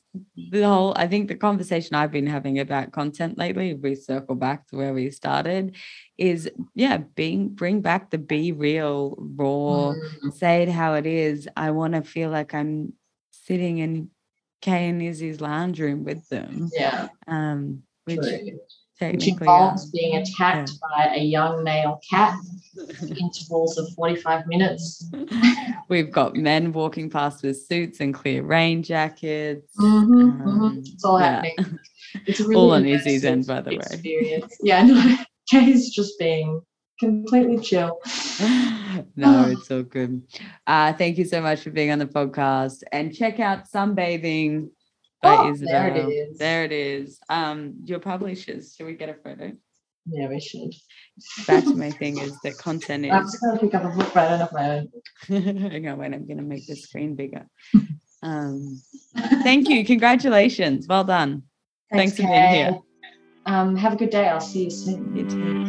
the 0.50 0.62
whole 0.64 0.94
i 0.96 1.06
think 1.06 1.28
the 1.28 1.36
conversation 1.36 1.94
i've 1.94 2.12
been 2.12 2.26
having 2.26 2.58
about 2.60 2.94
content 2.94 3.38
lately 3.38 3.72
if 3.72 3.80
we 3.80 3.94
circle 3.96 4.34
back 4.34 4.66
to 4.66 4.78
where 4.78 4.94
we 4.94 5.12
started 5.12 5.76
is 6.18 6.50
yeah 6.74 6.96
being 7.16 7.50
bring 7.50 7.82
back 7.82 8.12
the 8.12 8.18
be 8.18 8.54
real 8.54 9.18
raw 9.36 9.94
Mm, 9.94 10.34
say 10.34 10.64
it 10.64 10.70
how 10.70 10.94
it 10.94 11.06
is. 11.06 11.50
I 11.58 11.72
want 11.72 11.96
to 11.96 12.02
feel 12.02 12.30
like 12.30 12.54
i'm 12.54 12.94
sitting 13.32 13.80
in 13.80 14.10
kay 14.62 14.88
and 14.88 15.02
izzy's 15.02 15.42
lounge 15.42 15.82
room 15.82 16.06
with 16.06 16.30
them. 16.30 16.72
Yeah, 16.74 17.10
um 17.28 17.84
which 18.06 18.20
true. 18.20 18.60
Which 19.02 19.28
involves 19.28 19.88
are. 19.88 19.92
being 19.94 20.16
attacked 20.18 20.72
by 20.80 21.14
a 21.16 21.22
young 21.22 21.64
male 21.64 22.00
cat 22.10 22.38
intervals 23.20 23.78
of 23.78 23.88
45 23.96 24.48
minutes. 24.48 25.12
we've 25.90 26.12
got 26.12 26.36
men 26.36 26.72
walking 26.72 27.10
past 27.10 27.44
with 27.44 27.62
suits 27.66 28.00
and 28.00 28.14
clear 28.14 28.42
rain 28.44 28.84
jackets 28.84 29.72
Mhm, 29.78 30.08
mhm. 30.08 30.48
Um, 30.48 30.84
It's 30.86 31.04
all 31.04 31.20
yeah. 31.20 31.44
happening. 31.44 31.80
It's 32.26 32.40
really 32.40 32.56
All 32.56 32.72
on 32.72 32.86
Izzy's 32.86 33.26
end, 33.26 33.46
by 33.46 33.60
the 33.60 33.72
way. 33.72 33.76
experience. 33.78 34.56
Yeah, 34.62 34.84
no, 34.84 35.18
Kay's 35.50 35.90
just 35.90 36.18
being 36.18 36.62
completely 36.98 37.60
chill. 37.60 38.00
no, 39.18 39.46
it's 39.50 39.70
all 39.70 39.84
good. 39.84 40.22
Uh, 40.66 40.94
thank 40.94 41.18
you 41.18 41.26
so 41.26 41.42
much 41.42 41.60
for 41.62 41.72
being 41.72 41.92
on 41.92 42.00
the 42.00 42.06
podcast 42.06 42.84
and 42.94 43.14
check 43.14 43.42
out 43.42 43.70
Sunbathing 43.70 44.70
by 45.26 45.36
Oh, 45.38 45.52
Isobel. 45.52 45.66
there 45.68 45.88
it 45.88 45.98
is. 45.98 46.38
There 46.38 46.64
it 46.66 46.72
is. 46.72 47.20
Um, 47.30 47.74
your 47.84 48.00
publishers, 48.00 48.76
should 48.76 48.86
we 48.86 48.94
get 48.94 49.10
a 49.10 49.16
photo? 49.16 49.52
Yeah, 50.08 50.28
we 50.30 50.40
should. 50.40 50.72
That's 51.48 51.74
my 51.74 51.90
thing 52.00 52.20
is 52.20 52.40
that 52.44 52.58
content 52.60 53.06
I'm 53.12 53.24
just 53.24 53.42
gonna 53.42 53.58
pick 53.58 53.74
up 53.74 53.84
a 53.86 53.90
book 53.90 54.14
right 54.14 54.32
out 54.32 54.42
of 54.42 54.54
my 54.54 54.70
own. 54.70 54.90
Hang 55.28 55.88
on, 55.88 55.98
wait, 55.98 56.14
I'm 56.14 56.28
going 56.28 56.38
to 56.38 56.44
make 56.44 56.68
the 56.68 56.76
screen 56.76 57.16
bigger. 57.16 57.48
Um, 58.22 58.80
thank 59.44 59.68
you. 59.68 59.84
Congratulations. 59.84 60.88
Well 60.88 61.04
done. 61.04 61.44
Thanks 61.92 62.16
for 62.18 62.24
being 62.24 62.50
here. 62.50 62.80
Um, 63.48 63.76
have 63.76 63.94
a 63.94 63.96
good 63.96 64.10
day. 64.12 64.28
I'll 64.28 64.40
see 64.42 64.66
you 64.66 64.70
soon. 64.70 65.16
You. 65.16 65.65